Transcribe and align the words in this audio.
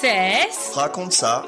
C'est 0.00 0.74
Raconte 0.74 1.12
ça. 1.12 1.44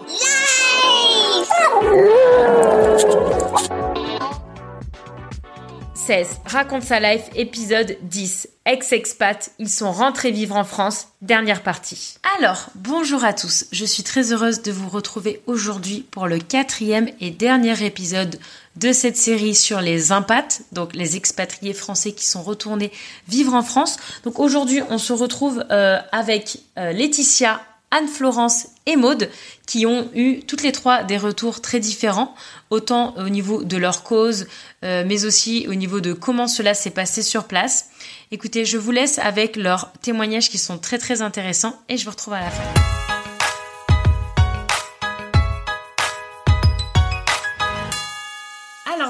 Raconte 6.44 6.82
sa 6.82 6.98
life, 6.98 7.30
épisode 7.36 7.96
10. 8.02 8.48
Ex-expat, 8.66 9.52
ils 9.60 9.68
sont 9.68 9.92
rentrés 9.92 10.32
vivre 10.32 10.56
en 10.56 10.64
France, 10.64 11.06
dernière 11.22 11.62
partie. 11.62 12.16
Alors, 12.38 12.66
bonjour 12.74 13.22
à 13.22 13.32
tous, 13.32 13.66
je 13.70 13.84
suis 13.84 14.02
très 14.02 14.32
heureuse 14.32 14.62
de 14.62 14.72
vous 14.72 14.88
retrouver 14.88 15.40
aujourd'hui 15.46 16.04
pour 16.10 16.26
le 16.26 16.38
quatrième 16.38 17.08
et 17.20 17.30
dernier 17.30 17.84
épisode 17.84 18.40
de 18.74 18.92
cette 18.92 19.16
série 19.16 19.54
sur 19.54 19.80
les 19.80 20.10
impats, 20.10 20.58
donc 20.72 20.94
les 20.94 21.16
expatriés 21.16 21.74
français 21.74 22.12
qui 22.12 22.26
sont 22.26 22.42
retournés 22.42 22.90
vivre 23.28 23.54
en 23.54 23.62
France. 23.62 23.96
Donc 24.24 24.40
aujourd'hui, 24.40 24.82
on 24.90 24.98
se 24.98 25.12
retrouve 25.12 25.64
euh, 25.70 25.98
avec 26.10 26.58
euh, 26.76 26.92
Laetitia, 26.92 27.60
Anne-Florence 27.90 28.68
et 28.86 28.96
Maude, 28.96 29.30
qui 29.66 29.86
ont 29.86 30.08
eu 30.14 30.40
toutes 30.40 30.62
les 30.62 30.72
trois 30.72 31.02
des 31.02 31.16
retours 31.16 31.60
très 31.60 31.80
différents, 31.80 32.34
autant 32.70 33.14
au 33.16 33.28
niveau 33.28 33.64
de 33.64 33.76
leur 33.76 34.02
cause, 34.02 34.46
euh, 34.84 35.04
mais 35.06 35.24
aussi 35.24 35.66
au 35.68 35.74
niveau 35.74 36.00
de 36.00 36.12
comment 36.12 36.48
cela 36.48 36.74
s'est 36.74 36.90
passé 36.90 37.22
sur 37.22 37.44
place. 37.44 37.90
Écoutez, 38.30 38.64
je 38.64 38.78
vous 38.78 38.92
laisse 38.92 39.18
avec 39.18 39.56
leurs 39.56 39.92
témoignages 40.02 40.50
qui 40.50 40.58
sont 40.58 40.78
très 40.78 40.98
très 40.98 41.22
intéressants 41.22 41.78
et 41.88 41.96
je 41.96 42.04
vous 42.04 42.10
retrouve 42.10 42.34
à 42.34 42.40
la 42.40 42.50
fin. 42.50 43.19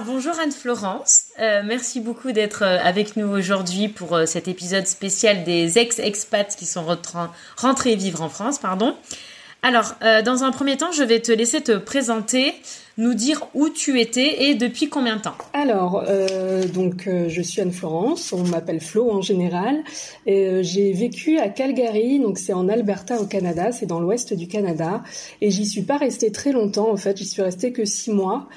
Bonjour 0.07 0.39
Anne-Florence, 0.41 1.25
euh, 1.41 1.63
merci 1.65 2.01
beaucoup 2.01 2.33
d'être 2.33 2.63
euh, 2.63 2.79
avec 2.83 3.17
nous 3.17 3.29
aujourd'hui 3.29 3.89
pour 3.89 4.17
euh, 4.17 4.25
cet 4.25 4.49
épisode 4.49 4.87
spécial 4.87 5.45
des 5.45 5.79
ex-expats 5.79 6.57
qui 6.57 6.65
sont 6.65 6.85
rentrés 7.57 7.97
vivre 7.97 8.23
en 8.23 8.31
France. 8.31 8.59
Pardon. 8.59 8.97
Alors, 9.63 9.97
dans 10.25 10.43
un 10.43 10.53
premier 10.53 10.79
temps, 10.79 10.91
je 10.91 11.03
vais 11.03 11.21
te 11.21 11.31
laisser 11.31 11.61
te 11.61 11.73
présenter, 11.73 12.55
nous 13.01 13.15
dire 13.15 13.49
où 13.55 13.69
tu 13.69 14.01
étais 14.01 14.45
et 14.45 14.55
depuis 14.55 14.89
combien 14.89 15.17
de 15.17 15.23
temps. 15.23 15.35
Alors, 15.53 16.05
donc, 16.73 17.09
je 17.29 17.43
suis 17.43 17.61
Anne-Florence, 17.61 18.33
on 18.33 18.45
m'appelle 18.45 18.81
Flo 18.81 19.11
en 19.11 19.23
général. 19.23 19.83
et 20.27 20.63
j'ai 20.63 20.93
vécu 20.93 21.39
à 21.39 21.49
Calgary, 21.49 22.21
donc 22.21 22.39
c'est 22.39 22.53
en 22.53 22.69
Alberta 22.69 23.21
au 23.21 23.27
Canada, 23.27 23.73
c'est 23.73 23.87
dans 23.87 24.01
l'ouest 24.01 24.35
du 24.35 24.49
Canada. 24.49 25.03
Et 25.41 25.51
j'y 25.51 25.67
suis 25.67 25.83
pas 25.83 25.97
restée 25.97 26.31
très 26.31 26.53
longtemps, 26.53 26.91
en 26.91 26.97
fait, 26.97 27.17
j'y 27.17 27.27
suis 27.27 27.43
restée 27.43 27.73
que 27.73 27.85
six 27.85 28.11
mois. 28.11 28.49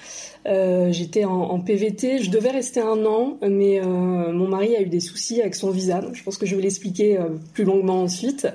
Euh, 0.46 0.92
j'étais 0.92 1.24
en, 1.24 1.60
PVT, 1.60 2.20
je 2.20 2.30
devais 2.30 2.52
rester 2.52 2.82
un 2.82 3.06
an, 3.06 3.38
mais 3.42 3.80
euh, 3.80 3.86
mon 3.86 4.48
mari 4.48 4.76
a 4.76 4.82
eu 4.82 4.88
des 4.88 5.00
soucis 5.00 5.42
avec 5.42 5.56
son 5.56 5.72
visa. 5.72 6.02
Donc 6.02 6.16
je 6.16 6.24
pense 6.24 6.38
que 6.38 6.46
je 6.46 6.56
vais 6.56 6.62
l'expliquer 6.62 7.18
euh, 7.18 7.30
plus 7.54 7.64
longuement 7.64 8.02
ensuite. 8.02 8.48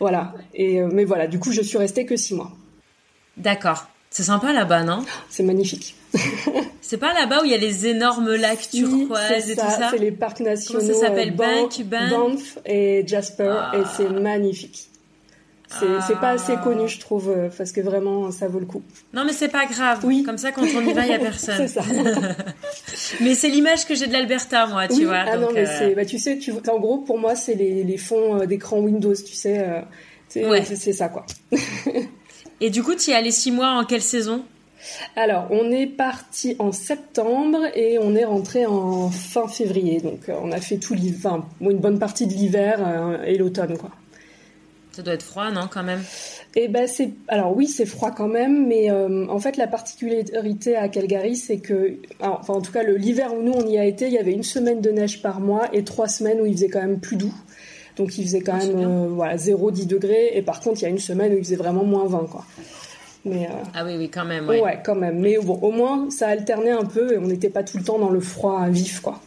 Voilà. 0.00 0.34
Et 0.54 0.80
mais 0.80 1.04
voilà, 1.04 1.26
du 1.26 1.38
coup, 1.38 1.52
je 1.52 1.60
suis 1.60 1.78
restée 1.78 2.06
que 2.06 2.16
six 2.16 2.34
mois. 2.34 2.52
D'accord. 3.36 3.88
C'est 4.14 4.22
sympa 4.22 4.52
là-bas, 4.52 4.84
non 4.84 5.04
C'est 5.28 5.42
magnifique. 5.42 5.96
c'est 6.80 6.98
pas 6.98 7.12
là-bas 7.12 7.42
où 7.42 7.46
il 7.46 7.50
y 7.50 7.54
a 7.54 7.56
les 7.56 7.88
énormes 7.88 8.32
lacs 8.36 8.70
turquoises 8.70 9.50
et 9.50 9.56
tout 9.56 9.60
ça 9.60 9.88
C'est 9.90 9.98
les 9.98 10.12
parcs 10.12 10.38
nationaux. 10.38 10.78
Comment 10.78 10.94
ça 10.94 11.00
s'appelle 11.00 11.34
Banff, 11.34 11.80
Banff 11.84 12.58
et 12.64 13.02
Jasper, 13.04 13.56
et 13.74 13.82
c'est 13.96 14.06
ah. 14.08 14.20
magnifique. 14.20 14.88
C'est 16.06 16.20
pas 16.20 16.30
assez 16.30 16.54
connu, 16.62 16.86
je 16.86 17.00
trouve, 17.00 17.28
euh, 17.28 17.48
parce 17.58 17.72
que 17.72 17.80
vraiment, 17.80 18.30
ça 18.30 18.46
vaut 18.46 18.60
le 18.60 18.66
coup. 18.66 18.84
Non, 19.12 19.24
mais 19.24 19.32
c'est 19.32 19.48
pas 19.48 19.66
grave. 19.66 19.98
Oui. 20.04 20.22
Comme 20.22 20.38
ça, 20.38 20.52
quand 20.52 20.62
on 20.62 20.86
y 20.86 20.92
va, 20.92 21.06
il 21.06 21.10
y 21.10 21.14
a 21.14 21.18
personne. 21.18 21.56
c'est 21.56 21.66
ça. 21.66 21.82
mais 23.20 23.34
c'est 23.34 23.48
l'image 23.48 23.84
que 23.84 23.96
j'ai 23.96 24.06
de 24.06 24.12
l'Alberta, 24.12 24.68
moi, 24.68 24.86
tu 24.86 25.06
vois. 25.06 25.24
Ah 25.26 25.36
non, 25.36 25.48
mais 25.52 25.66
euh, 25.66 25.76
c'est, 25.76 25.94
bah, 25.96 26.04
tu 26.04 26.20
sais, 26.20 26.38
tu, 26.38 26.52
en 26.52 26.78
gros, 26.78 26.98
pour 26.98 27.18
moi, 27.18 27.34
c'est 27.34 27.54
les, 27.54 27.82
les 27.82 27.96
fonds 27.96 28.42
euh, 28.42 28.46
d'écran 28.46 28.78
Windows, 28.78 29.16
tu 29.16 29.34
sais. 29.34 29.82
c'est 30.28 30.92
ça, 30.92 31.08
quoi. 31.08 31.26
Et 32.64 32.70
du 32.70 32.82
coup, 32.82 32.94
tu 32.94 33.10
y 33.10 33.12
es 33.12 33.16
allé 33.16 33.30
six 33.30 33.52
mois 33.52 33.72
en 33.72 33.84
quelle 33.84 34.00
saison? 34.00 34.42
Alors, 35.16 35.48
on 35.50 35.70
est 35.70 35.86
parti 35.86 36.56
en 36.58 36.72
septembre 36.72 37.58
et 37.74 37.98
on 37.98 38.16
est 38.16 38.24
rentré 38.24 38.64
en 38.64 39.10
fin 39.10 39.46
février. 39.48 40.00
Donc, 40.00 40.20
on 40.28 40.50
a 40.50 40.62
fait 40.62 40.78
tout 40.78 40.94
l'hiver, 40.94 41.18
enfin, 41.26 41.46
une 41.60 41.76
bonne 41.76 41.98
partie 41.98 42.26
de 42.26 42.32
l'hiver 42.32 43.20
et 43.26 43.36
l'automne, 43.36 43.76
quoi. 43.76 43.90
Ça 44.92 45.02
doit 45.02 45.12
être 45.12 45.24
froid, 45.24 45.50
non, 45.50 45.68
quand 45.70 45.82
même? 45.82 46.02
Eh 46.56 46.68
ben, 46.68 46.86
c'est 46.86 47.10
alors 47.28 47.54
oui, 47.54 47.66
c'est 47.66 47.84
froid 47.84 48.12
quand 48.12 48.28
même, 48.28 48.66
mais 48.66 48.90
euh, 48.90 49.26
en 49.28 49.40
fait, 49.40 49.58
la 49.58 49.66
particularité 49.66 50.74
à 50.74 50.88
Calgary, 50.88 51.36
c'est 51.36 51.58
que, 51.58 51.98
enfin, 52.20 52.54
en 52.54 52.62
tout 52.62 52.72
cas, 52.72 52.82
l'hiver 52.82 53.34
où 53.34 53.42
nous 53.42 53.52
on 53.52 53.68
y 53.68 53.76
a 53.76 53.84
été, 53.84 54.06
il 54.06 54.14
y 54.14 54.18
avait 54.18 54.32
une 54.32 54.42
semaine 54.42 54.80
de 54.80 54.90
neige 54.90 55.20
par 55.20 55.38
mois 55.38 55.68
et 55.74 55.84
trois 55.84 56.08
semaines 56.08 56.40
où 56.40 56.46
il 56.46 56.54
faisait 56.54 56.70
quand 56.70 56.80
même 56.80 57.00
plus 57.00 57.16
doux. 57.16 57.34
Donc, 57.96 58.18
il 58.18 58.24
faisait 58.24 58.40
quand 58.40 58.58
ah, 58.60 58.66
même 58.66 58.78
euh, 58.78 59.08
voilà 59.08 59.36
0-10 59.36 59.86
degrés. 59.86 60.32
Et 60.34 60.42
par 60.42 60.60
contre, 60.60 60.80
il 60.80 60.82
y 60.82 60.86
a 60.86 60.90
une 60.90 60.98
semaine 60.98 61.32
où 61.32 61.36
il 61.36 61.44
faisait 61.44 61.56
vraiment 61.56 61.84
moins 61.84 62.06
20, 62.06 62.26
quoi. 62.30 62.44
Mais, 63.24 63.46
euh, 63.46 63.54
ah 63.74 63.84
oui, 63.84 63.94
oui, 63.96 64.10
quand 64.10 64.24
même. 64.24 64.48
Ouais. 64.48 64.60
ouais, 64.60 64.80
quand 64.84 64.94
même. 64.94 65.18
Mais 65.20 65.38
bon, 65.38 65.58
au 65.62 65.70
moins, 65.70 66.10
ça 66.10 66.28
alternait 66.28 66.72
un 66.72 66.84
peu 66.84 67.14
et 67.14 67.18
on 67.18 67.26
n'était 67.26 67.48
pas 67.48 67.62
tout 67.62 67.78
le 67.78 67.84
temps 67.84 67.98
dans 67.98 68.10
le 68.10 68.20
froid 68.20 68.68
vif, 68.68 69.00
quoi. 69.00 69.20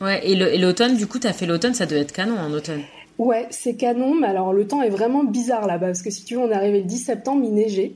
Ouais, 0.00 0.26
et 0.26 0.58
l'automne, 0.58 0.96
du 0.96 1.06
coup, 1.06 1.18
tu 1.18 1.26
as 1.26 1.32
fait 1.32 1.46
l'automne, 1.46 1.74
ça 1.74 1.86
doit 1.86 1.98
être 1.98 2.12
canon 2.12 2.36
en 2.38 2.52
automne. 2.52 2.82
Ouais, 3.18 3.46
c'est 3.50 3.74
canon, 3.74 4.14
mais 4.14 4.26
alors 4.26 4.52
le 4.52 4.66
temps 4.66 4.82
est 4.82 4.90
vraiment 4.90 5.22
bizarre 5.22 5.66
là-bas, 5.66 5.86
parce 5.86 6.02
que 6.02 6.10
si 6.10 6.24
tu 6.24 6.34
veux, 6.34 6.40
on 6.40 6.50
est 6.50 6.54
arrivé 6.54 6.80
le 6.80 6.84
10 6.84 6.98
septembre, 6.98 7.42
il 7.44 7.54
neigeait. 7.54 7.92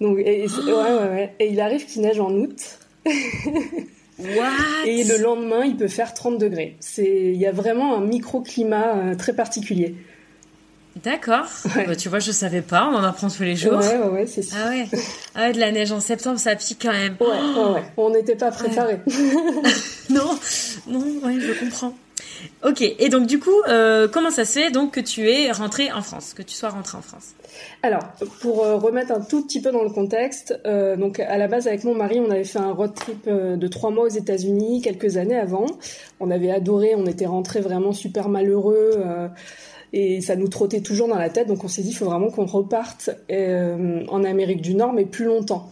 Donc, 0.00 0.18
et, 0.18 0.46
ouais, 0.46 0.72
ouais, 0.72 1.08
ouais. 1.08 1.34
et 1.40 1.48
il 1.48 1.60
arrive 1.60 1.84
qu'il 1.84 2.02
neige 2.02 2.20
en 2.20 2.30
août. 2.32 2.78
What? 4.18 4.86
Et 4.86 5.04
le 5.04 5.18
lendemain, 5.18 5.64
il 5.64 5.76
peut 5.76 5.88
faire 5.88 6.14
30 6.14 6.38
degrés. 6.38 6.76
Il 6.98 7.36
y 7.36 7.46
a 7.46 7.52
vraiment 7.52 7.96
un 7.96 8.00
microclimat 8.00 8.96
euh, 8.96 9.14
très 9.14 9.34
particulier. 9.34 9.94
D'accord. 11.02 11.46
Bah, 11.86 11.94
tu 11.94 12.08
vois, 12.08 12.20
je 12.20 12.32
savais 12.32 12.62
pas. 12.62 12.88
On 12.90 12.94
en 12.94 13.02
apprend 13.02 13.28
tous 13.28 13.42
les 13.42 13.56
jours. 13.56 13.74
Ouais, 13.74 13.98
ouais, 13.98 14.08
ouais 14.08 14.26
c'est 14.26 14.42
ça. 14.42 14.56
Ah 14.64 14.68
ouais. 14.70 14.86
Ah 15.34 15.40
ouais, 15.42 15.52
de 15.52 15.60
la 15.60 15.70
neige 15.70 15.92
en 15.92 16.00
septembre, 16.00 16.38
ça 16.38 16.56
pique 16.56 16.78
quand 16.82 16.92
même. 16.92 17.16
Ouais, 17.20 17.26
ouais, 17.26 17.74
ouais. 17.74 17.82
On 17.96 18.10
n'était 18.10 18.36
pas 18.36 18.50
préparés. 18.50 19.00
non, 20.10 20.38
non, 20.86 21.04
ouais, 21.22 21.38
je 21.38 21.64
comprends. 21.64 21.94
Ok, 22.64 22.82
et 22.82 23.08
donc 23.08 23.26
du 23.26 23.38
coup, 23.38 23.62
euh, 23.68 24.08
comment 24.08 24.30
ça 24.30 24.44
se 24.44 24.58
fait 24.58 24.70
donc 24.70 24.92
que 24.92 25.00
tu 25.00 25.30
es 25.30 25.50
rentré 25.52 25.92
en 25.92 26.02
France, 26.02 26.34
que 26.34 26.42
tu 26.42 26.54
sois 26.54 26.70
rentré 26.70 26.98
en 26.98 27.02
France? 27.02 27.34
Alors, 27.82 28.02
pour 28.40 28.64
euh, 28.64 28.76
remettre 28.76 29.12
un 29.12 29.20
tout 29.20 29.44
petit 29.44 29.60
peu 29.60 29.70
dans 29.70 29.82
le 29.82 29.90
contexte, 29.90 30.58
euh, 30.66 30.96
donc 30.96 31.20
à 31.20 31.38
la 31.38 31.48
base 31.48 31.66
avec 31.68 31.84
mon 31.84 31.94
mari, 31.94 32.20
on 32.20 32.30
avait 32.30 32.44
fait 32.44 32.58
un 32.58 32.72
road 32.72 32.94
trip 32.94 33.28
de 33.28 33.68
trois 33.68 33.90
mois 33.90 34.04
aux 34.04 34.08
États-Unis 34.08 34.82
quelques 34.82 35.16
années 35.16 35.38
avant. 35.38 35.66
On 36.20 36.30
avait 36.30 36.50
adoré, 36.50 36.94
on 36.96 37.06
était 37.06 37.26
rentré 37.26 37.60
vraiment 37.60 37.92
super 37.92 38.28
malheureux 38.28 38.92
et 39.92 40.20
ça 40.20 40.36
nous 40.36 40.48
trottait 40.48 40.80
toujours 40.80 41.08
dans 41.08 41.18
la 41.18 41.30
tête. 41.30 41.48
Donc 41.48 41.64
on 41.64 41.68
s'est 41.68 41.82
dit, 41.82 41.90
il 41.90 41.96
faut 41.96 42.06
vraiment 42.06 42.30
qu'on 42.30 42.46
reparte 42.46 43.10
en 43.30 44.24
Amérique 44.24 44.62
du 44.62 44.74
Nord, 44.74 44.92
mais 44.92 45.04
plus 45.04 45.24
longtemps. 45.24 45.70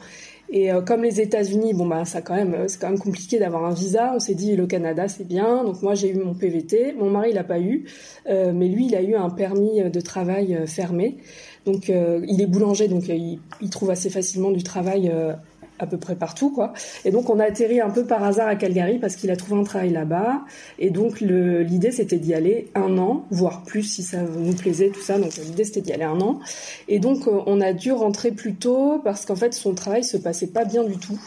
Et 0.56 0.70
euh, 0.70 0.82
comme 0.82 1.03
les 1.03 1.20
États-Unis, 1.20 1.75
bon 1.75 1.84
bah 1.84 2.04
quand 2.25 2.37
même, 2.37 2.69
c'est 2.69 2.81
quand 2.81 2.88
même 2.88 3.00
compliqué 3.00 3.41
d'avoir 3.41 3.65
un 3.65 3.75
visa. 3.75 4.12
On 4.15 4.20
s'est 4.20 4.37
dit 4.37 4.54
le 4.54 4.69
Canada 4.69 5.09
c'est 5.09 5.26
bien. 5.26 5.65
Donc 5.65 5.82
moi 5.82 5.97
j'ai 5.97 6.10
eu 6.10 6.15
mon 6.15 6.33
PVT. 6.33 6.95
Mon 6.97 7.10
mari 7.10 7.30
il 7.33 7.39
a 7.39 7.42
pas 7.42 7.59
eu, 7.59 7.86
euh, 8.28 8.53
mais 8.54 8.68
lui 8.68 8.86
il 8.86 8.95
a 8.95 9.03
eu 9.03 9.16
un 9.16 9.30
permis 9.30 9.83
de 9.83 10.01
travail 10.01 10.54
euh, 10.54 10.66
fermé. 10.66 11.16
Donc 11.66 11.89
il 11.89 12.42
est 12.42 12.47
boulanger, 12.47 12.89
donc 12.89 13.09
il, 13.09 13.41
il, 13.62 13.71
trouve 13.71 13.91
assez 13.91 14.10
facilement 14.10 14.51
du 14.51 14.62
travail 14.62 15.10
à 15.78 15.86
peu 15.86 15.97
près 15.97 16.15
partout, 16.15 16.50
quoi. 16.50 16.72
Et 17.04 17.10
donc 17.10 17.30
on 17.30 17.38
a 17.41 17.44
atterri 17.44 17.80
un 17.80 17.91
peu 17.91 18.04
par 18.04 18.22
hasard 18.22 18.48
à 18.48 18.56
Calgary 18.56 18.98
parce 18.98 19.16
qu'il 19.16 19.30
a 19.30 19.36
trouvé 19.36 19.60
un 19.60 19.65
travail 19.65 19.91
là-bas. 19.91 20.42
Et 20.78 20.91
donc 20.91 21.21
l'idée 21.21 21.91
c'était 21.91 22.18
d'y 22.18 22.34
aller 22.34 22.68
un 22.74 22.97
an, 22.98 23.24
voire 23.30 23.62
plus 23.62 23.82
si 23.82 24.03
ça 24.03 24.18
nous 24.22 24.54
plaisait, 24.54 24.91
tout 24.91 25.03
ça. 25.03 25.18
Donc 25.18 25.36
l'idée 25.36 25.65
c'était 25.65 25.80
d'y 25.80 25.92
aller 25.92 26.04
un 26.04 26.21
an. 26.21 26.41
Et 26.88 26.98
donc 26.98 27.26
euh, 27.26 27.41
on 27.47 27.60
a 27.60 27.72
dû 27.72 27.92
rentrer 27.92 28.30
plus 28.30 28.54
tôt 28.54 29.00
parce 29.03 29.24
qu'en 29.24 29.36
fait 29.36 29.54
son 29.54 29.74
travail 29.74 30.04
se 30.04 30.16
passait 30.16 30.48
pas 30.48 30.65
bien 30.65 30.84
du 30.84 30.97
tout. 30.97 31.21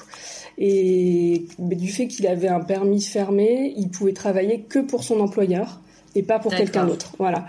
Et 0.57 1.45
du 1.59 1.87
fait 1.89 2.07
qu'il 2.07 2.25
avait 2.25 2.47
un 2.47 2.61
permis 2.61 3.01
fermé, 3.01 3.73
il 3.77 3.89
pouvait 3.89 4.13
travailler 4.13 4.61
que 4.61 4.79
pour 4.79 5.03
son 5.03 5.19
employeur 5.19 5.81
et 6.17 6.23
pas 6.23 6.39
pour 6.39 6.53
quelqu'un 6.53 6.85
d'autre. 6.85 7.11
Voilà. 7.19 7.45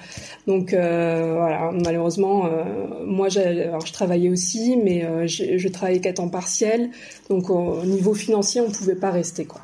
Donc 0.47 0.75
euh, 0.75 1.35
voilà, 1.35 1.71
malheureusement, 1.73 2.47
euh, 2.47 2.65
moi, 3.07 3.29
alors, 3.39 3.85
je 3.85 3.93
travaillais 3.93 4.29
aussi, 4.29 4.77
mais 4.77 5.05
euh, 5.05 5.27
je 5.27 5.69
travaillais 5.69 6.01
qu'à 6.01 6.13
temps 6.13 6.29
partiel, 6.29 6.91
donc 7.31 7.49
au 7.51 7.85
niveau 7.85 8.15
financier, 8.15 8.61
on 8.61 8.71
pouvait 8.71 8.95
pas 8.95 9.11
rester 9.11 9.47
quoi. 9.47 9.63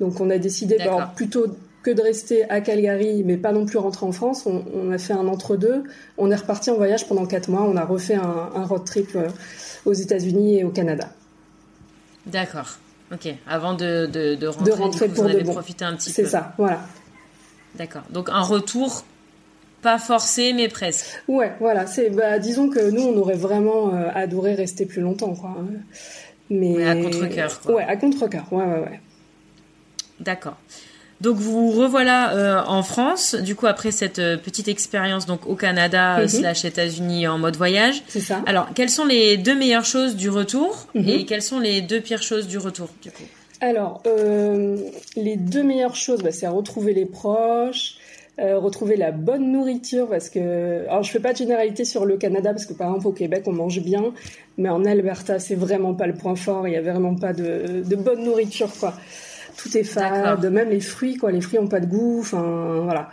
Donc 0.00 0.20
on 0.20 0.30
a 0.30 0.38
décidé 0.38 0.78
bah, 0.78 1.12
plutôt 1.14 1.46
que 1.82 1.90
de 1.90 2.00
rester 2.00 2.48
à 2.50 2.62
Calgary, 2.62 3.22
mais 3.24 3.36
pas 3.36 3.52
non 3.52 3.66
plus 3.66 3.78
rentrer 3.78 4.06
en 4.06 4.12
France. 4.12 4.46
On, 4.46 4.90
a 4.90 4.98
fait 4.98 5.12
un 5.12 5.28
entre-deux. 5.28 5.84
On 6.18 6.30
est 6.30 6.36
reparti 6.36 6.70
en 6.70 6.76
voyage 6.76 7.06
pendant 7.06 7.26
quatre 7.26 7.48
mois. 7.48 7.62
On 7.62 7.76
a 7.76 7.84
refait 7.84 8.16
un, 8.16 8.64
road 8.64 8.84
trip 8.84 9.16
aux 9.84 9.92
États-Unis 9.92 10.58
et 10.58 10.64
au 10.64 10.70
Canada. 10.70 11.10
D'accord. 12.26 12.78
Ok. 13.12 13.32
Avant 13.46 13.74
de, 13.74 14.06
de, 14.06 14.46
rentrer, 14.46 14.64
de 14.64 14.72
rentrer 14.72 15.08
pour 15.08 15.28
vous 15.28 15.52
profiter 15.52 15.84
un 15.84 15.94
petit 15.94 16.10
peu. 16.10 16.22
C'est 16.22 16.26
ça, 16.26 16.54
voilà. 16.58 16.80
D'accord. 17.76 18.02
Donc 18.10 18.28
un 18.30 18.42
retour 18.42 19.04
pas 19.82 19.98
forcé, 19.98 20.52
mais 20.52 20.68
presque. 20.68 21.22
Ouais, 21.28 21.52
voilà. 21.60 21.86
C'est, 21.86 22.10
bah, 22.10 22.38
disons 22.38 22.68
que 22.68 22.90
nous, 22.90 23.02
on 23.02 23.16
aurait 23.18 23.36
vraiment 23.36 23.94
euh, 23.94 24.08
adoré 24.14 24.54
rester 24.54 24.86
plus 24.86 25.00
longtemps, 25.00 25.34
quoi. 25.34 25.56
Mais 26.50 26.84
à 26.84 26.94
contre 26.96 27.26
cœur. 27.26 27.60
Ouais, 27.68 27.84
à 27.84 27.96
contre 27.96 28.26
cœur. 28.26 28.52
Ouais, 28.52 28.64
ouais, 28.64 28.80
ouais. 28.80 29.00
D'accord. 30.20 30.56
Donc 31.20 31.36
vous 31.36 31.70
revoilà 31.70 32.34
euh, 32.34 32.62
en 32.66 32.82
France, 32.82 33.34
du 33.34 33.54
coup 33.54 33.66
après 33.66 33.90
cette 33.90 34.18
euh, 34.18 34.36
petite 34.36 34.68
expérience 34.68 35.24
donc 35.24 35.46
au 35.46 35.54
Canada 35.54 36.22
mm 36.22 36.28
slash 36.28 36.64
États-Unis 36.66 37.26
en 37.26 37.38
mode 37.38 37.56
voyage. 37.56 38.02
C'est 38.06 38.20
ça. 38.20 38.42
Alors 38.46 38.68
quelles 38.74 38.90
sont 38.90 39.06
les 39.06 39.38
deux 39.38 39.54
meilleures 39.54 39.86
choses 39.86 40.14
du 40.14 40.28
retour 40.28 40.86
mhm. 40.94 41.08
et 41.08 41.24
quelles 41.24 41.42
sont 41.42 41.58
les 41.58 41.80
deux 41.80 42.02
pires 42.02 42.22
choses 42.22 42.46
du 42.46 42.58
retour 42.58 42.90
du 43.02 43.10
coup? 43.10 43.22
Alors 43.60 44.02
les 45.16 45.36
deux 45.36 45.62
meilleures 45.62 45.96
choses, 45.96 46.22
bah, 46.22 46.32
c'est 46.32 46.46
retrouver 46.46 46.92
les 46.92 47.06
proches, 47.06 47.96
retrouver 48.38 48.96
la 48.96 49.12
bonne 49.12 49.50
nourriture 49.50 50.08
parce 50.08 50.28
que 50.28 50.86
alors 50.88 51.02
je 51.02 51.10
fais 51.10 51.20
pas 51.20 51.32
de 51.32 51.38
généralité 51.38 51.84
sur 51.86 52.04
le 52.04 52.18
Canada 52.18 52.52
parce 52.52 52.66
que 52.66 52.74
par 52.74 52.88
exemple 52.88 53.06
au 53.06 53.12
Québec 53.12 53.44
on 53.46 53.52
mange 53.52 53.80
bien, 53.80 54.12
mais 54.58 54.68
en 54.68 54.84
Alberta 54.84 55.38
c'est 55.38 55.54
vraiment 55.54 55.94
pas 55.94 56.06
le 56.06 56.14
point 56.14 56.36
fort. 56.36 56.68
Il 56.68 56.74
y 56.74 56.76
a 56.76 56.82
vraiment 56.82 57.14
pas 57.14 57.32
de, 57.32 57.82
de 57.82 57.96
bonne 57.96 58.24
nourriture 58.24 58.70
quoi 58.78 58.94
tout 59.56 59.76
est 59.76 59.84
fade, 59.84 60.44
même 60.50 60.70
les 60.70 60.80
fruits, 60.80 61.16
quoi. 61.16 61.32
Les 61.32 61.40
fruits 61.40 61.58
ont 61.58 61.68
pas 61.68 61.80
de 61.80 61.86
goût, 61.86 62.20
enfin 62.20 62.80
voilà. 62.84 63.10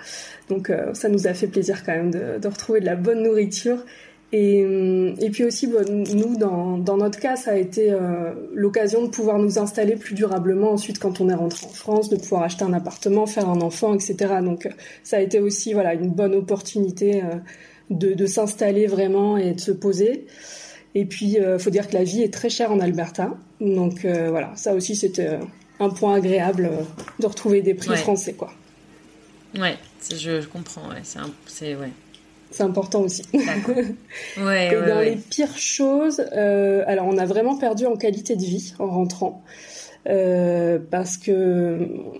Donc 0.49 0.69
euh, 0.69 0.93
ça 0.93 1.09
nous 1.09 1.27
a 1.27 1.33
fait 1.33 1.47
plaisir 1.47 1.83
quand 1.85 1.93
même 1.93 2.11
de, 2.11 2.47
retrouver 2.47 2.79
de 2.81 2.85
la 2.85 2.95
bonne 2.95 3.23
nourriture. 3.23 3.77
Et, 4.35 4.61
et 5.19 5.29
puis 5.29 5.43
aussi, 5.43 5.67
nous, 5.67 6.35
dans, 6.37 6.79
dans, 6.79 6.97
notre 6.97 7.19
cas, 7.19 7.35
ça 7.35 7.51
a 7.51 7.55
été 7.55 7.91
euh, 7.91 8.33
l'occasion 8.51 9.03
de 9.03 9.09
pouvoir 9.09 9.37
nous 9.37 9.59
installer 9.59 9.95
plus 9.95 10.15
durablement 10.15 10.71
ensuite 10.71 10.97
quand 10.97 11.21
on 11.21 11.29
est 11.29 11.35
rentré 11.35 11.67
en 11.67 11.69
France, 11.69 12.09
de 12.09 12.15
pouvoir 12.15 12.41
acheter 12.41 12.65
un 12.65 12.73
appartement, 12.73 13.27
faire 13.27 13.47
un 13.47 13.61
enfant, 13.61 13.93
etc. 13.93 14.15
Donc 14.43 14.67
ça 15.03 15.17
a 15.17 15.19
été 15.19 15.39
aussi 15.39 15.73
voilà 15.73 15.93
une 15.93 16.09
bonne 16.09 16.33
opportunité 16.33 17.23
euh, 17.23 17.35
de, 17.91 18.13
de 18.13 18.25
s'installer 18.25 18.87
vraiment 18.87 19.37
et 19.37 19.53
de 19.53 19.61
se 19.61 19.71
poser. 19.71 20.25
Et 20.95 21.05
puis, 21.05 21.37
il 21.39 21.57
faut 21.59 21.71
dire 21.71 21.87
que 21.87 21.93
la 21.93 22.03
vie 22.03 22.21
est 22.21 22.31
très 22.31 22.49
chère 22.49 22.71
en 22.71 22.79
Alberta. 22.79 23.35
Donc 23.59 24.05
voilà, 24.05 24.51
ça 24.55 24.75
aussi 24.75 24.95
c'était 24.95 25.39
un 25.79 25.89
point 25.89 26.15
agréable 26.15 26.69
euh, 26.71 26.83
de 27.19 27.27
retrouver 27.27 27.61
des 27.61 27.73
prix 27.73 27.95
français, 27.97 28.33
quoi. 28.33 28.51
Ouais, 29.57 29.77
je, 30.09 30.41
je, 30.41 30.47
comprends. 30.47 30.81
c'est 31.45 31.75
ouais. 31.75 31.91
C'est 32.53 32.63
important 32.63 33.01
aussi. 33.01 33.23
ouais, 34.37 34.67
Et 34.67 34.87
dans 34.87 34.99
les 34.99 35.15
pires 35.15 35.57
choses, 35.57 36.23
euh, 36.33 36.83
alors 36.85 37.07
on 37.07 37.17
a 37.17 37.25
vraiment 37.25 37.57
perdu 37.57 37.87
en 37.87 37.95
qualité 37.95 38.35
de 38.35 38.43
vie 38.43 38.73
en 38.77 38.87
rentrant. 38.87 39.43
Euh, 40.09 40.79
parce 40.91 41.15
que, 41.17 41.79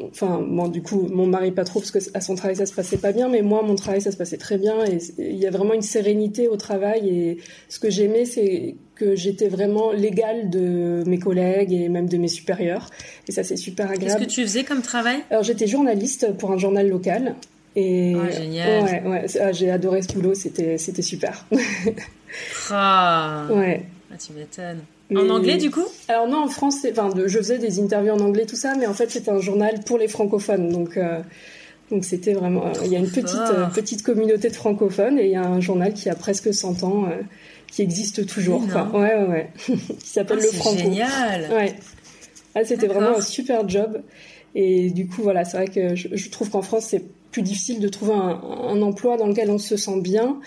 enfin, 0.09 0.41
bon, 0.41 0.69
du 0.69 0.81
coup, 0.81 1.07
mon 1.12 1.27
mari 1.27 1.51
pas 1.51 1.65
trop 1.65 1.81
parce 1.81 1.91
que 1.91 2.00
à 2.13 2.21
son 2.21 2.35
travail 2.35 2.56
ça 2.56 2.65
se 2.65 2.74
passait 2.74 2.97
pas 2.97 3.12
bien, 3.12 3.27
mais 3.27 3.41
moi 3.41 3.62
mon 3.62 3.75
travail 3.75 4.01
ça 4.01 4.12
se 4.12 4.18
passait 4.18 4.38
très 4.38 4.57
bien 4.57 4.85
et 4.85 5.00
il 5.18 5.35
y 5.35 5.45
a 5.45 5.51
vraiment 5.51 5.74
une 5.74 5.81
sérénité 5.81 6.47
au 6.47 6.56
travail 6.56 7.09
et 7.09 7.38
ce 7.68 7.80
que 7.80 7.89
j'aimais 7.89 8.24
c'est 8.24 8.75
que 8.95 9.15
j'étais 9.15 9.50
vraiment 9.50 9.91
l'égale 9.91 10.50
de 10.50 11.03
mes 11.06 11.19
collègues 11.19 11.74
et 11.74 11.89
même 11.89 12.07
de 12.07 12.18
mes 12.18 12.30
supérieurs 12.30 12.89
et 13.27 13.33
ça 13.33 13.44
c'est 13.44 13.57
super 13.57 13.91
agréable. 13.91 14.19
Qu'est-ce 14.19 14.30
que 14.30 14.41
tu 14.41 14.44
faisais 14.44 14.63
comme 14.63 14.81
travail? 14.81 15.18
Alors 15.30 15.44
j'étais 15.44 15.68
journaliste 15.68 16.38
pour 16.38 16.51
un 16.51 16.57
journal 16.57 16.88
local 16.88 17.35
et 17.75 18.15
oh, 18.15 18.31
génial. 18.31 18.83
ouais, 18.83 19.03
ouais 19.03 19.25
ah, 19.41 19.51
j'ai 19.51 19.69
adoré 19.69 20.01
ce 20.01 20.13
boulot, 20.13 20.33
c'était 20.35 20.77
c'était 20.77 21.01
super. 21.01 21.45
ah. 22.69 23.47
Ouais. 23.49 23.85
Ah, 24.11 24.17
tu 24.17 24.33
m'étonnes. 24.33 24.81
En 25.15 25.29
anglais, 25.29 25.57
du 25.57 25.69
coup? 25.69 25.85
Alors 26.07 26.27
non, 26.27 26.43
en 26.43 26.47
français. 26.47 26.91
Enfin, 26.91 27.09
je 27.15 27.37
faisais 27.37 27.57
des 27.57 27.79
interviews 27.79 28.13
en 28.13 28.19
anglais, 28.19 28.45
tout 28.45 28.55
ça, 28.55 28.75
mais 28.75 28.87
en 28.87 28.93
fait, 28.93 29.11
c'était 29.11 29.31
un 29.31 29.39
journal 29.39 29.81
pour 29.85 29.97
les 29.97 30.07
francophones. 30.07 30.69
Donc, 30.69 30.97
euh, 30.97 31.21
donc 31.91 32.05
c'était 32.05 32.33
vraiment. 32.33 32.65
il 32.83 32.91
y 32.91 32.95
a 32.95 32.99
une 32.99 33.09
petite 33.09 33.35
euh, 33.35 33.65
petite 33.67 34.03
communauté 34.03 34.49
de 34.49 34.55
francophones 34.55 35.19
et 35.19 35.25
il 35.25 35.31
y 35.31 35.35
a 35.35 35.45
un 35.45 35.59
journal 35.59 35.93
qui 35.93 36.09
a 36.09 36.15
presque 36.15 36.53
100 36.53 36.83
ans, 36.83 37.05
euh, 37.05 37.21
qui 37.71 37.81
existe 37.81 38.25
toujours. 38.25 38.67
Quoi. 38.67 38.89
Ouais, 38.93 39.15
ouais, 39.15 39.27
ouais. 39.27 39.49
qui 39.99 40.09
s'appelle 40.09 40.39
ah, 40.41 40.45
le 40.45 40.51
Franco. 40.51 40.77
Génial. 40.77 41.49
Ouais. 41.51 41.75
Ah, 42.55 42.63
c'était 42.63 42.87
vraiment 42.87 43.17
un 43.17 43.21
super 43.21 43.67
job. 43.67 44.01
Et 44.55 44.91
du 44.91 45.07
coup, 45.07 45.23
voilà, 45.23 45.45
c'est 45.45 45.57
vrai 45.57 45.67
que 45.67 45.95
je, 45.95 46.29
trouve 46.29 46.49
qu'en 46.51 46.61
France, 46.61 46.85
c'est 46.89 47.03
plus 47.33 47.41
difficile 47.41 47.81
de 47.81 47.89
trouver 47.89 48.13
un, 48.13 48.39
un, 48.69 48.81
emploi 48.81 49.18
dans 49.18 49.27
lequel 49.27 49.50
on 49.50 49.57
se 49.57 49.75
sent 49.75 50.00
bien. 50.00 50.39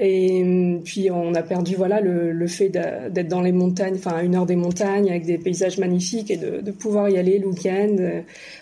Et 0.00 0.42
hum, 0.42 0.82
puis 0.84 1.10
on 1.10 1.34
a 1.34 1.42
perdu 1.42 1.74
voilà 1.74 2.00
le, 2.00 2.30
le 2.30 2.46
fait 2.46 2.68
d'être 2.68 3.26
dans 3.26 3.40
les 3.40 3.50
montagnes, 3.50 3.96
enfin 3.96 4.12
à 4.12 4.22
une 4.22 4.36
heure 4.36 4.46
des 4.46 4.54
montagnes 4.54 5.10
avec 5.10 5.26
des 5.26 5.38
paysages 5.38 5.78
magnifiques 5.78 6.30
et 6.30 6.36
de, 6.36 6.60
de 6.60 6.70
pouvoir 6.70 7.08
y 7.08 7.18
aller 7.18 7.40
le 7.40 7.48
week-end. 7.48 7.96
Euh, 7.98 8.20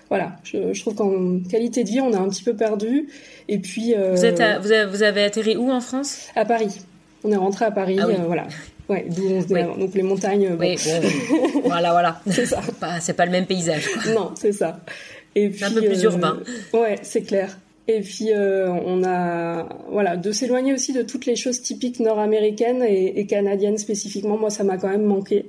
voilà, 0.08 0.36
je, 0.44 0.72
je 0.72 0.80
trouve 0.80 0.94
qu'en 0.94 1.40
qualité 1.40 1.84
de 1.84 1.90
vie 1.90 2.00
on 2.00 2.14
a 2.14 2.18
un 2.18 2.30
petit 2.30 2.42
peu 2.42 2.54
perdu. 2.54 3.08
Et 3.48 3.58
puis 3.58 3.94
euh, 3.94 4.14
vous, 4.14 4.24
êtes 4.24 4.36
vous, 4.36 4.72
avez, 4.72 4.90
vous, 4.90 5.02
avez, 5.02 5.24
atterri 5.24 5.56
où 5.58 5.70
en 5.70 5.82
France? 5.82 6.28
À 6.34 6.46
Paris. 6.46 6.80
On 7.22 7.30
est 7.30 7.36
rentré 7.36 7.66
à 7.66 7.70
Paris, 7.70 7.98
ah 8.00 8.06
euh, 8.06 8.14
voilà. 8.26 8.46
Ouais, 8.88 9.04
d'où 9.10 9.28
on 9.28 9.76
Donc 9.76 9.94
les 9.94 10.02
montagnes. 10.02 10.50
Bon. 10.50 10.60
Oui, 10.60 10.76
voilà, 11.64 11.90
voilà. 11.90 12.20
c'est 12.30 12.46
ça. 12.46 12.60
C'est 13.00 13.14
pas 13.14 13.26
le 13.26 13.32
même 13.32 13.46
paysage. 13.46 13.88
Quoi. 13.88 14.12
Non, 14.12 14.30
c'est 14.36 14.52
ça. 14.52 14.78
Et 15.36 15.48
puis, 15.50 15.64
un 15.64 15.70
peu 15.70 15.82
plus 15.82 16.02
urbain. 16.02 16.40
Ouais, 16.72 16.96
c'est 17.02 17.22
clair. 17.22 17.58
Et 17.88 18.00
puis 18.00 18.32
euh, 18.32 18.68
on 18.68 19.04
a 19.04 19.68
voilà 19.92 20.16
de 20.16 20.32
s'éloigner 20.32 20.72
aussi 20.72 20.92
de 20.92 21.02
toutes 21.02 21.24
les 21.24 21.36
choses 21.36 21.62
typiques 21.62 22.00
nord-américaines 22.00 22.82
et, 22.82 23.20
et, 23.20 23.26
canadiennes 23.26 23.78
spécifiquement. 23.78 24.36
Moi, 24.36 24.50
ça 24.50 24.64
m'a 24.64 24.76
quand 24.76 24.88
même 24.88 25.04
manqué. 25.04 25.46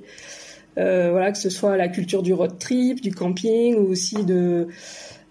Euh, 0.78 1.10
voilà 1.10 1.32
que 1.32 1.40
ce 1.40 1.50
soit 1.50 1.76
la 1.78 1.88
culture 1.88 2.22
du 2.22 2.34
road 2.34 2.60
trip, 2.60 3.02
du 3.02 3.12
camping 3.12 3.76
ou 3.76 3.90
aussi 3.90 4.24
de 4.24 4.68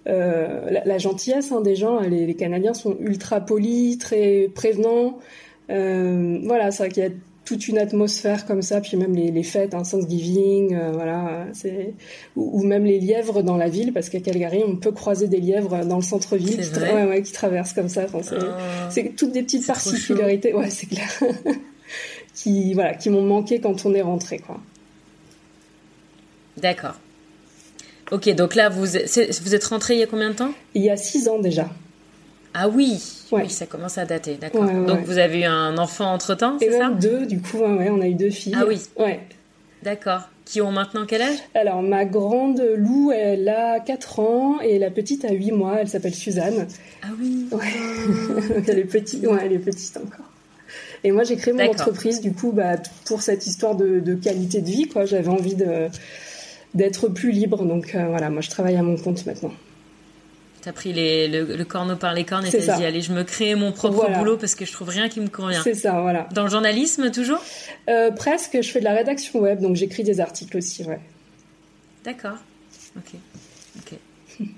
euh, 0.08 0.70
la, 0.70 0.84
la, 0.84 0.98
gentillesse 0.98 1.52
hein, 1.52 1.60
des 1.60 1.76
gens. 1.76 2.00
Les, 2.00 2.26
les, 2.26 2.34
Canadiens 2.34 2.74
sont 2.74 2.96
ultra 2.98 3.40
polis, 3.40 3.98
très 3.98 4.50
prévenants. 4.52 5.18
Euh, 5.70 6.38
voilà, 6.44 6.70
c'est 6.70 6.84
vrai 6.84 6.88
qu'il 6.92 7.02
y 7.04 7.06
a 7.06 7.10
toute 7.46 7.68
une 7.68 7.78
atmosphère 7.78 8.44
comme 8.44 8.60
ça, 8.60 8.80
puis 8.80 8.96
même 8.96 9.14
les, 9.14 9.30
les 9.30 9.42
fêtes, 9.44 9.72
un 9.72 9.78
hein, 9.78 9.82
Thanksgiving, 9.82 10.74
euh, 10.74 10.90
voilà, 10.92 11.46
c'est 11.52 11.94
ou, 12.34 12.64
même 12.64 12.84
les 12.84 12.98
lièvres 12.98 13.42
dans 13.42 13.56
la 13.56 13.68
ville, 13.68 13.92
parce 13.92 14.10
qu'à 14.10 14.20
Calgary, 14.20 14.62
on 14.66 14.76
peut 14.76 14.90
croiser 14.90 15.28
des 15.28 15.40
lièvres 15.40 15.84
dans 15.86 15.96
le 15.96 16.02
centre-ville 16.02 16.60
qui, 16.60 16.78
ouais, 16.80 17.06
ouais, 17.06 17.22
qui 17.22 17.32
traversent 17.32 17.72
comme 17.72 17.88
ça. 17.88 18.04
Enfin, 18.04 18.18
c'est, 18.90 19.14
toutes 19.16 19.32
des 19.32 19.44
petites 19.44 19.66
particularités, 19.66 20.52
ouais, 20.52 20.70
c'est 20.70 20.86
clair, 20.86 21.08
qui 22.34 22.74
voilà, 22.74 22.94
qui 22.94 23.10
m'ont 23.10 23.22
manqué 23.24 23.60
quand 23.60 23.86
on 23.86 23.94
est 23.94 24.02
rentré, 24.02 24.40
quoi. 24.40 24.60
D'accord. 26.56 26.98
Ok, 28.10 28.28
donc 28.34 28.56
là, 28.56 28.68
vous, 28.68 28.86
vous 28.86 29.54
êtes 29.54 29.64
rentré 29.64 29.94
il 29.94 30.00
y 30.00 30.02
a 30.02 30.06
combien 30.06 30.30
de 30.30 30.36
temps? 30.36 30.52
Il 30.74 30.82
y 30.82 30.90
a 30.90 30.96
six 30.96 31.28
ans 31.28 31.38
déjà. 31.38 31.68
Ah 32.58 32.68
oui, 32.68 33.02
oui, 33.32 33.50
ça 33.50 33.66
commence 33.66 33.98
à 33.98 34.06
dater, 34.06 34.36
d'accord. 34.40 34.64
Donc 34.64 35.00
vous 35.04 35.18
avez 35.18 35.40
eu 35.40 35.44
un 35.44 35.76
enfant 35.76 36.12
entre 36.12 36.34
temps, 36.34 36.56
c'est 36.58 36.70
ça? 36.70 36.88
deux, 36.88 37.26
du 37.26 37.40
coup, 37.40 37.58
on 37.58 38.00
a 38.00 38.06
eu 38.06 38.14
deux 38.14 38.30
filles. 38.30 38.56
Ah 38.56 38.64
oui. 38.66 38.80
Ouais. 38.98 39.20
D'accord. 39.82 40.22
Qui 40.46 40.62
ont 40.62 40.72
maintenant 40.72 41.04
quel 41.06 41.22
âge? 41.22 41.36
Alors 41.54 41.82
ma 41.82 42.04
grande 42.04 42.62
Lou, 42.76 43.12
elle 43.12 43.48
a 43.48 43.80
4 43.80 44.20
ans 44.20 44.60
et 44.60 44.78
la 44.78 44.90
petite 44.90 45.24
a 45.24 45.32
8 45.32 45.52
mois. 45.52 45.80
Elle 45.80 45.88
s'appelle 45.88 46.14
Suzanne. 46.14 46.66
Ah 47.02 47.08
oui. 47.20 47.46
Ouais. 47.52 48.62
elle 48.68 48.78
est 48.78 48.84
petite. 48.84 49.26
Ouais, 49.26 49.40
elle 49.44 49.52
est 49.52 49.58
petite 49.58 49.96
encore. 49.96 50.26
Et 51.04 51.12
moi, 51.12 51.24
j'ai 51.24 51.36
créé 51.36 51.52
mon 51.52 51.68
entreprise 51.68 52.20
du 52.20 52.32
coup, 52.32 52.52
bah, 52.52 52.76
pour 53.04 53.22
cette 53.22 53.46
histoire 53.46 53.74
de, 53.74 54.14
qualité 54.14 54.60
de 54.60 54.66
vie. 54.66 54.88
Quoi, 54.88 55.04
j'avais 55.04 55.28
envie 55.28 55.54
de 55.56 55.88
d'être 56.74 57.08
plus 57.08 57.32
libre. 57.32 57.64
Donc 57.64 57.94
euh, 57.94 58.06
voilà, 58.08 58.30
moi, 58.30 58.40
je 58.40 58.50
travaille 58.50 58.76
à 58.76 58.82
mon 58.82 58.96
compte 58.96 59.26
maintenant. 59.26 59.52
T'as 60.66 60.72
pris 60.72 60.92
les, 60.92 61.28
le, 61.28 61.64
corneau 61.64 61.94
par 61.94 62.12
les 62.12 62.24
cornes 62.24 62.44
et 62.44 62.50
t'as 62.50 62.76
dit 62.76 62.84
allez 62.84 63.00
je 63.00 63.12
me 63.12 63.22
crée 63.22 63.54
mon 63.54 63.70
propre 63.70 64.10
boulot 64.18 64.36
parce 64.36 64.56
que 64.56 64.64
je 64.64 64.72
trouve 64.72 64.88
rien 64.88 65.08
qui 65.08 65.20
me 65.20 65.28
convient. 65.28 65.62
C'est 65.62 65.74
ça, 65.74 66.00
voilà. 66.00 66.28
Dans 66.32 66.42
le 66.42 66.50
journalisme 66.50 67.12
toujours? 67.12 67.38
Euh, 67.88 68.10
Presque, 68.10 68.60
je 68.60 68.68
fais 68.68 68.80
de 68.80 68.84
la 68.84 68.94
rédaction 68.94 69.38
web 69.38 69.60
donc 69.60 69.76
j'écris 69.76 70.02
des 70.02 70.18
articles 70.18 70.56
aussi, 70.56 70.82
ouais. 70.82 70.98
D'accord, 72.02 72.38
ok, 72.96 73.12
ok. 73.78 73.98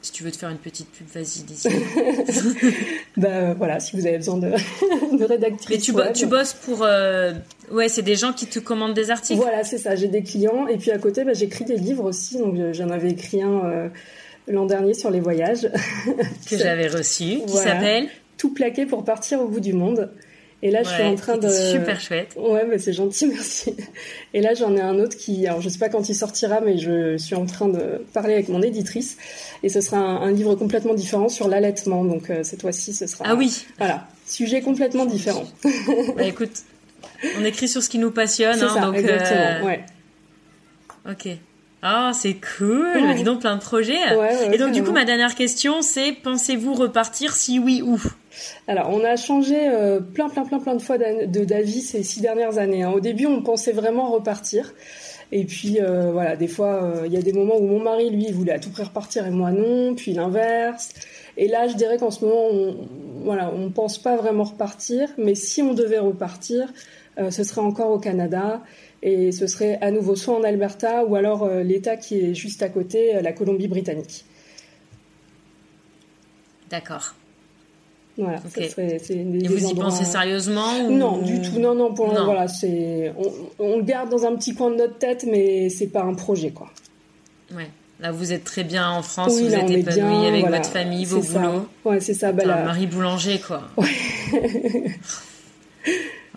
si 0.00 0.12
tu 0.12 0.22
veux 0.22 0.30
te 0.30 0.36
faire 0.36 0.50
une 0.50 0.58
petite 0.58 0.92
pub, 0.92 1.08
vas-y, 1.08 1.42
dis 1.42 1.60
bah 3.16 3.54
voilà, 3.54 3.80
si 3.80 3.96
vous 3.96 4.06
avez 4.06 4.18
besoin 4.18 4.36
de, 4.36 4.50
de 5.18 5.24
rédactrice. 5.24 5.70
Mais 5.70 5.78
tu, 5.78 5.92
tu 6.20 6.26
bosses 6.26 6.52
pour. 6.52 6.84
Euh, 6.84 7.32
ouais, 7.72 7.88
c'est 7.88 8.02
des 8.02 8.14
gens 8.14 8.32
qui 8.32 8.46
te 8.46 8.60
commandent 8.60 8.94
des 8.94 9.10
articles? 9.10 9.40
Voilà, 9.40 9.64
c'est 9.64 9.78
ça, 9.78 9.96
j'ai 9.96 10.06
des 10.06 10.22
clients. 10.22 10.68
Et 10.68 10.76
puis 10.76 10.92
à 10.92 10.98
côté, 10.98 11.24
bah, 11.24 11.32
j'écris 11.32 11.64
des 11.64 11.78
livres 11.78 12.04
aussi. 12.04 12.38
Donc 12.38 12.54
j'en 12.74 12.90
avais 12.90 13.10
écrit 13.10 13.42
un. 13.42 13.64
Euh, 13.64 13.88
l'an 14.48 14.66
dernier 14.66 14.94
sur 14.94 15.10
les 15.10 15.20
voyages. 15.20 15.70
que 16.50 16.56
j'avais 16.56 16.88
reçu, 16.88 17.40
qui 17.46 17.56
s'appelle 17.56 18.08
Tout 18.36 18.52
plaqué 18.52 18.86
pour 18.86 19.04
partir 19.04 19.40
au 19.40 19.48
bout 19.48 19.60
du 19.60 19.72
monde. 19.72 20.10
Et 20.60 20.72
là, 20.72 20.82
je 20.82 20.88
suis 20.88 21.02
en 21.04 21.14
train 21.14 21.38
de. 21.38 21.48
Super 21.48 22.00
chouette. 22.00 22.34
Ouais, 22.36 22.66
mais 22.68 22.78
c'est 22.78 22.92
gentil, 22.92 23.26
merci. 23.32 23.76
Et 24.34 24.40
là, 24.40 24.54
j'en 24.54 24.74
ai 24.76 24.80
un 24.80 24.98
autre 24.98 25.16
qui, 25.16 25.46
alors 25.46 25.60
je 25.60 25.68
sais 25.68 25.78
pas 25.78 25.88
quand 25.88 26.08
il 26.08 26.14
sortira, 26.14 26.60
mais 26.60 26.78
je 26.78 27.16
suis 27.16 27.36
en 27.36 27.46
train 27.46 27.68
de 27.68 28.04
parler 28.12 28.34
avec 28.34 28.48
mon 28.48 28.60
éditrice. 28.60 29.16
Et 29.62 29.68
ce 29.68 29.80
sera 29.80 29.98
un, 29.98 30.32
livre 30.32 30.56
complètement 30.56 30.94
différent 30.94 31.28
sur 31.28 31.48
l'allaitement. 31.48 32.04
Donc 32.04 32.30
euh, 32.30 32.42
cette 32.42 32.62
fois-ci, 32.62 32.92
ce 32.92 33.06
sera. 33.06 33.24
Ah 33.28 33.36
oui. 33.36 33.66
Voilà, 33.78 34.08
sujet 34.26 34.60
complètement 34.60 35.06
différent. 35.06 35.44
bah 36.16 36.24
écoute, 36.24 36.62
on 37.38 37.44
écrit 37.44 37.68
sur 37.68 37.82
ce 37.82 37.88
qui 37.88 37.98
nous 37.98 38.10
passionne. 38.10 38.60
Hein, 38.60 38.74
ça, 38.74 38.80
donc, 38.80 38.96
exactement. 38.96 39.40
euh, 39.40 39.64
Ouais. 39.64 39.84
Ok. 41.08 41.28
Ah, 41.82 42.10
c'est 42.12 42.36
cool. 42.58 42.86
Ouais. 42.96 43.14
Dis 43.14 43.22
donc 43.22 43.40
plein 43.40 43.54
de 43.56 43.60
projets. 43.60 43.94
Ouais, 44.10 44.16
ouais, 44.16 44.54
Et 44.54 44.58
donc 44.58 44.72
du 44.72 44.82
coup, 44.82 44.92
ma 44.92 45.04
dernière 45.04 45.34
question, 45.34 45.80
c'est 45.82 46.12
pensez-vous 46.12 46.74
repartir 46.74 47.34
Si 47.34 47.58
oui, 47.58 47.82
où? 47.84 48.00
Alors, 48.66 48.90
on 48.90 49.04
a 49.04 49.16
changé 49.16 49.56
euh, 49.68 50.00
plein, 50.00 50.28
plein, 50.28 50.44
plein, 50.44 50.58
plein 50.58 50.74
de 50.74 50.82
fois 50.82 50.96
d'avis 50.98 51.80
ces 51.80 52.02
six 52.02 52.20
dernières 52.20 52.58
années. 52.58 52.82
hein. 52.82 52.90
Au 52.90 53.00
début, 53.00 53.26
on 53.26 53.42
pensait 53.42 53.72
vraiment 53.72 54.10
repartir. 54.10 54.74
Et 55.30 55.44
puis, 55.44 55.78
euh, 55.80 56.10
voilà, 56.12 56.36
des 56.36 56.48
fois, 56.48 56.82
euh, 56.82 57.02
il 57.06 57.12
y 57.12 57.16
a 57.16 57.22
des 57.22 57.32
moments 57.32 57.56
où 57.58 57.66
mon 57.66 57.80
mari, 57.80 58.10
lui, 58.10 58.26
il 58.28 58.34
voulait 58.34 58.52
à 58.52 58.58
tout 58.58 58.70
prix 58.70 58.82
repartir 58.84 59.26
et 59.26 59.30
moi 59.30 59.50
non, 59.52 59.94
puis 59.94 60.12
l'inverse. 60.14 60.90
Et 61.36 61.48
là, 61.48 61.68
je 61.68 61.74
dirais 61.74 61.98
qu'en 61.98 62.10
ce 62.10 62.24
moment, 62.24 62.46
on, 62.50 62.76
voilà, 63.24 63.52
on 63.54 63.70
pense 63.70 63.98
pas 63.98 64.16
vraiment 64.16 64.44
repartir. 64.44 65.08
Mais 65.18 65.34
si 65.34 65.60
on 65.62 65.74
devait 65.74 65.98
repartir, 65.98 66.72
euh, 67.18 67.30
ce 67.30 67.44
serait 67.44 67.60
encore 67.60 67.90
au 67.90 67.98
Canada. 67.98 68.62
Et 69.02 69.30
ce 69.32 69.46
serait 69.46 69.78
à 69.80 69.90
nouveau 69.92 70.16
soit 70.16 70.36
en 70.36 70.42
Alberta 70.42 71.04
ou 71.04 71.14
alors 71.14 71.44
euh, 71.44 71.62
l'État 71.62 71.96
qui 71.96 72.18
est 72.18 72.34
juste 72.34 72.62
à 72.62 72.68
côté, 72.68 73.14
euh, 73.16 73.22
la 73.22 73.32
Colombie-Britannique. 73.32 74.24
D'accord. 76.70 77.14
Voilà, 78.16 78.38
Ok. 78.38 78.50
ça 78.64 78.68
serait, 78.70 78.98
c'est 79.02 79.14
des, 79.14 79.44
Et 79.44 79.48
vous 79.48 79.68
y 79.70 79.74
pensez 79.74 80.04
sérieusement 80.04 80.76
ou- 80.84 80.90
Non, 80.90 81.18
du 81.18 81.40
tout. 81.40 81.60
Non, 81.60 81.74
non. 81.76 81.94
Pour 81.94 82.12
Non. 82.12 82.24
voilà, 82.24 82.48
c'est 82.48 83.12
on, 83.16 83.32
on 83.64 83.76
le 83.78 83.84
garde 83.84 84.10
dans 84.10 84.24
un 84.26 84.34
petit 84.34 84.54
coin 84.54 84.70
de 84.72 84.76
notre 84.76 84.98
tête, 84.98 85.24
mais 85.30 85.68
c'est 85.70 85.86
pas 85.86 86.02
un 86.02 86.14
projet, 86.14 86.50
quoi. 86.50 86.68
Ouais. 87.54 87.68
Là, 88.00 88.10
vous 88.12 88.32
êtes 88.32 88.44
très 88.44 88.64
bien 88.64 88.90
en 88.90 89.02
France, 89.02 89.34
oui, 89.36 89.44
vous 89.44 89.50
là, 89.50 89.58
êtes 89.62 89.70
épanoui 89.70 90.00
bien. 90.00 90.22
avec 90.28 90.40
voilà. 90.42 90.56
votre 90.58 90.70
famille, 90.70 91.04
vos 91.04 91.20
boulots. 91.20 91.66
Ouais, 91.84 92.00
c'est 92.00 92.14
ça. 92.14 92.32
Bah, 92.32 92.44
là, 92.44 92.64
Marie 92.64 92.86
Boulanger, 92.88 93.38
quoi. 93.40 93.62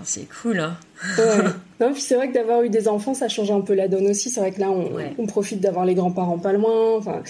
c'est 0.03 0.27
cool, 0.41 0.59
hein. 0.59 0.77
ouais. 1.17 1.43
Non, 1.81 1.91
puis 1.93 2.01
c'est 2.01 2.13
vrai 2.13 2.27
que 2.29 2.33
d'avoir 2.35 2.61
eu 2.61 2.69
des 2.69 2.87
enfants, 2.87 3.15
ça 3.15 3.27
change 3.27 3.49
un 3.49 3.61
peu 3.61 3.73
la 3.73 3.87
donne 3.87 4.05
aussi. 4.07 4.29
C'est 4.29 4.39
vrai 4.39 4.51
que 4.51 4.59
là, 4.59 4.69
on, 4.69 4.93
Ouais. 4.93 5.13
on 5.17 5.25
profite 5.25 5.59
d'avoir 5.59 5.83
les 5.83 5.95
grands-parents 5.95 6.37
pas 6.37 6.53
loin. 6.53 6.95
Enfin, 6.97 7.23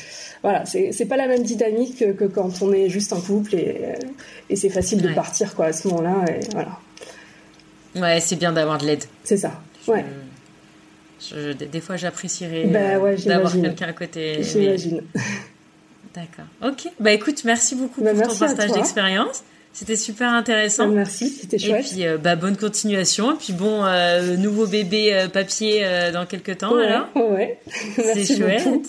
voilà, 0.44 0.66
c'est 0.66 1.06
pas 1.08 1.16
la 1.16 1.28
même 1.28 1.44
dynamique 1.44 1.98
que, 2.00 2.12
que 2.12 2.26
quand 2.26 2.62
on 2.62 2.74
est 2.74 2.90
juste 2.90 3.14
un 3.14 3.22
couple 3.22 3.56
et, 3.56 3.94
et 4.50 4.56
c'est 4.58 4.70
facile 4.70 5.02
de 5.02 5.14
partir, 5.14 5.56
quoi, 5.56 5.68
à 5.68 5.74
ce 5.74 5.88
moment-là. 5.88 6.26
Voilà, 6.52 6.78
Ouais, 7.96 8.20
c'est 8.20 8.36
bien 8.36 8.52
d'avoir 8.52 8.78
de 8.78 8.86
l'aide. 8.88 9.04
c'est 9.24 9.38
ça. 9.38 9.52
Ouais, 9.88 10.04
Je- 11.20 11.54
des 11.54 11.66
des 11.68 11.80
fois, 11.82 11.96
j'apprécierais 11.98 12.66
Bah 12.66 12.80
euh, 12.80 13.00
ouais, 13.00 13.16
d'avoir 13.18 13.54
quelqu'un 13.54 13.88
à 13.88 13.94
côté. 13.94 14.36
mais- 14.38 14.44
j'imagine. 14.44 15.02
D'accord. 16.14 16.46
Ok. 16.62 16.92
Bah 17.00 17.12
écoute, 17.14 17.44
merci 17.46 17.76
beaucoup 17.76 18.02
Bah, 18.04 18.12
pour 18.12 18.22
ton 18.24 18.28
merci 18.28 18.44
à 18.44 18.48
partage 18.48 18.72
d'expérience. 18.74 19.44
C'était 19.74 19.96
super 19.96 20.30
intéressant. 20.34 20.88
Merci, 20.90 21.30
c'était 21.30 21.56
Et 21.56 21.60
chouette. 21.60 21.86
puis, 21.90 22.06
euh, 22.06 22.18
bah, 22.18 22.36
bonne 22.36 22.58
continuation. 22.58 23.34
Et 23.34 23.38
puis, 23.38 23.54
bon, 23.54 23.84
euh, 23.86 24.36
nouveau 24.36 24.68
bébé 24.68 25.14
euh, 25.14 25.28
papier 25.30 25.86
dans 26.14 26.26
quelques 26.26 26.58
temps, 26.58 26.76
ouais, 26.76 26.86
alors. 26.88 27.08
ouais. 27.16 27.60
C'est 27.96 28.26
chouette. 28.38 28.64
beaucoup. 28.66 28.84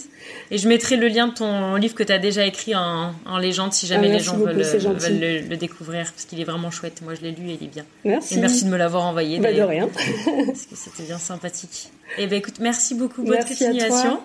Et 0.50 0.58
je 0.58 0.68
mettrai 0.68 0.96
le 0.96 1.08
lien 1.08 1.28
de 1.28 1.34
ton 1.34 1.76
livre 1.76 1.94
que 1.94 2.02
tu 2.02 2.12
as 2.12 2.18
déjà 2.18 2.44
écrit 2.44 2.74
en, 2.74 3.12
en 3.26 3.38
légende 3.38 3.72
si 3.72 3.86
jamais 3.86 4.08
Ah, 4.10 4.12
les 4.14 4.18
gens 4.20 4.34
beaucoup, 4.36 4.46
veulent, 4.52 5.20
le, 5.20 5.40
le 5.48 5.56
découvrir 5.56 6.12
parce 6.12 6.24
qu'il 6.26 6.40
est 6.40 6.44
vraiment 6.44 6.70
chouette. 6.70 7.00
Moi, 7.02 7.14
je 7.14 7.22
l'ai 7.22 7.30
lu 7.32 7.48
et 7.50 7.58
il 7.60 7.64
est 7.66 7.70
bien. 7.70 7.84
Merci. 8.04 8.34
Et 8.34 8.40
merci 8.40 8.64
de 8.64 8.70
me 8.70 8.76
l'avoir 8.76 9.04
envoyé. 9.04 9.38
Bah, 9.38 9.48
de 9.48 9.52
d'ailleurs, 9.52 9.68
rien. 9.68 9.88
Parce 10.46 10.66
que 10.66 10.76
c'était 10.76 11.04
bien 11.04 11.18
sympathique. 11.18 11.90
Et 12.18 12.26
ben 12.26 12.36
écoute, 12.38 12.56
merci 12.60 12.94
beaucoup. 12.94 13.22
Bonne 13.22 13.34
Merci 13.34 13.52
à 13.52 13.56
toi. 13.56 13.66
continuation. 13.68 14.20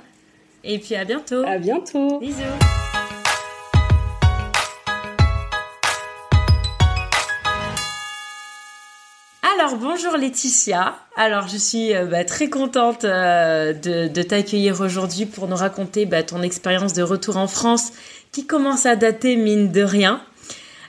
Et 0.64 0.80
puis 0.80 0.96
à 0.96 1.06
bientôt. 1.06 1.44
À 1.46 1.58
bientôt. 1.58 2.20
Bisous. 2.20 2.97
Alors 9.60 9.76
bonjour 9.78 10.18
Laetitia. 10.18 10.96
Alors 11.16 11.48
je 11.48 11.58
suis 11.58 11.96
euh, 11.96 12.06
bah, 12.06 12.24
très 12.24 12.48
contente 12.48 13.06
euh, 13.06 13.74
de, 13.74 14.22
t'accueillir 14.22 14.82
aujourd'hui 14.82 15.26
pour 15.26 15.48
nous 15.48 15.56
raconter 15.56 16.06
bah, 16.06 16.22
ton 16.22 16.44
expérience 16.44 16.94
de 16.94 17.02
retour 17.02 17.38
en 17.38 17.48
France 17.48 17.92
qui 18.32 18.46
commence 18.46 18.86
à 18.86 18.96
dater 18.96 19.36
mine 19.36 19.72
de 19.72 19.82
rien. 19.82 20.22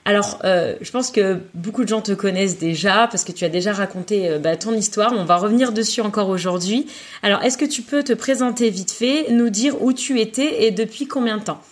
Alors 0.05 0.41
euh, 0.45 0.75
je 0.83 0.91
pense 0.91 1.11
que 1.11 1.41
beaucoup 1.55 1.85
de 1.85 1.89
gens 1.89 2.03
te 2.03 2.13
connaissent 2.13 2.59
déjà 2.59 3.09
parce 3.11 3.25
que 3.25 3.33
tu 3.33 3.47
as 3.47 3.49
déjà 3.49 3.73
raconté 3.73 4.39
bah, 4.39 4.55
ton 4.57 4.75
histoire. 4.75 5.15
On 5.17 5.25
va 5.25 5.37
revenir 5.37 5.73
dessus 5.73 6.03
encore 6.03 6.29
aujourd'hui. 6.29 6.87
Alors 7.23 7.43
est-ce 7.45 7.57
que 7.57 7.65
tu 7.65 7.81
peux 7.81 8.03
te 8.03 8.13
présenter 8.13 8.69
vite 8.69 8.91
fait, 8.91 9.31
nous 9.31 9.49
dire 9.49 9.81
où 9.81 9.95
tu 9.95 10.21
étais 10.21 10.67
et 10.67 10.73
depuis 10.73 11.07
combien 11.07 11.39
de 11.39 11.45
temps? 11.45 11.63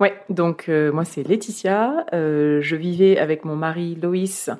Ouais, 0.00 0.14
donc 0.28 0.66
euh, 0.68 0.92
moi 0.92 1.04
c'est 1.04 1.26
Laetitia. 1.26 2.06
Euh, 2.12 2.60
je 2.60 2.76
vivais 2.76 3.18
avec 3.18 3.44
mon 3.44 3.56
mari 3.56 3.96
Loïs 4.00 4.50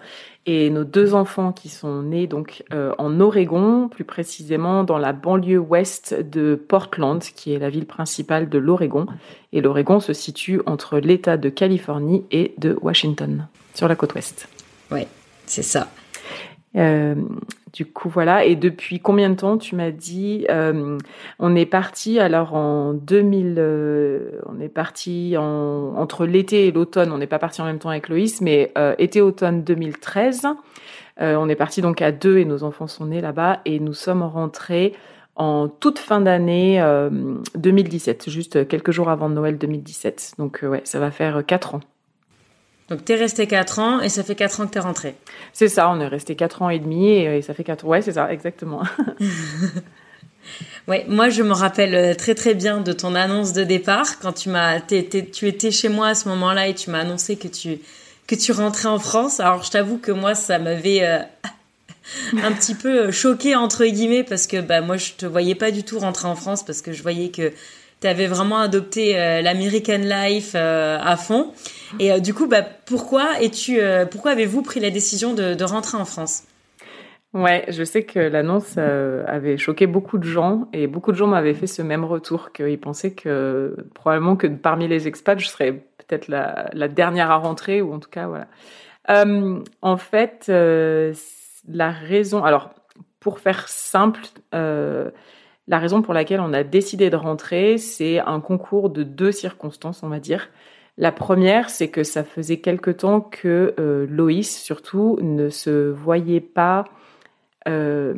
et 0.46 0.70
nos 0.70 0.84
deux 0.84 1.14
enfants 1.14 1.52
qui 1.52 1.68
sont 1.68 2.02
nés 2.02 2.26
donc 2.26 2.64
euh, 2.72 2.92
en 2.98 3.20
Oregon, 3.20 3.88
plus 3.88 4.04
précisément 4.04 4.84
dans 4.84 4.98
la 4.98 5.12
banlieue 5.12 5.58
ouest 5.58 6.14
de 6.14 6.54
Portland, 6.54 7.20
qui 7.20 7.54
est 7.54 7.58
la 7.58 7.70
ville 7.70 7.86
principale 7.86 8.48
de 8.48 8.58
l'Oregon. 8.58 9.06
Et 9.52 9.60
l'Oregon 9.60 10.00
se 10.00 10.12
situe 10.12 10.60
entre 10.66 10.98
l'État 10.98 11.36
de 11.36 11.48
Californie 11.48 12.24
et 12.30 12.54
de 12.58 12.78
Washington, 12.82 13.48
sur 13.74 13.88
la 13.88 13.96
côte 13.96 14.14
ouest. 14.14 14.48
Ouais, 14.90 15.08
c'est 15.46 15.62
ça. 15.62 15.88
Euh, 16.76 17.14
du 17.74 17.86
coup, 17.86 18.08
voilà. 18.08 18.44
Et 18.44 18.54
depuis 18.54 19.00
combien 19.00 19.30
de 19.30 19.34
temps 19.34 19.58
tu 19.58 19.74
m'as 19.74 19.90
dit 19.90 20.46
euh, 20.48 20.96
On 21.40 21.56
est 21.56 21.66
parti 21.66 22.20
alors 22.20 22.54
en 22.54 22.94
2000. 22.94 23.56
euh, 23.58 24.40
on 24.46 24.60
est 24.60 24.68
parti 24.68 25.34
en, 25.36 25.94
entre 25.96 26.24
l'été 26.24 26.68
et 26.68 26.72
l'automne. 26.72 27.10
On 27.10 27.18
n'est 27.18 27.26
pas 27.26 27.40
parti 27.40 27.60
en 27.60 27.64
même 27.64 27.80
temps 27.80 27.88
avec 27.90 28.08
Loïs, 28.08 28.40
mais 28.40 28.72
euh, 28.78 28.94
été-automne 28.98 29.64
2013. 29.64 30.46
Euh, 31.20 31.34
on 31.36 31.48
est 31.48 31.56
parti 31.56 31.82
donc 31.82 32.00
à 32.00 32.12
deux 32.12 32.38
et 32.38 32.44
nos 32.44 32.62
enfants 32.62 32.86
sont 32.86 33.06
nés 33.06 33.20
là-bas 33.20 33.60
et 33.64 33.80
nous 33.80 33.94
sommes 33.94 34.22
rentrés 34.22 34.94
en 35.36 35.68
toute 35.68 35.98
fin 35.98 36.20
d'année 36.20 36.80
euh, 36.80 37.10
2017, 37.56 38.30
juste 38.30 38.68
quelques 38.68 38.92
jours 38.92 39.10
avant 39.10 39.28
Noël 39.28 39.58
2017. 39.58 40.34
Donc 40.38 40.60
ouais, 40.62 40.82
ça 40.84 41.00
va 41.00 41.10
faire 41.10 41.44
quatre 41.44 41.74
ans. 41.74 41.80
Donc 42.88 43.04
t'es 43.04 43.14
resté 43.14 43.46
4 43.46 43.78
ans 43.78 44.00
et 44.00 44.08
ça 44.08 44.22
fait 44.22 44.34
4 44.34 44.60
ans 44.60 44.66
que 44.66 44.72
t'es 44.72 44.80
rentré. 44.80 45.14
C'est 45.52 45.68
ça, 45.68 45.88
on 45.90 46.00
est 46.00 46.08
resté 46.08 46.36
quatre 46.36 46.62
ans 46.62 46.70
et 46.70 46.78
demi 46.78 47.08
et, 47.08 47.38
et 47.38 47.42
ça 47.42 47.54
fait 47.54 47.64
quatre. 47.64 47.84
Ouais, 47.84 48.02
c'est 48.02 48.12
ça, 48.12 48.32
exactement. 48.32 48.82
Ouais, 50.86 51.06
moi 51.08 51.30
je 51.30 51.42
me 51.42 51.52
rappelle 51.52 51.94
euh, 51.94 52.14
très 52.14 52.34
très 52.34 52.54
bien 52.54 52.80
de 52.80 52.92
ton 52.92 53.14
annonce 53.14 53.54
de 53.54 53.64
départ 53.64 54.18
quand 54.18 54.32
tu 54.32 54.50
m'as, 54.50 54.80
tu 54.80 54.96
étais 54.96 55.70
chez 55.70 55.88
moi 55.88 56.08
à 56.08 56.14
ce 56.14 56.28
moment-là 56.28 56.68
et 56.68 56.74
tu 56.74 56.90
m'as 56.90 57.00
annoncé 57.00 57.36
que 57.36 57.48
tu 57.48 57.78
que 58.26 58.34
tu 58.34 58.52
rentrais 58.52 58.88
en 58.88 58.98
France. 58.98 59.40
Alors 59.40 59.62
je 59.62 59.70
t'avoue 59.70 59.98
que 59.98 60.12
moi 60.12 60.34
ça 60.34 60.58
m'avait 60.58 61.02
euh, 61.02 61.20
un 62.42 62.52
petit 62.52 62.74
peu 62.74 63.10
choqué 63.10 63.56
entre 63.56 63.86
guillemets 63.86 64.24
parce 64.24 64.46
que 64.46 64.60
bah 64.60 64.82
moi 64.82 64.98
je 64.98 65.12
te 65.12 65.24
voyais 65.24 65.54
pas 65.54 65.70
du 65.70 65.84
tout 65.84 65.98
rentrer 65.98 66.28
en 66.28 66.36
France 66.36 66.62
parce 66.62 66.82
que 66.82 66.92
je 66.92 67.02
voyais 67.02 67.30
que 67.30 67.52
tu 68.04 68.10
avais 68.10 68.26
vraiment 68.26 68.58
adopté 68.58 69.18
euh, 69.18 69.40
l'American 69.40 69.96
Life 69.96 70.52
euh, 70.54 70.98
à 71.00 71.16
fond. 71.16 71.52
Et 71.98 72.12
euh, 72.12 72.18
du 72.18 72.34
coup 72.34 72.46
bah 72.46 72.60
pourquoi 72.84 73.40
es-tu 73.40 73.80
pourquoi 74.10 74.32
avez-vous 74.32 74.60
pris 74.60 74.78
la 74.78 74.90
décision 74.90 75.32
de, 75.32 75.64
rentrer 75.64 75.96
en 75.96 76.04
France? 76.04 76.42
Ouais, 77.32 77.64
je 77.68 77.82
sais 77.82 78.02
que 78.02 78.18
l'annonce 78.18 78.76
avait 78.76 79.56
choqué 79.56 79.86
beaucoup 79.86 80.18
de 80.18 80.24
gens 80.24 80.68
et 80.72 80.86
beaucoup 80.86 81.12
de 81.12 81.16
gens 81.16 81.26
m'avaient 81.26 81.54
fait 81.54 81.66
ce 81.66 81.80
même 81.80 82.04
retour 82.04 82.52
qu'ils 82.52 82.78
pensaient 82.78 83.12
que 83.12 83.74
probablement 83.94 84.36
que 84.36 84.46
parmi 84.46 84.86
les 84.86 85.08
expats, 85.08 85.40
je 85.40 85.48
serais 85.48 85.72
peut-être 85.72 86.28
la, 86.28 86.88
dernière 86.88 87.30
à 87.30 87.36
rentrer 87.36 87.80
ou 87.80 87.92
en 87.94 87.98
tout 87.98 88.10
cas 88.10 88.28
voilà. 88.28 88.48
En 89.82 89.96
fait, 89.96 90.52
la 91.68 91.90
raison, 91.90 92.44
alors 92.44 92.70
pour 93.18 93.40
faire 93.40 93.66
simple, 93.66 94.20
la 95.66 95.78
raison 95.78 96.02
pour 96.02 96.14
laquelle 96.14 96.40
on 96.40 96.52
a 96.52 96.62
décidé 96.62 97.10
de 97.10 97.16
rentrer, 97.16 97.78
c'est 97.78 98.18
un 98.18 98.40
concours 98.40 98.90
de 98.90 99.02
deux 99.02 99.32
circonstances, 99.32 100.02
on 100.02 100.08
va 100.08 100.20
dire. 100.20 100.50
La 100.98 101.10
première, 101.10 101.70
c'est 101.70 101.88
que 101.88 102.04
ça 102.04 102.22
faisait 102.22 102.58
quelque 102.58 102.90
temps 102.90 103.20
que 103.20 103.74
euh, 103.80 104.06
Loïs, 104.08 104.62
surtout, 104.62 105.18
ne 105.22 105.48
se 105.48 105.90
voyait 105.90 106.40
pas 106.40 106.84
euh, 107.66 108.14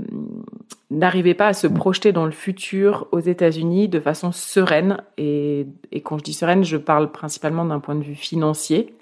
n'arrivait 0.91 1.35
pas 1.35 1.49
à 1.49 1.53
se 1.53 1.69
projeter 1.69 2.13
dans 2.13 2.27
le 2.27 2.33
futur 2.33 3.07
aux 3.13 3.21
États-Unis 3.21 3.89
de 3.89 4.01
façon 4.01 4.33
sereine. 4.33 4.99
Et, 5.19 5.67
quand 6.05 6.19
je 6.19 6.25
dis 6.25 6.33
sereine, 6.33 6.65
je 6.65 6.77
parle 6.77 7.13
principalement 7.13 7.65
d'un 7.65 7.81
point 7.81 7.95
de 7.95 8.03
vue 8.03 8.17
financier. 8.17 8.95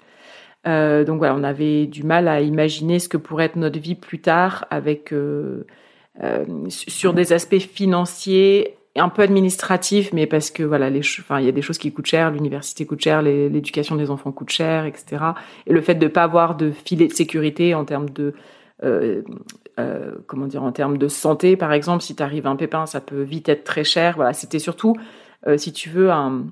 Euh, 0.67 1.03
donc 1.03 1.17
voilà, 1.17 1.35
on 1.35 1.43
avait 1.43 1.87
du 1.87 2.03
mal 2.03 2.27
à 2.27 2.41
imaginer 2.41 2.99
ce 2.99 3.09
que 3.09 3.17
pourrait 3.17 3.45
être 3.45 3.55
notre 3.55 3.79
vie 3.79 3.95
plus 3.95 4.19
tard 4.19 4.65
avec 4.69 5.13
sur 6.69 7.13
des 7.13 7.33
aspects 7.33 7.59
financiers 7.59 8.77
un 8.97 9.09
peu 9.09 9.21
administratif, 9.21 10.13
mais 10.13 10.25
parce 10.25 10.51
que 10.51 10.63
voilà, 10.63 10.89
les, 10.89 10.99
enfin, 10.99 11.39
il 11.39 11.45
y 11.45 11.49
a 11.49 11.51
des 11.51 11.61
choses 11.61 11.77
qui 11.77 11.91
coûtent 11.91 12.05
cher, 12.05 12.31
l'université 12.31 12.85
coûte 12.85 13.01
cher, 13.01 13.21
l'éducation 13.21 13.97
des 13.97 14.09
enfants 14.09 14.31
coûte 14.31 14.49
cher, 14.49 14.85
etc. 14.85 15.23
Et 15.67 15.73
le 15.73 15.81
fait 15.81 15.95
de 15.95 16.07
pas 16.07 16.23
avoir 16.23 16.55
de 16.55 16.71
filet 16.71 17.07
de 17.07 17.13
sécurité 17.13 17.75
en 17.75 17.83
termes 17.83 18.09
de 18.09 18.33
euh, 18.83 19.21
euh, 19.79 20.15
comment 20.27 20.47
dire 20.47 20.63
en 20.63 20.71
termes 20.71 20.97
de 20.97 21.09
santé, 21.09 21.57
par 21.57 21.73
exemple, 21.73 22.01
si 22.01 22.15
tu 22.15 22.23
arrives 22.23 22.47
un 22.47 22.55
pépin, 22.55 22.85
ça 22.85 23.01
peut 23.01 23.21
vite 23.21 23.49
être 23.49 23.65
très 23.65 23.83
cher. 23.83 24.15
Voilà, 24.15 24.31
c'était 24.31 24.59
surtout, 24.59 24.95
euh, 25.47 25.57
si 25.57 25.73
tu 25.73 25.89
veux, 25.89 26.11
un, 26.11 26.45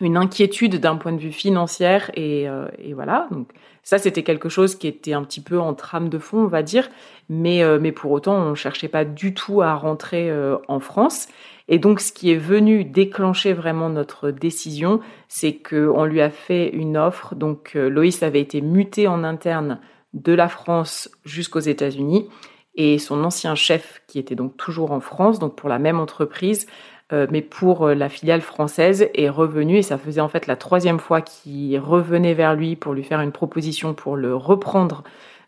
une 0.00 0.16
inquiétude 0.16 0.78
d'un 0.78 0.96
point 0.96 1.12
de 1.12 1.18
vue 1.18 1.32
financier 1.32 1.98
et, 2.14 2.48
euh, 2.48 2.68
et 2.78 2.94
voilà. 2.94 3.26
Donc 3.32 3.48
ça, 3.84 3.98
c'était 3.98 4.24
quelque 4.24 4.48
chose 4.48 4.74
qui 4.74 4.88
était 4.88 5.12
un 5.12 5.22
petit 5.22 5.40
peu 5.40 5.60
en 5.60 5.74
trame 5.74 6.08
de 6.08 6.18
fond, 6.18 6.38
on 6.38 6.48
va 6.48 6.62
dire, 6.62 6.88
mais 7.28 7.62
mais 7.78 7.92
pour 7.92 8.10
autant, 8.10 8.34
on 8.34 8.54
cherchait 8.54 8.88
pas 8.88 9.04
du 9.04 9.34
tout 9.34 9.62
à 9.62 9.74
rentrer 9.74 10.32
en 10.68 10.80
France. 10.80 11.28
Et 11.68 11.78
donc, 11.78 12.00
ce 12.00 12.12
qui 12.12 12.30
est 12.30 12.36
venu 12.36 12.84
déclencher 12.84 13.52
vraiment 13.52 13.88
notre 13.88 14.30
décision, 14.30 15.00
c'est 15.28 15.54
qu'on 15.54 16.04
lui 16.04 16.20
a 16.20 16.30
fait 16.30 16.68
une 16.70 16.96
offre. 16.96 17.34
Donc, 17.34 17.74
Loïs 17.74 18.22
avait 18.22 18.40
été 18.40 18.60
muté 18.60 19.06
en 19.06 19.22
interne 19.22 19.78
de 20.14 20.32
la 20.32 20.48
France 20.48 21.10
jusqu'aux 21.24 21.60
États-Unis. 21.60 22.28
Et 22.76 22.98
son 22.98 23.22
ancien 23.22 23.54
chef, 23.54 24.02
qui 24.08 24.18
était 24.18 24.34
donc 24.34 24.56
toujours 24.56 24.90
en 24.90 25.00
France, 25.00 25.38
donc 25.38 25.54
pour 25.54 25.68
la 25.68 25.78
même 25.78 26.00
entreprise, 26.00 26.66
euh, 26.66 26.70
mais 27.12 27.42
pour 27.42 27.86
euh, 27.86 27.94
la 27.94 28.08
filiale 28.08 28.40
française, 28.40 29.08
est 29.14 29.28
revenu. 29.28 29.78
Et 29.78 29.82
ça 29.82 29.98
faisait 29.98 30.20
en 30.20 30.28
fait 30.28 30.46
la 30.46 30.56
troisième 30.56 30.98
fois 30.98 31.20
qu'il 31.20 31.78
revenait 31.78 32.34
vers 32.34 32.54
lui 32.54 32.76
pour 32.76 32.94
lui 32.94 33.04
faire 33.04 33.20
une 33.20 33.32
proposition 33.32 33.94
pour 33.94 34.16
le 34.16 34.34
reprendre 34.34 35.04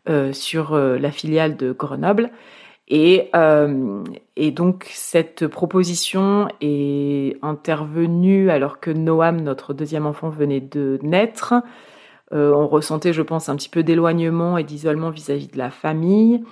euh, 0.09 0.33
sur 0.33 0.77
la 0.77 1.11
filiale 1.11 1.57
de 1.57 1.73
Grenoble. 1.73 2.31
Et, 2.89 3.33
et 4.37 4.51
donc 4.53 4.87
cette 4.93 5.49
proposition 5.49 6.47
est 6.61 7.37
intervenue 7.43 8.49
alors 8.49 8.79
que 8.79 8.93
Noam, 8.93 9.41
notre 9.41 9.75
deuxième 9.75 10.07
enfant, 10.07 10.29
venait 10.29 10.61
de 10.61 11.01
naître. 11.03 11.55
Euh, 12.33 12.53
on 12.53 12.67
ressentait, 12.67 13.13
je 13.13 13.23
pense, 13.23 13.49
un 13.49 13.57
petit 13.57 13.69
peu 13.69 13.83
d'éloignement 13.83 14.59
et 14.59 14.65
d'isolement 14.65 15.11
vis-à-vis 15.11 15.49
de 15.49 15.59
la 15.59 15.71
famille. 15.71 16.43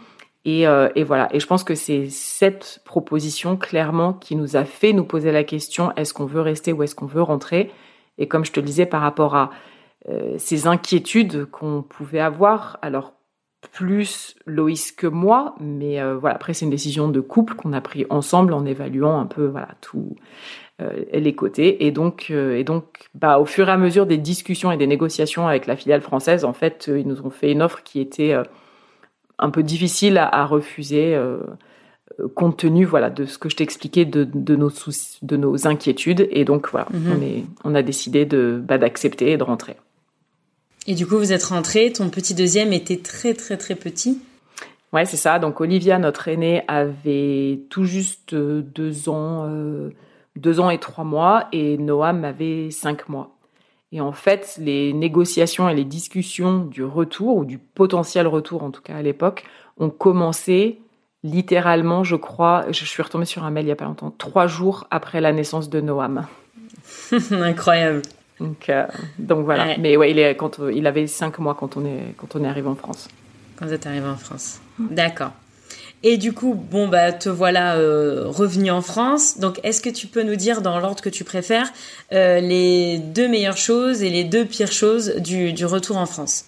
Euh, 0.46 0.88
et, 0.94 1.04
voilà. 1.04 1.28
Et 1.34 1.40
je 1.40 1.46
pense 1.46 1.64
que 1.64 1.74
c'est 1.74 2.08
cette 2.10 2.80
proposition 2.84 3.56
clairement 3.56 4.12
qui 4.12 4.36
nous 4.36 4.56
a 4.56 4.64
fait 4.64 4.92
nous 4.92 5.04
poser 5.04 5.32
la 5.32 5.44
question 5.44 5.92
est-ce 5.96 6.12
qu'on 6.12 6.26
veut 6.26 6.40
rester 6.40 6.72
ou 6.72 6.82
est-ce 6.82 6.94
qu'on 6.94 7.06
veut 7.06 7.22
rentrer? 7.22 7.70
Et 8.18 8.28
comme 8.28 8.44
je 8.44 8.52
te 8.52 8.60
le 8.60 8.66
disais, 8.66 8.86
par 8.86 9.00
rapport 9.00 9.34
à 9.34 9.50
euh, 10.08 10.34
ces 10.38 10.66
inquiétudes 10.66 11.46
qu'on 11.46 11.82
pouvait 11.82 12.20
avoir, 12.20 12.78
alors 12.82 13.14
plus 13.72 14.36
Loïs 14.44 14.92
que 14.92 15.06
moi, 15.06 15.54
mais 15.58 15.98
voilà. 16.16 16.36
Après, 16.36 16.52
c'est 16.52 16.66
une 16.66 16.70
décision 16.70 17.08
de 17.08 17.20
couple 17.20 17.54
qu'on 17.54 17.72
a 17.72 17.80
pris 17.80 18.04
ensemble 18.10 18.52
en 18.52 18.66
évaluant 18.66 19.18
un 19.18 19.24
peu 19.24 19.46
voilà 19.46 19.68
tout 19.80 20.16
euh, 20.82 21.04
les 21.12 21.36
côtés. 21.36 21.86
Et 21.86 21.92
donc, 21.92 22.26
euh, 22.32 22.56
et 22.56 22.64
donc 22.64 23.08
bah, 23.14 23.38
au 23.38 23.44
fur 23.44 23.68
et 23.68 23.70
à 23.70 23.76
mesure 23.76 24.06
des 24.06 24.18
discussions 24.18 24.72
et 24.72 24.76
des 24.76 24.88
négociations 24.88 25.46
avec 25.46 25.68
la 25.68 25.76
filiale 25.76 26.00
française, 26.00 26.44
en 26.44 26.52
fait, 26.52 26.86
euh, 26.88 26.98
ils 26.98 27.06
nous 27.06 27.22
ont 27.22 27.30
fait 27.30 27.52
une 27.52 27.62
offre 27.62 27.84
qui 27.84 28.00
était 28.00 28.34
un 29.44 29.50
peu 29.50 29.62
difficile 29.62 30.16
à, 30.18 30.46
refuser 30.46 31.16
compte 32.34 32.56
tenu 32.58 32.84
voilà 32.84 33.10
de 33.10 33.26
ce 33.26 33.38
que 33.38 33.48
je 33.48 33.56
t'expliquais 33.56 34.04
de, 34.04 34.24
de 34.24 34.56
nos 34.56 34.70
soucis, 34.70 35.18
de 35.22 35.36
nos 35.36 35.66
inquiétudes 35.66 36.28
et 36.30 36.44
donc 36.44 36.68
voilà 36.70 36.86
mhm. 36.92 37.12
on, 37.12 37.22
est, 37.22 37.44
on 37.64 37.74
a 37.74 37.82
décidé 37.82 38.24
de 38.24 38.62
bah, 38.62 38.78
d'accepter 38.78 39.32
et 39.32 39.36
de 39.36 39.42
rentrer. 39.42 39.76
Et 40.86 40.94
du 40.94 41.06
coup 41.06 41.16
vous 41.16 41.32
êtes 41.32 41.44
rentré, 41.44 41.92
ton 41.92 42.08
petit 42.08 42.34
deuxième 42.34 42.72
était 42.72 42.98
très 42.98 43.34
très 43.34 43.56
très 43.56 43.74
petit. 43.74 44.18
Ouais 44.92 45.04
c'est 45.04 45.16
ça. 45.16 45.38
Donc 45.38 45.60
Olivia 45.60 45.98
notre 45.98 46.28
aînée 46.28 46.62
avait 46.68 47.60
tout 47.68 47.84
juste 47.84 48.34
deux 48.34 49.08
ans, 49.08 49.50
deux 50.36 50.60
ans 50.60 50.70
et 50.70 50.78
trois 50.78 51.04
mois 51.04 51.48
et 51.52 51.76
Noam 51.78 52.24
avait 52.24 52.70
cinq 52.70 53.08
mois. 53.08 53.33
Et 53.94 54.00
en 54.00 54.10
fait, 54.10 54.58
les 54.60 54.92
négociations 54.92 55.68
et 55.68 55.74
les 55.74 55.84
discussions 55.84 56.64
du 56.64 56.82
retour, 56.82 57.36
ou 57.36 57.44
du 57.44 57.58
potentiel 57.58 58.26
retour 58.26 58.64
en 58.64 58.72
tout 58.72 58.82
cas 58.82 58.96
à 58.96 59.02
l'époque, 59.02 59.44
ont 59.78 59.88
commencé 59.88 60.80
littéralement, 61.22 62.02
je 62.02 62.16
crois, 62.16 62.64
je 62.72 62.84
suis 62.84 63.02
retombée 63.04 63.24
sur 63.24 63.44
un 63.44 63.52
mail 63.52 63.62
il 63.62 63.66
n'y 63.66 63.72
a 63.72 63.76
pas 63.76 63.84
longtemps, 63.84 64.12
trois 64.18 64.48
jours 64.48 64.88
après 64.90 65.20
la 65.20 65.32
naissance 65.32 65.70
de 65.70 65.80
Noam. 65.80 66.26
Incroyable. 67.30 68.02
Donc, 68.40 68.68
euh, 68.68 68.84
donc 69.20 69.44
voilà. 69.44 69.78
Mais 69.78 69.96
ouais, 69.96 70.10
il, 70.10 70.18
est, 70.18 70.34
quand, 70.34 70.58
il 70.72 70.88
avait 70.88 71.06
cinq 71.06 71.38
mois 71.38 71.54
quand 71.54 71.76
on 71.76 71.86
est, 71.86 72.16
quand 72.16 72.34
on 72.34 72.42
est 72.42 72.48
arrivé 72.48 72.66
en 72.66 72.74
France. 72.74 73.08
Quand 73.54 73.66
vous 73.66 73.72
êtes 73.72 73.86
arrivé 73.86 74.08
en 74.08 74.16
France. 74.16 74.60
D'accord. 74.76 75.30
Et 76.06 76.18
du 76.18 76.34
coup, 76.34 76.54
bon, 76.54 76.86
bah, 76.86 77.12
te 77.12 77.30
voilà 77.30 77.76
euh, 77.76 78.24
revenu 78.26 78.70
en 78.70 78.82
France. 78.82 79.38
Donc, 79.38 79.58
est-ce 79.64 79.80
que 79.80 79.88
tu 79.88 80.06
peux 80.06 80.22
nous 80.22 80.36
dire, 80.36 80.60
dans 80.60 80.78
l'ordre 80.78 81.02
que 81.02 81.08
tu 81.08 81.24
préfères, 81.24 81.72
euh, 82.12 82.40
les 82.40 82.98
deux 82.98 83.26
meilleures 83.26 83.56
choses 83.56 84.02
et 84.02 84.10
les 84.10 84.22
deux 84.22 84.44
pires 84.44 84.70
choses 84.70 85.14
du, 85.16 85.54
du 85.54 85.64
retour 85.64 85.96
en 85.96 86.04
France? 86.04 86.44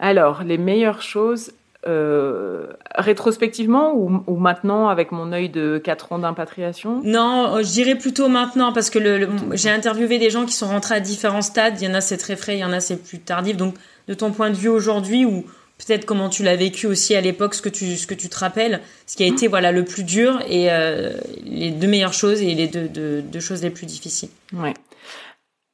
Alors, 0.00 0.42
les 0.42 0.58
meilleures 0.58 1.00
choses, 1.00 1.52
euh, 1.86 2.66
rétrospectivement 2.96 3.94
ou, 3.94 4.24
ou, 4.26 4.36
maintenant 4.36 4.88
avec 4.88 5.12
mon 5.12 5.32
œil 5.32 5.48
de 5.48 5.78
4 5.78 6.12
ans 6.12 6.18
d'impatriation? 6.18 7.02
Non, 7.04 7.58
je 7.58 7.70
dirais 7.70 7.94
plutôt 7.94 8.28
maintenant 8.28 8.72
parce 8.72 8.90
que 8.90 8.98
le, 8.98 9.28
j'ai 9.52 9.70
interviewé 9.70 10.18
des 10.18 10.28
gens 10.28 10.44
qui 10.44 10.54
sont 10.54 10.66
rentrés 10.66 10.96
à 10.96 11.00
différents 11.00 11.40
stades. 11.40 11.80
Il 11.80 11.86
y 11.86 11.88
en 11.88 11.94
a 11.94 12.00
c'est 12.00 12.16
très 12.16 12.36
frais, 12.36 12.56
il 12.56 12.60
y 12.60 12.64
en 12.64 12.72
a 12.72 12.80
c'est 12.80 12.96
plus 12.96 13.20
tardif. 13.20 13.56
Donc 13.56 13.76
de 14.08 14.14
ton 14.14 14.32
point 14.32 14.50
de 14.50 14.56
vue 14.56 14.68
aujourd'hui 14.68 15.24
ou 15.24 15.44
peut-être 15.86 16.04
comment 16.04 16.28
tu 16.28 16.42
l'as 16.42 16.56
vécu 16.56 16.86
aussi 16.86 17.14
à 17.14 17.20
l'époque, 17.20 17.54
ce 17.54 17.62
que 17.62 17.68
tu 17.68 17.96
ce 17.96 18.06
que 18.06 18.14
tu 18.14 18.28
te 18.28 18.38
rappelles, 18.38 18.80
ce 19.06 19.16
qui 19.16 19.24
a 19.24 19.26
été 19.26 19.48
voilà 19.48 19.72
le 19.72 19.84
plus 19.84 20.04
dur 20.04 20.40
et 20.48 20.70
euh, 20.70 21.12
les 21.44 21.70
deux 21.70 21.88
meilleures 21.88 22.12
choses 22.12 22.42
et 22.42 22.54
les 22.54 22.68
deux, 22.68 23.40
choses 23.40 23.62
les 23.62 23.70
plus 23.70 23.86
difficiles. 23.86 24.30
Ouais. 24.52 24.74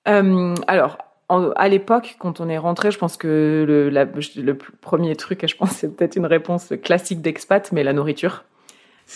Euh, 0.08 0.54
alors. 0.66 0.98
à 1.28 1.68
l'époque, 1.68 2.16
quand 2.18 2.40
on 2.40 2.48
est 2.48 2.58
rentré, 2.58 2.90
je 2.90 2.98
pense 2.98 3.16
que 3.16 3.64
le, 3.66 3.90
le 3.90 4.58
premier 4.80 5.16
truc, 5.16 5.44
je 5.46 5.56
pense, 5.56 5.70
c'est 5.70 5.96
peut-être 5.96 6.16
une 6.16 6.26
réponse 6.26 6.72
classique 6.82 7.20
d'expat, 7.20 7.70
mais 7.72 7.82
la 7.82 7.92
nourriture. 7.92 8.44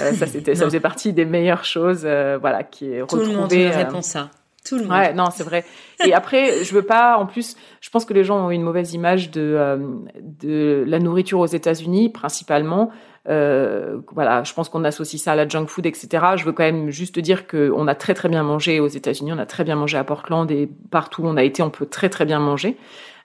Euh, 0.00 0.12
ça, 0.12 0.26
c'était, 0.26 0.54
ça 0.54 0.64
faisait 0.66 0.80
partie 0.80 1.12
des 1.12 1.24
meilleures 1.24 1.64
choses, 1.64 2.00
voilà, 2.00 2.64
qui 2.64 2.90
est 2.90 3.02
retrouvée. 3.02 3.24
Tout 3.24 3.30
le 3.30 3.36
monde 3.36 3.52
répond 3.52 4.02
ça. 4.02 4.30
Tout 4.64 4.76
le 4.76 4.82
monde. 4.82 4.92
Ouais, 4.92 5.14
non, 5.14 5.30
c'est 5.30 5.44
vrai. 5.44 5.64
Et 6.04 6.12
après, 6.12 6.64
je 6.64 6.74
veux 6.74 6.82
pas. 6.82 7.16
En 7.16 7.26
plus, 7.26 7.56
je 7.80 7.90
pense 7.90 8.04
que 8.04 8.12
les 8.12 8.24
gens 8.24 8.46
ont 8.46 8.50
une 8.50 8.62
mauvaise 8.62 8.92
image 8.94 9.30
de 9.30 9.54
euh, 9.58 9.78
de 10.20 10.84
la 10.86 10.98
nourriture 10.98 11.40
aux 11.40 11.46
États-Unis, 11.46 12.10
principalement. 12.10 12.90
Euh, 13.28 13.98
voilà, 14.12 14.42
je 14.44 14.54
pense 14.54 14.68
qu'on 14.68 14.84
associe 14.84 15.20
ça 15.20 15.32
à 15.32 15.36
la 15.36 15.46
junk 15.46 15.66
food, 15.66 15.86
etc. 15.86 16.24
Je 16.36 16.44
veux 16.44 16.52
quand 16.52 16.64
même 16.64 16.90
juste 16.90 17.18
dire 17.18 17.46
que 17.46 17.70
on 17.76 17.86
a 17.86 17.94
très 17.94 18.14
très 18.14 18.28
bien 18.28 18.42
mangé 18.42 18.80
aux 18.80 18.88
États-Unis, 18.88 19.32
on 19.32 19.38
a 19.38 19.46
très 19.46 19.64
bien 19.64 19.76
mangé 19.76 19.98
à 19.98 20.04
Portland 20.04 20.50
et 20.50 20.68
partout 20.90 21.22
où 21.22 21.26
on 21.26 21.36
a 21.36 21.42
été, 21.42 21.62
on 21.62 21.70
peut 21.70 21.86
très 21.86 22.08
très 22.08 22.24
bien 22.24 22.38
manger. 22.38 22.76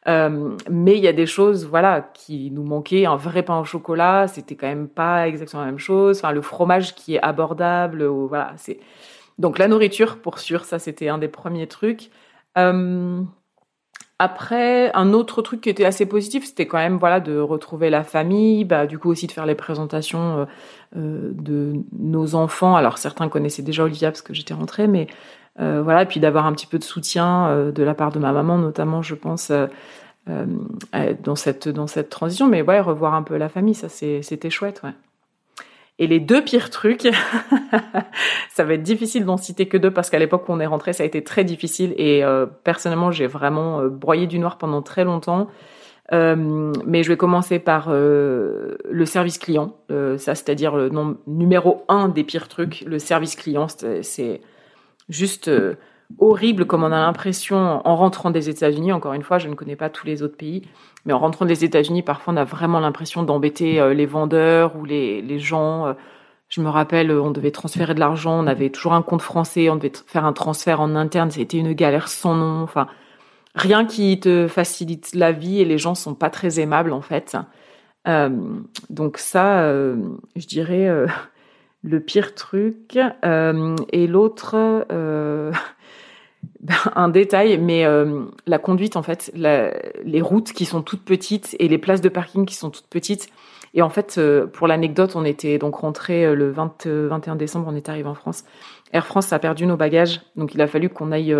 Euh, 0.07 0.55
mais 0.69 0.97
il 0.97 1.03
y 1.03 1.07
a 1.07 1.13
des 1.13 1.25
choses, 1.25 1.65
voilà, 1.65 2.11
qui 2.13 2.51
nous 2.51 2.63
manquaient. 2.63 3.05
Un 3.05 3.15
vrai 3.15 3.41
pain 3.41 3.59
au 3.59 3.63
chocolat, 3.63 4.27
c'était 4.27 4.55
quand 4.55 4.67
même 4.67 4.87
pas 4.87 5.27
exactement 5.27 5.63
la 5.63 5.71
même 5.71 5.79
chose. 5.79 6.19
Enfin, 6.19 6.31
le 6.31 6.41
fromage 6.41 6.93
qui 6.93 7.15
est 7.15 7.21
abordable, 7.21 8.05
voilà, 8.05 8.53
c'est 8.57 8.79
donc 9.37 9.57
la 9.57 9.67
nourriture, 9.67 10.17
pour 10.17 10.39
sûr, 10.39 10.65
ça 10.65 10.79
c'était 10.79 11.09
un 11.09 11.17
des 11.17 11.27
premiers 11.27 11.67
trucs. 11.67 12.09
Euh, 12.57 13.21
après, 14.17 14.91
un 14.93 15.11
autre 15.13 15.41
truc 15.41 15.61
qui 15.61 15.69
était 15.69 15.83
assez 15.85 16.05
positif, 16.05 16.45
c'était 16.45 16.67
quand 16.67 16.77
même 16.77 16.97
voilà 16.97 17.19
de 17.19 17.37
retrouver 17.37 17.89
la 17.89 18.03
famille, 18.03 18.63
bah 18.63 18.87
du 18.87 18.97
coup 18.97 19.09
aussi 19.09 19.27
de 19.27 19.31
faire 19.33 19.45
les 19.45 19.55
présentations 19.55 20.37
euh, 20.39 20.45
euh 20.97 21.31
de 21.33 21.73
nos 21.91 22.35
enfants. 22.35 22.75
Alors 22.75 22.97
certains 22.97 23.27
connaissaient 23.29 23.63
déjà 23.63 23.83
Olivia 23.83 24.11
parce 24.11 24.21
que 24.21 24.33
j'étais 24.33 24.53
rentrée, 24.53 24.87
mais 24.87 25.07
voilà, 25.57 26.03
et 26.03 26.05
puis 26.05 26.19
d'avoir 26.19 26.45
un 26.45 26.53
petit 26.53 26.67
peu 26.67 26.79
de 26.79 26.83
soutien 26.83 27.71
de 27.71 27.83
la 27.83 27.93
part 27.93 28.11
de 28.11 28.19
ma 28.19 28.31
maman, 28.33 28.57
notamment, 28.57 29.01
je 29.01 29.15
pense. 29.15 29.51
dans 30.27 31.35
cette 31.35 31.69
dans 31.69 31.87
cette 31.87 32.09
transition 32.09 32.47
mais 32.47 32.61
ouais 32.63 32.79
revoir 32.79 33.13
un 33.13 33.23
peu 33.23 33.37
la 33.37 33.47
famille 33.47 33.75
ça 33.75 33.89
c'était 33.89 34.49
chouette 34.49 34.81
ouais 34.83 34.93
et 35.97 36.07
les 36.07 36.19
deux 36.19 36.43
pires 36.43 36.69
trucs, 36.69 37.03
ça 38.49 38.63
va 38.65 38.73
être 38.73 38.83
difficile 38.83 39.25
d'en 39.25 39.37
citer 39.37 39.67
que 39.67 39.77
deux 39.77 39.91
parce 39.91 40.09
qu'à 40.09 40.19
l'époque 40.19 40.47
où 40.49 40.51
on 40.51 40.59
est 40.59 40.65
rentré, 40.65 40.91
ça 40.91 41.03
a 41.03 41.05
été 41.05 41.23
très 41.23 41.45
difficile. 41.45 41.93
Et 41.97 42.23
euh, 42.23 42.45
personnellement, 42.45 43.11
j'ai 43.11 43.27
vraiment 43.27 43.79
euh, 43.79 43.89
broyé 43.89 44.27
du 44.27 44.37
noir 44.37 44.57
pendant 44.57 44.81
très 44.81 45.05
longtemps. 45.05 45.47
Euh, 46.11 46.35
mais 46.85 47.01
je 47.01 47.09
vais 47.09 47.17
commencer 47.17 47.59
par 47.59 47.89
le 47.89 49.05
service 49.05 49.39
client, 49.39 49.75
ça 49.89 50.35
c'est-à-dire 50.35 50.75
le 50.75 50.91
numéro 51.25 51.83
un 51.87 52.09
des 52.09 52.23
pires 52.23 52.47
trucs, 52.47 52.81
le 52.81 52.99
service 52.99 53.35
client, 53.35 53.65
c'est 54.03 54.41
juste 55.09 55.49
horrible 56.19 56.65
comme 56.65 56.83
on 56.83 56.91
a 56.91 56.99
l'impression 56.99 57.81
en 57.85 57.95
rentrant 57.95 58.31
des 58.31 58.49
États-Unis. 58.49 58.93
Encore 58.93 59.13
une 59.13 59.23
fois, 59.23 59.37
je 59.37 59.47
ne 59.47 59.55
connais 59.55 59.75
pas 59.75 59.89
tous 59.89 60.05
les 60.05 60.23
autres 60.23 60.37
pays, 60.37 60.67
mais 61.05 61.13
en 61.13 61.19
rentrant 61.19 61.45
des 61.45 61.65
États-Unis, 61.65 62.03
parfois 62.03 62.33
on 62.33 62.37
a 62.37 62.43
vraiment 62.43 62.79
l'impression 62.79 63.23
d'embêter 63.23 63.79
euh, 63.79 63.93
les 63.93 64.05
vendeurs 64.05 64.75
ou 64.75 64.85
les, 64.85 65.21
les 65.21 65.39
gens. 65.39 65.87
Euh. 65.87 65.93
Je 66.47 66.61
me 66.61 66.69
rappelle, 66.69 67.11
on 67.11 67.31
devait 67.31 67.51
transférer 67.51 67.95
de 67.95 67.99
l'argent, 67.99 68.39
on 68.39 68.47
avait 68.47 68.69
toujours 68.69 68.93
un 68.93 69.01
compte 69.01 69.23
français, 69.23 69.69
on 69.69 69.77
devait 69.77 69.91
faire 70.05 70.25
un 70.25 70.33
transfert 70.33 70.79
en 70.79 70.95
interne, 70.95 71.31
c'était 71.31 71.57
une 71.57 71.73
galère 71.73 72.07
sans 72.07 72.35
nom. 72.35 72.61
Enfin, 72.61 72.87
rien 73.55 73.83
qui 73.85 74.19
te 74.19 74.47
facilite 74.47 75.15
la 75.15 75.31
vie 75.31 75.59
et 75.59 75.65
les 75.65 75.79
gens 75.79 75.95
sont 75.95 76.13
pas 76.13 76.29
très 76.29 76.59
aimables 76.59 76.93
en 76.93 77.01
fait. 77.01 77.35
Euh, 78.07 78.29
donc 78.91 79.17
ça, 79.17 79.67
je 79.71 80.45
dirais 80.47 80.87
le 81.83 81.99
pire 81.99 82.35
truc. 82.35 82.95
et 82.95 84.07
l'autre, 84.07 84.55
un 86.95 87.09
détail, 87.09 87.57
mais 87.57 87.85
la 88.45 88.57
conduite 88.59 88.95
en 88.95 89.03
fait, 89.03 89.31
les 89.35 90.21
routes 90.21 90.53
qui 90.53 90.65
sont 90.65 90.81
toutes 90.81 91.03
petites 91.03 91.55
et 91.59 91.67
les 91.67 91.77
places 91.77 92.01
de 92.01 92.09
parking 92.09 92.45
qui 92.45 92.55
sont 92.55 92.69
toutes 92.69 92.87
petites. 92.87 93.29
Et 93.73 93.81
en 93.81 93.89
fait, 93.89 94.19
pour 94.53 94.67
l'anecdote, 94.67 95.15
on 95.15 95.25
était 95.25 95.57
donc 95.57 95.75
rentré 95.75 96.33
le 96.33 96.49
20, 96.49 96.87
21 96.87 97.35
décembre, 97.35 97.67
on 97.69 97.75
est 97.75 97.89
arrivé 97.89 98.07
en 98.07 98.15
France. 98.15 98.45
Air 98.93 99.05
France 99.05 99.33
a 99.33 99.39
perdu 99.39 99.65
nos 99.65 99.75
bagages, 99.77 100.21
donc 100.35 100.53
il 100.53 100.61
a 100.61 100.67
fallu 100.67 100.89
qu'on 100.89 101.11
aille 101.11 101.35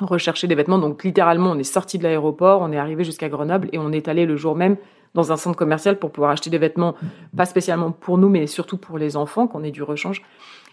rechercher 0.00 0.46
des 0.46 0.54
vêtements. 0.54 0.78
Donc 0.78 1.04
littéralement, 1.04 1.50
on 1.50 1.58
est 1.58 1.64
sorti 1.64 1.98
de 1.98 2.02
l'aéroport, 2.02 2.62
on 2.62 2.72
est 2.72 2.78
arrivé 2.78 3.04
jusqu'à 3.04 3.28
Grenoble 3.28 3.68
et 3.72 3.78
on 3.78 3.92
est 3.92 4.08
allé 4.08 4.26
le 4.26 4.36
jour 4.36 4.56
même 4.56 4.76
dans 5.14 5.30
un 5.30 5.36
centre 5.36 5.56
commercial 5.56 5.98
pour 5.98 6.10
pouvoir 6.10 6.32
acheter 6.32 6.50
des 6.50 6.58
vêtements, 6.58 6.96
pas 7.36 7.44
spécialement 7.44 7.92
pour 7.92 8.18
nous, 8.18 8.28
mais 8.28 8.48
surtout 8.48 8.78
pour 8.78 8.98
les 8.98 9.16
enfants, 9.16 9.46
qu'on 9.46 9.62
ait 9.62 9.70
du 9.70 9.84
rechange. 9.84 10.22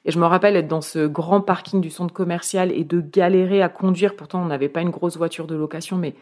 Et 0.06 0.12
je 0.12 0.20
me 0.20 0.26
rappelle 0.26 0.56
être 0.56 0.68
dans 0.68 0.82
ce 0.82 1.06
grand 1.06 1.42
parking 1.42 1.80
du 1.80 1.90
centre 1.90 2.14
commercial 2.14 2.72
et 2.72 2.84
de 2.84 3.02
galérer 3.02 3.62
à 3.62 3.70
conduire. 3.70 4.16
Pourtant, 4.16 4.42
on 4.42 4.46
n'avait 4.46 4.70
pas 4.70 4.82
une 4.82 4.90
grosse 4.90 5.18
voiture 5.18 5.46
de 5.46 5.56
location, 5.56 5.98
mais 5.98 6.16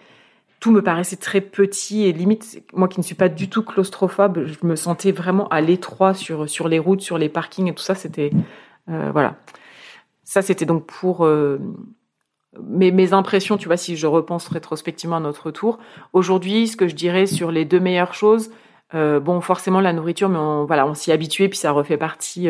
tout 0.59 0.71
me 0.71 0.81
paraissait 0.81 1.15
très 1.15 1.41
petit 1.41 2.03
et 2.03 2.11
limite, 2.11 2.61
moi 2.73 2.87
qui 2.87 2.99
ne 2.99 3.05
suis 3.05 3.15
pas 3.15 3.29
du 3.29 3.49
tout 3.49 3.63
claustrophobe, 3.63 4.45
je 4.45 4.67
me 4.67 4.75
sentais 4.75 5.11
vraiment 5.11 5.47
à 5.47 5.61
l'étroit 5.61 6.13
sur, 6.13 6.49
sur 6.49 6.67
les 6.67 6.79
routes, 6.79 7.01
sur 7.01 7.17
les 7.17 7.29
parkings 7.29 7.69
et 7.69 7.73
tout 7.73 7.83
ça. 7.83 7.95
C'était, 7.95 8.31
euh, 8.89 9.09
voilà. 9.13 9.37
Ça, 10.25 10.41
c'était 10.41 10.65
donc 10.65 10.85
pour, 10.85 11.25
euh, 11.25 11.59
mes, 12.61 13.13
impressions, 13.13 13.57
tu 13.57 13.67
vois, 13.67 13.77
si 13.77 13.95
je 13.95 14.07
repense 14.07 14.49
rétrospectivement 14.49 15.15
à 15.15 15.21
notre 15.21 15.51
tour. 15.51 15.79
Aujourd'hui, 16.11 16.67
ce 16.67 16.75
que 16.75 16.87
je 16.89 16.95
dirais 16.95 17.25
sur 17.25 17.51
les 17.51 17.63
deux 17.63 17.79
meilleures 17.79 18.13
choses, 18.13 18.51
euh, 18.93 19.21
bon, 19.21 19.39
forcément 19.39 19.79
la 19.79 19.93
nourriture, 19.93 20.27
mais 20.27 20.39
on, 20.39 20.65
voilà, 20.65 20.85
on 20.85 20.93
s'y 20.93 21.13
habitué, 21.13 21.47
puis 21.47 21.57
ça 21.57 21.71
refait 21.71 21.97
partie 21.97 22.49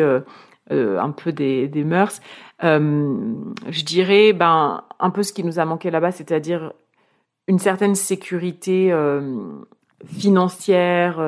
un 0.70 1.10
peu 1.10 1.32
des, 1.32 1.68
des 1.68 1.84
mœurs. 1.84 2.20
je 2.62 3.84
dirais, 3.84 4.32
ben, 4.32 4.84
un 4.98 5.10
peu 5.10 5.22
ce 5.22 5.32
qui 5.32 5.44
nous 5.44 5.58
a 5.58 5.64
manqué 5.64 5.90
là-bas, 5.90 6.12
c'est-à-dire 6.12 6.72
une 7.48 7.58
certaine 7.58 7.94
sécurité 7.94 8.94
financière 10.06 11.20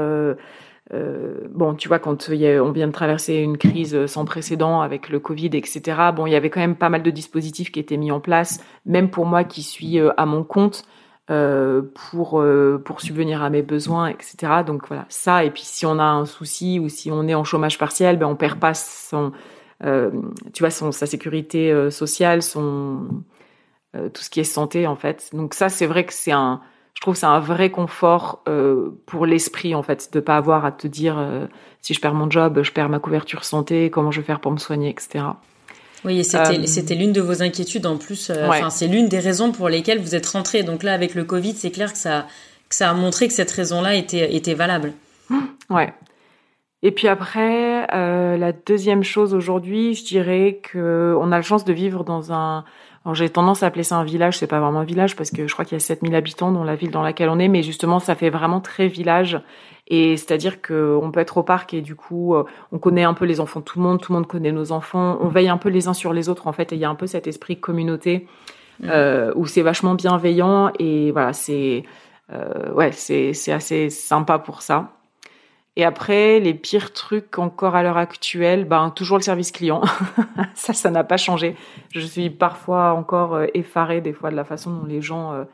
euh, 0.93 1.49
bon, 1.51 1.75
tu 1.75 1.89
vois, 1.89 1.99
quand 1.99 2.29
on 2.29 2.73
vient 2.73 2.87
de 2.87 2.93
traverser 2.93 3.37
une 3.37 3.57
crise 3.57 4.07
sans 4.07 4.25
précédent 4.25 4.81
avec 4.81 5.09
le 5.09 5.21
Covid, 5.21 5.51
etc. 5.55 5.81
Bon, 6.15 6.27
il 6.27 6.33
y 6.33 6.37
avait 6.37 6.51
quand 6.51 6.61
même 6.61 6.77
pas 6.77 6.91
mal 6.91 7.03
de 7.03 7.11
dispositifs 7.11 7.73
qui 7.73 7.81
étaient 7.81 7.97
mis 7.97 8.11
en 8.11 8.21
place, 8.21 8.63
même 8.85 9.11
pour 9.11 9.25
moi 9.25 9.45
qui 9.45 9.63
suis 9.63 9.99
euh, 9.99 10.11
à 10.17 10.27
mon 10.27 10.45
compte 10.45 10.85
euh, 11.33 11.83
pour 11.95 12.45
pour 12.85 13.01
subvenir 13.01 13.43
à 13.43 13.51
mes 13.51 13.63
besoins, 13.63 14.09
etc. 14.09 14.63
Donc 14.67 14.87
voilà, 14.89 15.07
ça. 15.09 15.45
Et 15.45 15.51
puis 15.51 15.65
si 15.65 15.87
on 15.87 15.99
a 15.99 16.05
un 16.05 16.27
souci 16.27 16.79
ou 16.79 16.89
si 16.89 17.11
on 17.11 17.27
est 17.27 17.35
en 17.35 17.45
chômage 17.45 17.79
partiel, 17.79 18.19
ben 18.19 18.27
on 18.27 18.37
perd 18.37 18.61
pas 18.61 18.75
son, 18.75 19.33
tu 19.81 20.61
vois, 20.61 20.71
son 20.71 20.93
sa 20.93 21.07
sécurité 21.07 21.91
sociale, 21.91 22.43
son 22.43 23.23
tout 23.93 24.23
ce 24.23 24.31
qui 24.31 24.41
est 24.41 24.45
santé 24.45 24.87
en 24.87 24.97
fait. 24.97 25.31
Donc 25.33 25.55
ça, 25.55 25.69
c'est 25.69 25.87
vrai 25.87 26.05
que 26.05 26.13
c'est 26.13 26.33
un 26.33 26.61
je 26.95 27.01
trouve 27.01 27.17
c'est 27.17 27.27
un 27.27 27.41
vrai 27.41 27.71
confort 27.71 28.43
euh, 28.49 28.91
pour 29.07 29.27
l'esprit 29.27 29.75
en 29.75 29.83
fait 29.83 30.13
de 30.13 30.21
pas 30.21 30.37
avoir 30.37 30.65
à 30.65 30.73
te 30.73 30.87
dire 30.87 31.19
euh, 31.19 31.47
si 31.81 31.95
je 31.95 32.01
perds 32.01 32.15
mon 32.15 32.31
job, 32.31 32.63
je 32.63 32.71
perds 32.71 32.89
ma 32.89 32.99
couverture 32.99 33.45
santé, 33.45 33.91
comment 33.91 34.11
je 34.11 34.21
vais 34.21 34.27
faire 34.27 34.41
pour 34.41 34.53
me 34.53 34.59
soigner, 34.59 34.91
etc. 34.91 35.25
Oui, 36.05 36.19
et 36.19 36.25
c'était 36.25 36.59
euh, 36.59 36.67
c'était 36.67 36.95
l'une 36.95 37.13
de 37.13 37.21
vos 37.21 37.43
inquiétudes 37.43 37.87
en 37.87 37.97
plus. 37.97 38.31
Enfin, 38.31 38.71
c'est 38.71 38.89
l'une 38.89 39.09
des 39.09 39.21
raisons 39.21 39.53
pour 39.53 39.69
lesquelles 39.69 40.01
vous 40.01 40.15
êtes 40.15 40.27
rentré. 40.27 40.63
Donc 40.63 40.83
là, 40.83 40.95
avec 40.95 41.15
le 41.15 41.25
Covid, 41.25 41.55
c'est 41.55 41.71
clair 41.71 41.93
que 41.93 41.99
ça 41.99 42.27
que 42.69 42.75
ça 42.75 42.91
a 42.91 42.95
montré 42.95 43.29
que 43.29 43.35
cette 43.35 43.51
raison-là 43.51 43.95
était 43.95 44.35
était 44.35 44.55
valable. 44.55 44.93
Ouais. 45.71 45.95
Et 46.83 46.91
puis 46.91 47.09
après, 47.09 47.87
la 47.87 48.53
deuxième 48.53 49.05
chose 49.05 49.33
aujourd'hui, 49.33 49.95
je 49.95 50.05
dirais 50.05 50.61
que 50.63 51.17
on 51.19 51.31
a 51.33 51.37
la 51.37 51.43
chance 51.43 51.65
de 51.65 51.73
vivre 51.73 52.05
dans 52.05 52.33
un 52.33 52.65
alors 53.05 53.15
j'ai 53.15 53.29
tendance 53.29 53.63
à 53.63 53.67
appeler 53.67 53.83
ça 53.83 53.97
un 53.97 54.05
village, 54.05 54.39
c'est 54.39 54.47
pas 54.47 54.61
vraiment 54.61 54.81
un 54.81 54.85
village 54.85 55.17
parce 55.17 55.31
que 55.31 55.49
je 55.49 55.53
crois 55.53 55.65
qu'il 55.65 55.75
y 55.75 55.81
a 55.81 55.85
7000 55.85 56.15
habitants 56.15 56.53
dans 56.53 56.63
la 56.63 56.77
ville 56.77 56.91
dans 56.91 57.03
laquelle 57.03 57.29
on 57.29 57.39
est, 57.39 57.49
mais 57.49 57.63
justement 57.63 57.99
ça 57.99 58.15
fait 58.15 58.31
vraiment 58.31 58.61
très 58.61 58.87
village. 58.87 59.41
Et 59.89 60.17
c'est-à-dire 60.17 60.63
qu'on 60.63 61.11
peut 61.13 61.19
être 61.19 61.39
au 61.39 61.43
parc 61.43 61.75
et 61.75 61.81
du 61.81 61.97
coup 61.97 62.37
euh, 62.37 62.45
on 62.71 62.79
connaît 62.79 63.03
un 63.03 63.15
peu 63.15 63.25
les 63.25 63.41
enfants 63.41 63.61
de 63.61 63.65
tout 63.65 63.81
le 63.81 63.85
monde, 63.85 64.01
tout 64.01 64.13
le 64.13 64.19
monde 64.19 64.29
connaît 64.29 64.53
nos 64.53 64.71
enfants, 64.71 65.19
on 65.21 65.29
veille 65.29 65.49
un 65.49 65.57
peu 65.57 65.69
les 65.69 65.89
uns 65.89 65.95
sur 65.95 66.13
les 66.13 66.29
autres 66.29 66.47
en 66.47 66.53
fait, 66.53 66.73
et 66.73 66.77
il 66.77 66.81
y 66.81 66.85
a 66.85 66.91
un 66.91 66.95
peu 66.95 67.09
cet 67.09 67.27
esprit 67.27 67.59
communauté 67.59 68.29
mmh. 68.81 68.87
euh, 68.89 69.33
où 69.35 69.47
c'est 69.47 69.63
vachement 69.63 69.95
bienveillant 69.95 70.71
et 70.79 71.11
voilà 71.11 71.33
c'est 71.33 71.83
euh, 72.33 72.73
ouais 72.73 72.93
c'est 72.93 73.33
c'est 73.33 73.53
assez 73.53 73.91
sympa 73.91 74.39
pour 74.39 74.63
ça. 74.63 74.93
Et 75.77 75.85
après, 75.85 76.39
les 76.39 76.53
pires 76.53 76.93
trucs 76.93 77.39
encore 77.39 77.75
à 77.75 77.83
l'heure 77.83 77.97
actuelle, 77.97 78.67
ben 78.67 78.91
toujours 78.91 79.17
le 79.17 79.23
service 79.23 79.53
client. 79.53 79.81
ça, 80.55 80.75
ça 80.75 80.91
n'a 80.91 81.03
pas 81.03 81.17
changé. 81.17 81.57
Je 81.91 82.01
suis 82.01 82.29
parfois 82.29 82.93
encore 82.93 83.35
euh, 83.35 83.47
effarée 83.55 84.03
des 84.03 84.13
fois 84.13 84.31
de 84.31 84.37
la 84.37 84.45
façon 84.45 84.71
dont 84.71 84.85
les 84.85 85.01
gens. 85.01 85.33
Euh, 85.33 85.45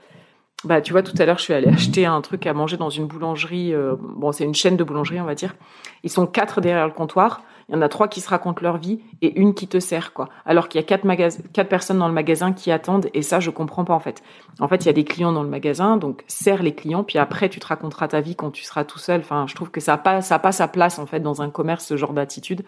bah, 0.65 0.81
tu 0.81 0.93
vois, 0.93 1.05
tout 1.05 1.15
à 1.19 1.25
l'heure, 1.25 1.39
je 1.39 1.45
suis 1.45 1.55
allée 1.55 1.69
acheter 1.69 2.05
un 2.05 2.21
truc 2.21 2.45
à 2.49 2.53
manger 2.53 2.77
dans 2.77 2.91
une 2.91 3.07
boulangerie. 3.07 3.73
Euh, 3.73 3.95
bon, 4.01 4.33
c'est 4.33 4.43
une 4.43 4.57
chaîne 4.57 4.77
de 4.77 4.83
boulangerie, 4.83 5.21
on 5.21 5.25
va 5.25 5.37
dire. 5.37 5.55
Ils 6.03 6.11
sont 6.11 6.27
quatre 6.27 6.61
derrière 6.61 6.87
le 6.87 6.93
comptoir. 6.93 7.43
Il 7.69 7.75
y 7.75 7.79
en 7.79 7.83
a 7.83 7.89
trois 7.89 8.09
qui 8.09 8.23
se 8.23 8.31
racontent 8.31 8.63
leur 8.63 8.79
vie 8.79 9.01
et 9.21 9.39
une 9.39 9.53
qui 9.53 9.69
te 9.69 9.79
sert, 9.79 10.15
quoi. 10.15 10.31
Alors 10.47 10.69
qu'il 10.69 10.81
y 10.81 10.85
a 10.85 10.87
quatre, 10.87 11.07
quatre 11.53 11.69
personnes 11.69 11.99
dans 11.99 12.09
le 12.09 12.15
magasin 12.15 12.55
qui 12.55 12.71
attendent 12.71 13.11
et 13.13 13.21
ça, 13.21 13.41
je 13.41 13.51
comprends 13.51 13.85
pas, 13.85 13.93
en 13.93 14.01
fait. 14.01 14.23
En 14.59 14.69
fait, 14.69 14.85
il 14.85 14.87
y 14.87 14.89
a 14.89 14.95
des 14.95 15.05
clients 15.05 15.33
dans 15.33 15.43
le 15.43 15.51
magasin, 15.51 15.99
donc 15.99 16.25
sers 16.29 16.63
les 16.63 16.75
clients, 16.75 17.05
puis 17.05 17.19
après, 17.19 17.51
tu 17.51 17.61
te 17.61 17.67
raconteras 17.67 18.09
ta 18.09 18.23
vie 18.23 18.37
quand 18.37 18.51
tu 18.51 18.65
seras 18.65 18.85
tout 18.85 18.99
seul. 18.99 19.21
Enfin, 19.21 19.47
je 19.47 19.55
trouve 19.55 19.71
que 19.71 19.81
ça 19.81 19.93
n'a 19.93 19.99
pas, 19.99 20.23
ça 20.23 20.39
pas 20.39 20.53
sa 20.53 20.67
place, 20.67 20.99
en 20.99 21.05
fait, 21.05 21.21
dans 21.21 21.43
un 21.43 21.51
commerce, 21.51 21.85
ce 21.85 21.97
genre 21.99 22.15
d'attitude. 22.15 22.63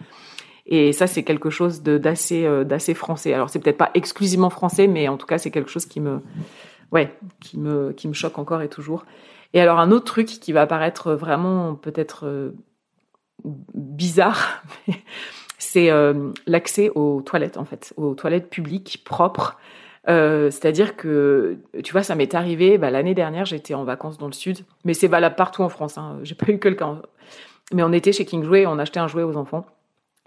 Et 0.67 0.93
ça, 0.93 1.07
c'est 1.07 1.23
quelque 1.23 1.49
chose 1.49 1.83
d'assez, 1.83 2.45
euh, 2.45 2.65
d'assez 2.65 2.93
français. 2.93 3.33
Alors, 3.33 3.49
c'est 3.49 3.59
peut-être 3.59 3.79
pas 3.79 3.91
exclusivement 3.95 4.51
français, 4.51 4.87
mais 4.87 5.09
en 5.09 5.17
tout 5.17 5.27
cas, 5.27 5.39
c'est 5.39 5.51
quelque 5.51 5.71
chose 5.71 5.87
qui 5.87 6.01
me, 6.01 6.21
ouais, 6.93 7.17
qui 7.41 7.59
me, 7.59 7.93
qui 7.93 8.07
me 8.07 8.13
choque 8.13 8.39
encore 8.39 8.61
et 8.61 8.69
toujours. 8.69 9.07
Et 9.55 9.61
alors, 9.61 9.81
un 9.81 9.91
autre 9.91 10.05
truc 10.05 10.27
qui 10.27 10.53
va 10.53 10.63
apparaître 10.63 11.13
vraiment 11.13 11.75
peut-être 11.75 12.27
euh, 12.27 12.53
bizarre, 13.75 14.63
c'est 15.59 15.91
euh, 15.91 16.33
l'accès 16.47 16.91
aux 16.95 17.23
toilettes, 17.23 17.57
en 17.57 17.65
fait, 17.65 17.93
aux 17.97 18.15
toilettes 18.15 18.51
publiques 18.51 19.03
propres. 19.05 19.59
Euh, 20.09 20.51
c'est-à-dire 20.51 20.97
que, 20.97 21.59
tu 21.85 21.93
vois, 21.93 22.03
ça 22.03 22.15
m'est 22.15 22.35
arrivé 22.35 22.79
bah, 22.79 22.91
l'année 22.91 23.15
dernière, 23.15 23.45
j'étais 23.45 23.75
en 23.75 23.85
vacances 23.85 24.19
dans 24.19 24.27
le 24.27 24.33
sud, 24.33 24.65
mais 24.85 24.95
c'est 24.95 25.09
valable 25.09 25.37
partout 25.37 25.63
en 25.63 25.69
France. 25.69 25.99
Hein, 25.99 26.19
J'ai 26.23 26.35
pas 26.35 26.51
eu 26.51 26.59
que 26.59 26.69
le 26.69 26.75
cas. 26.75 27.03
Mais 27.73 27.83
on 27.83 27.93
était 27.93 28.13
chez 28.13 28.25
King 28.25 28.43
Jouet, 28.43 28.67
on 28.67 28.79
achetait 28.79 29.01
un 29.01 29.09
jouet 29.09 29.23
aux 29.23 29.37
enfants. 29.37 29.67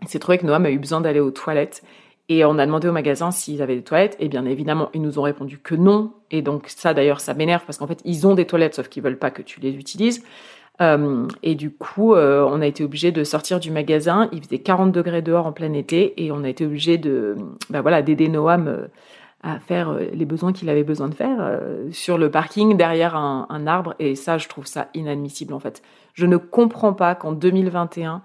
C'est 0.08 0.20
trouvé 0.20 0.38
que 0.38 0.46
Noam 0.46 0.66
a 0.66 0.72
eu 0.72 0.80
besoin 0.80 1.02
d'aller 1.02 1.20
aux 1.20 1.32
toilettes. 1.32 1.84
Et 2.30 2.46
on 2.46 2.58
a 2.58 2.66
demandé 2.66 2.88
au 2.88 2.94
magasin 2.94 3.32
s'ils 3.32 3.62
avaient 3.62 3.76
des 3.76 3.84
toilettes. 3.84 4.16
Et 4.20 4.30
bien 4.30 4.46
évidemment, 4.46 4.90
ils 4.94 5.02
nous 5.02 5.20
ont 5.20 5.24
répondu 5.24 5.58
que 5.58 5.76
non. 5.76 6.14
Et 6.32 6.42
donc 6.42 6.66
ça, 6.68 6.94
d'ailleurs, 6.94 7.20
ça 7.20 7.34
m'énerve 7.34 7.64
parce 7.66 7.78
qu'en 7.78 7.88
fait, 7.88 8.00
ils 8.06 8.26
ont 8.26 8.34
des 8.34 8.46
toilettes, 8.46 8.76
sauf 8.76 8.88
qu'ils 8.88 9.04
veulent 9.04 9.20
pas 9.20 9.32
que 9.32 9.42
tu 9.42 9.60
les 9.60 9.76
utilises. 9.76 10.24
Euh, 10.82 11.28
et 11.44 11.56
du 11.56 11.72
coup, 11.72 12.16
euh, 12.16 12.46
on 12.50 12.62
a 12.62 12.66
été 12.66 12.84
obligé 12.84 13.12
de 13.12 13.24
sortir 13.24 13.60
du 13.60 13.72
magasin. 13.72 14.30
Il 14.32 14.44
faisait 14.44 14.60
40 14.60 14.92
degrés 14.92 15.22
dehors 15.22 15.46
en 15.46 15.52
plein 15.52 15.74
été 15.74 16.24
et 16.24 16.32
on 16.32 16.44
a 16.44 16.50
été 16.50 16.66
obligé 16.66 16.98
de, 16.98 17.36
bah 17.70 17.82
voilà, 17.82 18.02
d'aider 18.02 18.28
Noam 18.28 18.68
euh, 18.68 18.88
à 19.44 19.60
faire 19.60 19.94
les 19.94 20.26
besoins 20.26 20.54
qu'il 20.54 20.70
avait 20.70 20.86
besoin 20.86 21.10
de 21.10 21.16
faire 21.16 21.60
sur 21.92 22.18
le 22.18 22.32
parking 22.32 22.78
derrière 22.78 23.18
un, 23.18 23.46
un, 23.50 23.68
arbre. 23.68 23.94
Et 24.00 24.16
ça, 24.16 24.38
je 24.38 24.48
trouve 24.48 24.66
ça 24.66 24.88
inadmissible 24.94 25.54
en 25.54 25.60
fait. 25.60 25.82
Je 26.14 26.26
ne 26.26 26.38
comprends 26.38 26.94
pas 26.94 27.14
qu'en 27.14 27.34
2021, 27.34 28.22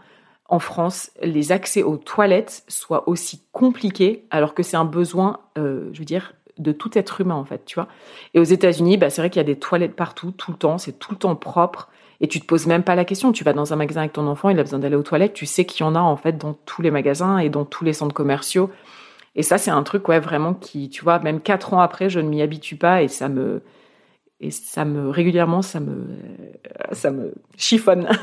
en 0.48 0.58
France, 0.61 1.11
les 1.20 1.50
accès 1.50 1.82
aux 1.82 1.96
toilettes 1.96 2.62
soient 2.68 3.08
aussi 3.08 3.42
compliqués 3.50 4.26
alors 4.30 4.54
que 4.54 4.62
c'est 4.62 4.76
un 4.76 4.84
besoin, 4.84 5.40
je 5.56 5.98
veux 5.98 6.04
dire, 6.04 6.34
de 6.56 6.70
tout 6.70 6.96
être 6.96 7.20
humain 7.20 7.34
en 7.34 7.44
fait, 7.44 7.64
tu 7.64 7.74
vois. 7.74 7.88
Et 8.34 8.38
aux 8.38 8.44
États-Unis, 8.44 8.96
bah, 8.96 9.11
c'est 9.11 9.20
vrai 9.20 9.28
qu'il 9.28 9.40
y 9.40 9.44
a 9.44 9.44
des 9.44 9.58
toilettes 9.58 9.96
partout, 9.96 10.30
tout 10.30 10.52
le 10.52 10.56
temps, 10.56 10.78
c'est 10.78 11.00
tout 11.00 11.11
le 11.11 11.18
temps 11.18 11.34
propre. 11.34 11.88
Et 12.20 12.28
tu 12.28 12.40
te 12.40 12.46
poses 12.46 12.66
même 12.66 12.83
pas 12.83 12.94
la 12.94 13.04
question. 13.04 13.33
Tu 13.33 13.44
vas 13.44 13.52
dans 13.52 13.72
un 13.72 13.76
magasin 13.76 14.00
avec 14.00 14.12
ton 14.12 14.26
enfant, 14.26 14.48
il 14.48 14.59
a 14.59 14.62
besoin 14.62 14.78
d'aller 14.78 14.96
aux 14.96 15.02
toilettes. 15.02 15.35
Tu 15.35 15.46
sais 15.46 15.64
qu'il 15.64 15.85
y 15.85 15.88
en 15.88 15.94
a 15.94 16.00
en 16.00 16.16
fait 16.16 16.37
dans 16.37 16.54
tous 16.66 16.83
les 16.83 16.90
magasins 16.90 17.38
et 17.38 17.48
dans 17.48 17.64
tous 17.64 17.85
les 17.85 17.92
centres 17.92 18.14
commerciaux. 18.14 18.70
Et 19.37 19.42
ça, 19.42 19.57
c'est 19.57 19.70
un 19.70 19.83
truc 19.85 20.09
ouais 20.09 20.18
vraiment 20.18 20.54
qui, 20.54 20.88
tu 20.88 21.04
vois, 21.04 21.20
même 21.20 21.40
quatre 21.40 21.72
ans 21.74 21.81
après, 21.81 22.11
je 22.11 22.18
ne 22.18 22.28
m'y 22.28 22.42
habitue 22.42 22.76
pas 22.76 23.02
et 23.02 23.09
ça 23.09 23.28
me 23.28 23.62
et 24.40 24.50
ça 24.50 24.85
me 24.85 25.11
régulièrement, 25.11 25.62
ça 25.62 25.81
me 25.81 26.07
ça 26.92 27.11
me 27.11 27.35
chiffonne. 27.57 28.09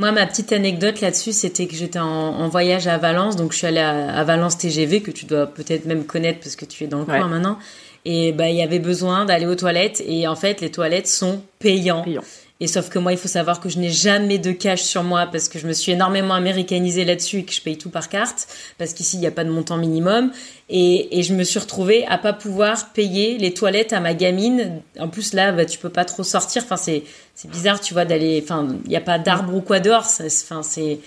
Moi, 0.00 0.12
ma 0.12 0.26
petite 0.26 0.52
anecdote 0.52 1.02
là-dessus, 1.02 1.32
c'était 1.32 1.66
que 1.66 1.74
j'étais 1.74 1.98
en, 1.98 2.48
voyage 2.48 2.86
à 2.86 2.96
Valence, 2.96 3.36
donc 3.36 3.52
je 3.52 3.58
suis 3.58 3.66
allée 3.66 3.80
à, 3.80 4.24
Valence 4.24 4.56
TGV, 4.56 5.02
que 5.02 5.10
tu 5.10 5.26
dois 5.26 5.46
peut-être 5.46 5.84
même 5.84 6.04
connaître 6.04 6.40
parce 6.40 6.56
que 6.56 6.64
tu 6.64 6.84
es 6.84 6.86
dans 6.86 7.00
le 7.00 7.04
coin 7.04 7.28
maintenant. 7.28 7.58
Et 8.06 8.32
bah, 8.32 8.48
il 8.48 8.56
y 8.56 8.62
avait 8.62 8.78
besoin 8.78 9.26
d'aller 9.26 9.44
aux 9.44 9.56
toilettes, 9.56 10.02
et 10.06 10.26
en 10.26 10.36
fait, 10.36 10.62
les 10.62 10.70
toilettes 10.70 11.06
sont 11.06 11.42
payantes. 11.58 12.06
Payant. 12.06 12.22
Et 12.62 12.66
sauf 12.66 12.90
que 12.90 12.98
moi, 12.98 13.12
il 13.12 13.18
faut 13.18 13.28
savoir 13.28 13.58
que 13.58 13.70
je 13.70 13.78
n'ai 13.78 13.88
jamais 13.88 14.38
de 14.38 14.52
cash 14.52 14.82
sur 14.82 15.02
moi 15.02 15.26
parce 15.32 15.48
que 15.48 15.58
je 15.58 15.66
me 15.66 15.72
suis 15.72 15.92
énormément 15.92 16.34
américanisée 16.34 17.06
là-dessus 17.06 17.38
et 17.38 17.44
que 17.44 17.54
je 17.54 17.62
paye 17.62 17.78
tout 17.78 17.88
par 17.88 18.10
carte 18.10 18.48
parce 18.76 18.92
qu'ici, 18.92 19.16
il 19.16 19.20
n'y 19.20 19.26
a 19.26 19.30
pas 19.30 19.44
de 19.44 19.50
montant 19.50 19.78
minimum. 19.78 20.30
Et, 20.68 21.18
et, 21.18 21.22
je 21.22 21.34
me 21.34 21.42
suis 21.42 21.58
retrouvée 21.58 22.06
à 22.06 22.18
pas 22.18 22.34
pouvoir 22.34 22.92
payer 22.92 23.38
les 23.38 23.54
toilettes 23.54 23.94
à 23.94 24.00
ma 24.00 24.12
gamine. 24.12 24.82
En 24.98 25.08
plus, 25.08 25.32
là, 25.32 25.52
bah, 25.52 25.64
tu 25.64 25.78
peux 25.78 25.88
pas 25.88 26.04
trop 26.04 26.22
sortir. 26.22 26.62
Enfin, 26.62 26.76
c'est, 26.76 27.02
c'est 27.34 27.50
bizarre, 27.50 27.80
tu 27.80 27.94
vois, 27.94 28.04
d'aller, 28.04 28.40
enfin, 28.44 28.68
il 28.84 28.90
n'y 28.90 28.96
a 28.96 29.00
pas 29.00 29.18
d'arbre 29.18 29.54
ou 29.54 29.62
quoi 29.62 29.80
dehors. 29.80 30.06
Enfin, 30.20 30.62
c'est, 30.62 30.98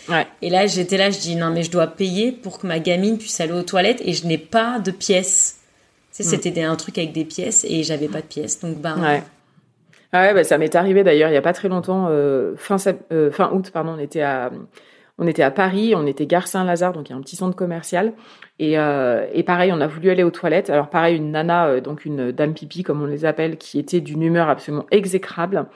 et 0.42 0.50
là, 0.50 0.66
j'étais 0.66 0.98
là, 0.98 1.12
je 1.12 1.20
dis, 1.20 1.36
non, 1.36 1.52
mais 1.52 1.64
je 1.64 1.72
dois 1.72 1.88
payer 1.88 2.32
pour 2.32 2.58
que 2.58 2.66
ma 2.66 2.80
gamine 2.80 3.20
puisse 3.20 3.40
aller 3.40 3.54
aux 3.54 3.62
toilettes 3.62 4.02
et 4.04 4.14
je 4.14 4.26
n'ai 4.26 4.40
pas 4.40 4.80
de 4.80 4.90
pièces. 4.92 5.60
Tu 6.16 6.24
sais, 6.24 6.36
mm. 6.36 6.42
c'était 6.42 6.64
un 6.64 6.76
truc 6.76 6.98
avec 6.98 7.14
des 7.14 7.26
pièces 7.26 7.64
et 7.70 7.84
j'avais 7.84 8.08
pas 8.08 8.22
de 8.22 8.28
pièces. 8.28 8.60
Donc, 8.60 8.78
bah, 8.80 8.96
ah 10.14 10.22
ouais, 10.22 10.34
bah, 10.36 10.44
ça 10.44 10.60
m'est 10.60 10.76
arrivé 10.76 11.04
d'ailleurs 11.04 11.30
il 11.30 11.34
y 11.34 11.38
a 11.38 11.42
pas 11.42 11.54
très 11.54 11.70
longtemps, 11.70 12.08
euh, 12.10 12.56
fin, 12.56 12.78
euh, 13.12 13.32
fin 13.32 13.52
août, 13.52 13.72
pardon, 13.74 13.96
on 13.98 14.00
était 14.00 14.22
à 14.22 14.52
on 15.18 15.28
était 15.28 15.44
à 15.44 15.52
Paris, 15.52 15.94
on 15.96 16.08
était 16.08 16.26
gare 16.26 16.48
Saint-Lazare, 16.48 16.94
donc 16.94 17.10
il 17.10 17.12
y 17.12 17.16
a 17.16 17.18
un 17.18 17.22
petit 17.22 17.36
centre 17.36 17.56
commercial. 17.56 18.14
Et, 18.58 18.80
euh, 18.80 19.28
et 19.32 19.44
pareil, 19.44 19.72
on 19.72 19.80
a 19.80 19.86
voulu 19.86 20.10
aller 20.10 20.24
aux 20.24 20.32
toilettes. 20.32 20.72
Alors 20.72 20.90
pareil, 20.90 21.18
une 21.18 21.32
nana, 21.32 21.80
donc 21.82 22.06
une 22.06 22.32
dame 22.32 22.54
pipi 22.56 22.82
comme 22.82 23.02
on 23.02 23.06
les 23.06 23.24
appelle, 23.24 23.58
qui 23.58 23.78
était 23.78 24.02
d'une 24.02 24.24
humeur 24.24 24.50
absolument 24.50 24.88
exécrable. 24.90 25.68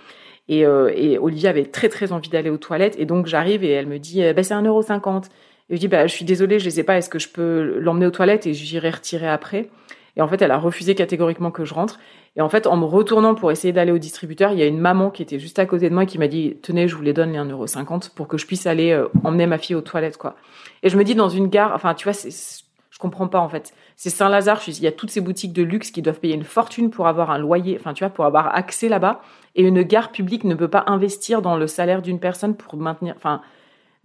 Et, 0.50 0.62
et 0.62 1.20
Olivier 1.20 1.50
avait 1.50 1.66
très 1.66 1.88
très 1.88 2.12
envie 2.12 2.30
d'aller 2.30 2.50
aux 2.50 2.58
toilettes. 2.58 2.96
Et 2.98 3.06
donc 3.06 3.28
j'arrive 3.28 3.64
et 3.64 3.72
elle 3.72 3.86
me 3.86 4.00
dit, 4.00 4.24
bah, 4.34 4.42
c'est 4.42 4.56
1,50€. 4.56 5.26
Et 5.70 5.76
je 5.76 5.80
dis, 5.82 5.88
bah, 5.88 6.08
je 6.08 6.14
suis 6.14 6.26
désolée, 6.26 6.58
je 6.58 6.66
ne 6.66 6.72
sais 6.72 6.84
pas, 6.84 6.98
est-ce 6.98 7.10
que 7.10 7.20
je 7.20 7.30
peux 7.30 7.78
l'emmener 7.80 8.08
aux 8.08 8.12
toilettes? 8.12 8.48
Et 8.48 8.54
j'irai 8.56 8.90
retirer 8.90 9.28
après 9.28 9.70
Et 10.18 10.22
en 10.22 10.28
fait, 10.28 10.42
elle 10.42 10.52
a 10.52 10.58
refusé 10.58 10.96
catégoriquement 10.96 11.52
que 11.52 11.64
je 11.64 11.76
rentre. 11.76 12.00
Et 12.36 12.42
en 12.42 12.50
fait, 12.50 12.66
en 12.66 12.76
me 12.76 12.86
retournant 12.86 13.36
pour 13.36 13.52
essayer 13.52 13.72
d'aller 13.72 13.92
au 13.92 14.00
distributeur, 14.00 14.52
il 14.52 14.60
y 14.60 14.64
a 14.64 14.66
une 14.66 14.80
maman 14.80 15.12
qui 15.12 15.22
était 15.22 15.38
juste 15.38 15.60
à 15.60 15.66
côté 15.68 15.90
de 15.90 15.94
moi 15.94 16.08
qui 16.08 16.18
m'a 16.18 16.28
dit 16.28 16.58
Tenez, 16.64 16.88
je 16.88 16.96
vous 16.96 17.04
les 17.04 17.14
donne 17.14 17.32
les 17.32 17.38
1,50€ 17.38 18.14
pour 18.16 18.28
que 18.28 18.38
je 18.38 18.48
puisse 18.48 18.66
aller 18.66 18.92
euh, 18.92 19.08
emmener 19.24 19.46
ma 19.46 19.60
fille 19.60 19.76
aux 19.76 19.82
toilettes, 19.82 20.18
quoi. 20.18 20.36
Et 20.82 20.90
je 20.90 20.98
me 20.98 21.04
dis, 21.04 21.14
dans 21.14 21.30
une 21.30 21.48
gare, 21.48 21.72
enfin, 21.76 21.94
tu 21.94 22.06
vois, 22.06 22.14
c'est, 22.14 22.64
je 22.90 23.00
comprends 23.00 23.28
pas, 23.28 23.40
en 23.40 23.48
fait. 23.48 23.74
C'est 23.96 24.10
Saint-Lazare, 24.10 24.62
il 24.68 24.82
y 24.82 24.88
a 24.88 24.92
toutes 24.92 25.12
ces 25.12 25.22
boutiques 25.22 25.54
de 25.54 25.62
luxe 25.62 25.92
qui 25.92 26.02
doivent 26.02 26.20
payer 26.20 26.34
une 26.34 26.44
fortune 26.44 26.90
pour 26.90 27.08
avoir 27.08 27.30
un 27.30 27.38
loyer, 27.38 27.78
enfin, 27.80 27.94
tu 27.94 28.04
vois, 28.04 28.10
pour 28.10 28.26
avoir 28.26 28.56
accès 28.56 28.90
là-bas. 28.90 29.22
Et 29.54 29.62
une 29.62 29.84
gare 29.84 30.12
publique 30.12 30.46
ne 30.46 30.56
peut 30.56 30.68
pas 30.68 30.84
investir 30.88 31.44
dans 31.44 31.58
le 31.58 31.68
salaire 31.68 32.02
d'une 32.02 32.20
personne 32.20 32.56
pour 32.56 32.76
maintenir, 32.76 33.14
enfin, 33.16 33.42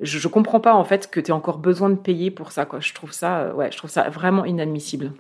je, 0.01 0.19
je 0.19 0.29
comprends 0.29 0.61
pas, 0.61 0.75
en 0.75 0.85
fait, 0.85 1.11
que 1.11 1.21
tu 1.21 1.31
aies 1.31 1.35
encore 1.35 1.59
besoin 1.59 1.89
de 1.89 1.97
payer 1.97 2.31
pour 2.31 2.53
ça, 2.53 2.67
quoi. 2.67 2.81
Je 2.81 2.93
trouve 2.93 3.13
ça, 3.13 3.39
euh, 3.39 3.55
ouais, 3.55 3.73
je 3.73 3.79
trouve 3.79 3.91
ça 3.91 4.11
vraiment 4.11 4.45
inadmissible. 4.45 5.13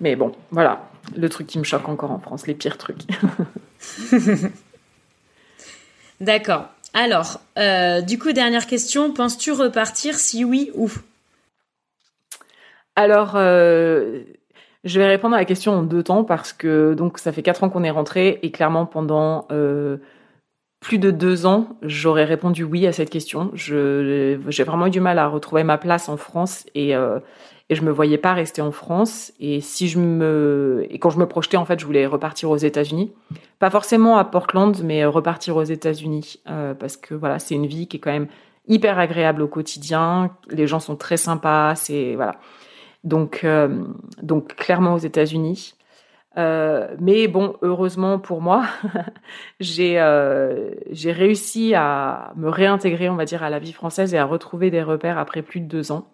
Mais 0.00 0.16
bon, 0.16 0.32
voilà, 0.50 0.88
le 1.16 1.28
truc 1.28 1.46
qui 1.46 1.58
me 1.58 1.64
choque 1.64 1.88
encore 1.88 2.10
en 2.10 2.18
France, 2.18 2.46
les 2.46 2.54
pires 2.54 2.78
trucs. 2.78 3.02
D'accord. 6.20 6.66
Alors, 6.94 7.40
euh, 7.58 8.00
du 8.00 8.18
coup, 8.18 8.32
dernière 8.32 8.66
question, 8.66 9.12
penses-tu 9.12 9.52
repartir 9.52 10.14
Si 10.14 10.44
oui, 10.44 10.70
où? 10.74 10.90
Alors, 12.94 13.32
euh, 13.34 14.22
je 14.84 14.98
vais 14.98 15.06
répondre 15.06 15.34
à 15.34 15.38
la 15.38 15.44
question 15.44 15.72
en 15.72 15.82
deux 15.82 16.02
temps 16.02 16.24
parce 16.24 16.54
que 16.54 16.94
donc 16.94 17.18
ça 17.18 17.32
fait 17.32 17.42
quatre 17.42 17.64
ans 17.64 17.68
qu'on 17.68 17.84
est 17.84 17.90
rentré 17.90 18.38
et 18.42 18.50
clairement 18.50 18.86
pendant 18.86 19.46
euh, 19.52 19.98
plus 20.80 20.98
de 20.98 21.10
deux 21.10 21.44
ans, 21.44 21.68
j'aurais 21.82 22.24
répondu 22.24 22.64
oui 22.64 22.86
à 22.86 22.92
cette 22.92 23.10
question. 23.10 23.50
j'ai 23.54 24.38
vraiment 24.64 24.86
eu 24.86 24.90
du 24.90 25.00
mal 25.00 25.18
à 25.18 25.26
retrouver 25.26 25.64
ma 25.64 25.76
place 25.76 26.08
en 26.08 26.16
France 26.16 26.64
et 26.74 26.94
et 27.68 27.74
je 27.74 27.82
me 27.82 27.90
voyais 27.90 28.18
pas 28.18 28.32
rester 28.32 28.62
en 28.62 28.72
France. 28.72 29.32
Et 29.40 29.60
si 29.60 29.88
je 29.88 29.98
me 29.98 30.86
et 30.90 30.98
quand 30.98 31.10
je 31.10 31.18
me 31.18 31.26
projetais 31.26 31.56
en 31.56 31.64
fait, 31.64 31.80
je 31.80 31.86
voulais 31.86 32.06
repartir 32.06 32.50
aux 32.50 32.56
États-Unis, 32.56 33.12
pas 33.58 33.70
forcément 33.70 34.16
à 34.18 34.24
Portland, 34.24 34.76
mais 34.84 35.04
repartir 35.04 35.56
aux 35.56 35.64
États-Unis 35.64 36.40
euh, 36.48 36.74
parce 36.74 36.96
que 36.96 37.14
voilà, 37.14 37.38
c'est 37.38 37.54
une 37.54 37.66
vie 37.66 37.86
qui 37.86 37.96
est 37.96 38.00
quand 38.00 38.12
même 38.12 38.28
hyper 38.68 38.98
agréable 38.98 39.42
au 39.42 39.48
quotidien. 39.48 40.30
Les 40.48 40.66
gens 40.66 40.80
sont 40.80 40.96
très 40.96 41.16
sympas, 41.16 41.74
c'est 41.74 42.14
voilà. 42.14 42.36
Donc 43.04 43.42
euh, 43.44 43.82
donc 44.22 44.54
clairement 44.54 44.94
aux 44.94 44.98
États-Unis. 44.98 45.74
Euh, 46.38 46.88
mais 47.00 47.28
bon, 47.28 47.56
heureusement 47.62 48.18
pour 48.18 48.42
moi, 48.42 48.64
j'ai 49.60 49.98
euh, 49.98 50.70
j'ai 50.90 51.12
réussi 51.12 51.74
à 51.74 52.32
me 52.36 52.50
réintégrer, 52.50 53.08
on 53.08 53.16
va 53.16 53.24
dire, 53.24 53.42
à 53.42 53.48
la 53.48 53.58
vie 53.58 53.72
française 53.72 54.12
et 54.12 54.18
à 54.18 54.26
retrouver 54.26 54.70
des 54.70 54.82
repères 54.82 55.18
après 55.18 55.42
plus 55.42 55.60
de 55.60 55.66
deux 55.66 55.92
ans. 55.92 56.06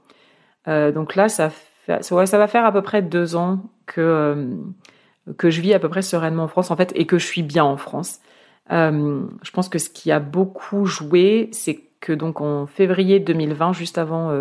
Euh, 0.69 0.93
donc 0.93 1.17
là, 1.17 1.29
ça, 1.29 1.51
va 1.89 2.47
faire 2.47 2.65
à 2.65 2.73
peu 2.73 2.83
près 2.83 3.03
deux 3.03 3.37
ans 3.37 3.61
que, 3.87 4.01
euh, 4.01 4.47
que 5.37 5.51
je 5.51 5.61
vis 5.61 5.75
à 5.75 5.79
peu 5.79 5.89
près 5.89 6.03
sereinement 6.03 6.45
en 6.45 6.49
France, 6.49 6.71
en 6.71 6.77
fait, 6.77 6.93
et 6.95 7.07
que 7.07 7.19
je 7.19 7.27
suis 7.27 7.43
bien 7.43 7.65
en 7.65 7.77
France. 7.77 8.21
Euh, 8.71 9.23
je 9.43 9.51
pense 9.51 9.69
que 9.69 9.79
ce 9.79 9.91
qui 9.91 10.13
a 10.13 10.21
beaucoup 10.21 10.87
joué, 10.87 11.49
c'est 11.53 11.81
que 12.01 12.13
donc 12.13 12.41
en 12.41 12.67
février 12.67 13.21
2020, 13.21 13.73
juste 13.73 13.99
avant 13.99 14.33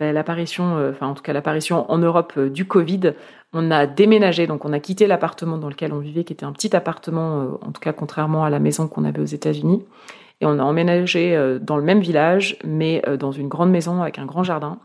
ben, 0.00 0.12
l'apparition, 0.12 0.88
enfin 0.90 1.06
en 1.06 1.14
tout 1.14 1.22
cas 1.22 1.32
l'apparition 1.32 1.88
en 1.88 1.98
Europe 1.98 2.36
du 2.38 2.64
Covid, 2.64 3.12
on 3.52 3.70
a 3.70 3.86
déménagé, 3.86 4.48
donc 4.48 4.64
on 4.64 4.72
a 4.72 4.80
quitté 4.80 5.06
l'appartement 5.06 5.56
dans 5.56 5.68
lequel 5.68 5.92
on 5.92 5.98
vivait, 5.98 6.24
qui 6.24 6.32
était 6.32 6.46
un 6.46 6.52
petit 6.52 6.74
appartement, 6.74 7.58
en 7.62 7.70
tout 7.70 7.80
cas 7.80 7.92
contrairement 7.92 8.44
à 8.44 8.50
la 8.50 8.58
maison 8.58 8.88
qu'on 8.88 9.04
avait 9.04 9.20
aux 9.20 9.24
États-Unis, 9.24 9.84
et 10.40 10.46
on 10.46 10.58
a 10.58 10.62
emménagé 10.62 11.58
dans 11.60 11.76
le 11.76 11.84
même 11.84 12.00
village, 12.00 12.56
mais 12.64 13.02
dans 13.20 13.30
une 13.30 13.46
grande 13.46 13.70
maison 13.70 14.02
avec 14.02 14.18
un 14.18 14.26
grand 14.26 14.42
jardin 14.42 14.80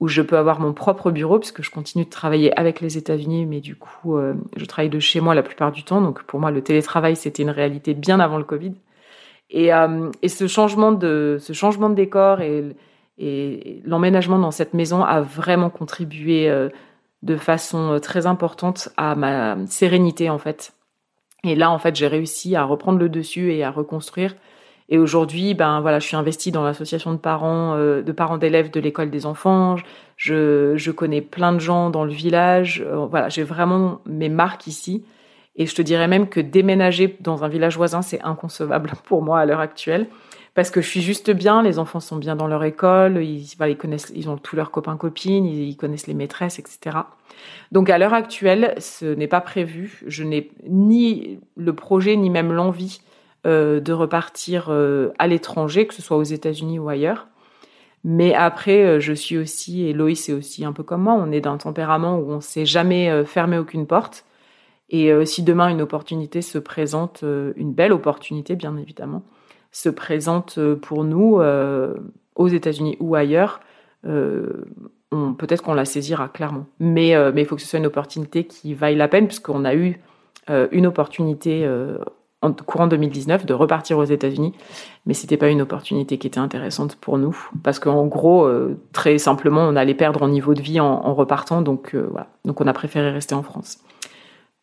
où 0.00 0.08
je 0.08 0.22
peux 0.22 0.38
avoir 0.38 0.60
mon 0.60 0.72
propre 0.72 1.10
bureau, 1.10 1.38
puisque 1.38 1.62
je 1.62 1.70
continue 1.70 2.04
de 2.04 2.10
travailler 2.10 2.58
avec 2.58 2.80
les 2.80 2.96
États-Unis, 2.96 3.44
mais 3.44 3.60
du 3.60 3.76
coup, 3.76 4.16
euh, 4.16 4.34
je 4.56 4.64
travaille 4.64 4.88
de 4.88 4.98
chez 4.98 5.20
moi 5.20 5.34
la 5.34 5.42
plupart 5.42 5.72
du 5.72 5.84
temps. 5.84 6.00
Donc 6.00 6.22
pour 6.22 6.40
moi, 6.40 6.50
le 6.50 6.62
télétravail, 6.62 7.16
c'était 7.16 7.42
une 7.42 7.50
réalité 7.50 7.92
bien 7.92 8.18
avant 8.18 8.38
le 8.38 8.44
Covid. 8.44 8.72
Et, 9.50 9.74
euh, 9.74 10.10
et 10.22 10.28
ce 10.28 10.46
changement 10.46 10.92
de 10.92 11.36
ce 11.38 11.52
changement 11.52 11.90
de 11.90 11.94
décor 11.94 12.40
et, 12.40 12.74
l'emménagement 13.84 14.38
dans 14.38 14.50
cette 14.50 14.72
maison 14.72 15.04
a 15.04 15.20
vraiment 15.20 15.68
contribué 15.68 16.48
euh, 16.48 16.70
de 17.22 17.36
façon 17.36 17.98
très 18.00 18.26
importante 18.26 18.88
à 18.96 19.14
ma 19.14 19.58
sérénité 19.66 20.30
en 20.30 20.38
fait. 20.38 20.72
Et 21.44 21.54
là, 21.54 21.70
en 21.70 21.78
fait, 21.78 21.94
j'ai 21.96 22.06
réussi 22.06 22.56
à 22.56 22.64
reprendre 22.64 22.98
le 22.98 23.10
dessus 23.10 23.52
et 23.52 23.62
à 23.62 23.70
reconstruire 23.70 24.34
et 24.92 24.98
aujourd'hui, 24.98 25.54
ben 25.54 25.80
voilà, 25.80 26.00
je 26.00 26.06
suis 26.06 26.16
investie 26.16 26.50
dans 26.50 26.64
l'association 26.64 27.12
de 27.12 27.16
parents, 27.16 27.76
euh, 27.76 28.02
de 28.02 28.10
parents 28.10 28.38
d'élèves 28.38 28.72
de 28.72 28.80
l'école 28.80 29.08
des 29.08 29.24
enfants. 29.24 29.76
Je, 30.16 30.76
je 30.76 30.90
connais 30.90 31.20
plein 31.20 31.52
de 31.52 31.60
gens 31.60 31.90
dans 31.90 32.04
le 32.04 32.12
village. 32.12 32.84
Euh, 32.84 33.06
voilà, 33.06 33.28
j'ai 33.28 33.44
vraiment 33.44 34.00
mes 34.04 34.28
marques 34.28 34.66
ici. 34.66 35.04
Et 35.54 35.66
je 35.66 35.74
te 35.76 35.82
dirais 35.82 36.08
même 36.08 36.28
que 36.28 36.40
déménager 36.40 37.16
dans 37.20 37.44
un 37.44 37.48
village 37.48 37.76
voisin, 37.76 38.02
c'est 38.02 38.20
inconcevable 38.22 38.90
pour 39.04 39.22
moi 39.22 39.38
à 39.38 39.46
l'heure 39.46 39.60
actuelle. 39.60 40.08
Parce 40.54 40.72
que 40.72 40.80
je 40.80 40.88
suis 40.88 41.02
juste 41.02 41.30
bien, 41.30 41.62
les 41.62 41.78
enfants 41.78 42.00
sont 42.00 42.16
bien 42.16 42.34
dans 42.34 42.48
leur 42.48 42.64
école, 42.64 43.22
ils, 43.22 43.46
voilà, 43.56 43.70
ils 43.70 43.76
connaissent, 43.76 44.12
ils 44.16 44.28
ont 44.28 44.36
tous 44.36 44.56
leurs 44.56 44.72
copains 44.72 44.96
copines, 44.96 45.46
ils, 45.46 45.76
connaissent 45.76 46.08
les 46.08 46.14
maîtresses, 46.14 46.58
etc. 46.58 46.98
Donc 47.70 47.88
à 47.88 47.98
l'heure 47.98 48.14
actuelle, 48.14 48.74
ce 48.78 49.06
n'est 49.06 49.28
pas 49.28 49.40
prévu. 49.40 50.02
Je 50.08 50.24
n'ai 50.24 50.50
ni 50.68 51.38
le 51.56 51.72
projet 51.72 52.16
ni 52.16 52.28
même 52.28 52.52
l'envie 52.52 53.00
de 53.44 53.92
repartir 53.92 54.66
euh, 54.68 55.10
à 55.18 55.26
l'étranger, 55.26 55.86
que 55.86 55.94
ce 55.94 56.02
soit 56.02 56.16
aux 56.16 56.22
États-Unis 56.22 56.78
ou 56.78 56.88
ailleurs. 56.88 57.28
Mais 58.04 58.34
après, 58.34 58.84
euh, 58.84 59.00
je 59.00 59.12
suis 59.12 59.38
aussi, 59.38 59.86
et 59.86 59.92
Loïs 59.92 60.28
est 60.28 60.32
aussi 60.32 60.64
un 60.64 60.72
peu 60.72 60.82
comme 60.82 61.02
moi, 61.02 61.14
on 61.14 61.32
est 61.32 61.40
d'un 61.40 61.56
tempérament 61.56 62.18
où 62.18 62.30
on 62.32 62.36
ne 62.36 62.40
s'est 62.40 62.66
jamais 62.66 63.24
fermé 63.24 63.58
aucune 63.58 63.86
porte. 63.86 64.24
Et 64.92 65.12
si 65.24 65.44
demain 65.44 65.68
une 65.68 65.82
opportunité 65.82 66.42
se 66.42 66.58
présente, 66.58 67.22
une 67.54 67.72
belle 67.72 67.92
opportunité 67.92 68.56
bien 68.56 68.76
évidemment, 68.76 69.22
se 69.70 69.88
présente 69.88 70.58
pour 70.82 71.04
nous 71.04 71.40
aux 72.34 72.48
États-Unis 72.48 72.96
ou 72.98 73.14
ailleurs, 73.14 73.60
peut-être 74.02 75.62
qu'on 75.62 75.74
la 75.74 75.84
saisira 75.84 76.28
clairement. 76.28 76.66
Mais 76.80 77.14
mais 77.32 77.42
il 77.42 77.46
faut 77.46 77.54
que 77.54 77.62
ce 77.62 77.68
soit 77.68 77.78
une 77.78 77.86
opportunité 77.86 78.48
qui 78.48 78.74
vaille 78.74 78.96
la 78.96 79.06
peine, 79.06 79.28
puisqu'on 79.28 79.64
a 79.64 79.76
eu 79.76 80.00
une 80.48 80.88
opportunité 80.88 81.64
en 82.42 82.52
courant 82.52 82.86
2019 82.86 83.44
de 83.44 83.52
repartir 83.52 83.98
aux 83.98 84.04
États-Unis, 84.04 84.54
mais 85.06 85.14
c'était 85.14 85.36
pas 85.36 85.48
une 85.48 85.60
opportunité 85.60 86.16
qui 86.18 86.26
était 86.26 86.40
intéressante 86.40 86.96
pour 86.96 87.18
nous 87.18 87.36
parce 87.62 87.78
qu'en 87.78 88.06
gros, 88.06 88.44
euh, 88.44 88.80
très 88.92 89.18
simplement, 89.18 89.62
on 89.62 89.76
allait 89.76 89.94
perdre 89.94 90.22
en 90.22 90.28
niveau 90.28 90.54
de 90.54 90.62
vie 90.62 90.80
en, 90.80 91.14
repartant, 91.14 91.60
donc 91.60 91.94
euh, 91.94 92.08
voilà. 92.10 92.28
Donc 92.44 92.60
on 92.60 92.66
a 92.66 92.72
préféré 92.72 93.10
rester 93.10 93.34
en 93.34 93.42
France. 93.42 93.78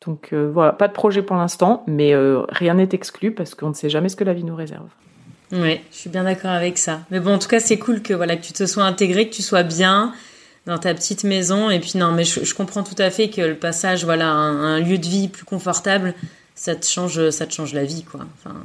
Donc 0.05 0.29
euh, 0.33 0.49
voilà, 0.51 0.73
pas 0.73 0.87
de 0.87 0.93
projet 0.93 1.21
pour 1.21 1.35
l'instant, 1.35 1.83
mais 1.87 2.13
rien 2.49 2.75
n'est 2.75 2.89
exclu 2.93 3.31
parce 3.31 3.53
qu'on 3.53 3.69
ne 3.69 3.73
sait 3.73 3.89
jamais 3.89 4.09
ce 4.09 4.15
que 4.15 4.23
la 4.23 4.33
vie 4.33 4.43
nous 4.43 4.55
réserve. 4.55 4.87
Oui, 5.51 5.79
je 5.91 5.97
suis 5.97 6.09
bien 6.09 6.23
d'accord 6.23 6.51
avec 6.51 6.77
ça. 6.77 7.01
Mais 7.09 7.19
bon, 7.19 7.35
en 7.35 7.39
tout 7.39 7.47
cas, 7.47 7.59
c'est 7.59 7.77
cool 7.77 8.01
que 8.01 8.13
voilà 8.13 8.35
que 8.35 8.43
tu 8.43 8.53
te 8.53 8.65
sois 8.65 8.83
intégré, 8.83 9.29
que 9.29 9.33
tu 9.33 9.41
sois 9.41 9.63
bien 9.63 10.13
dans 10.65 10.77
ta 10.77 10.93
petite 10.93 11.23
maison. 11.23 11.69
Et 11.69 11.79
puis 11.79 11.93
non, 11.95 12.11
mais 12.11 12.25
je, 12.25 12.53
comprends 12.53 12.83
tout 12.83 13.01
à 13.01 13.09
fait 13.09 13.29
que 13.29 13.41
le 13.41 13.55
passage, 13.55 14.03
voilà, 14.03 14.29
un 14.29 14.79
lieu 14.79 14.97
de 14.97 15.05
vie 15.05 15.29
plus 15.29 15.45
confortable, 15.45 16.13
ça 16.57 16.75
te 16.75 16.85
change, 16.85 17.29
ça 17.29 17.45
te 17.45 17.53
change 17.53 17.73
la 17.73 17.85
vie, 17.85 18.03
quoi. 18.03 18.21
Enfin, 18.33 18.55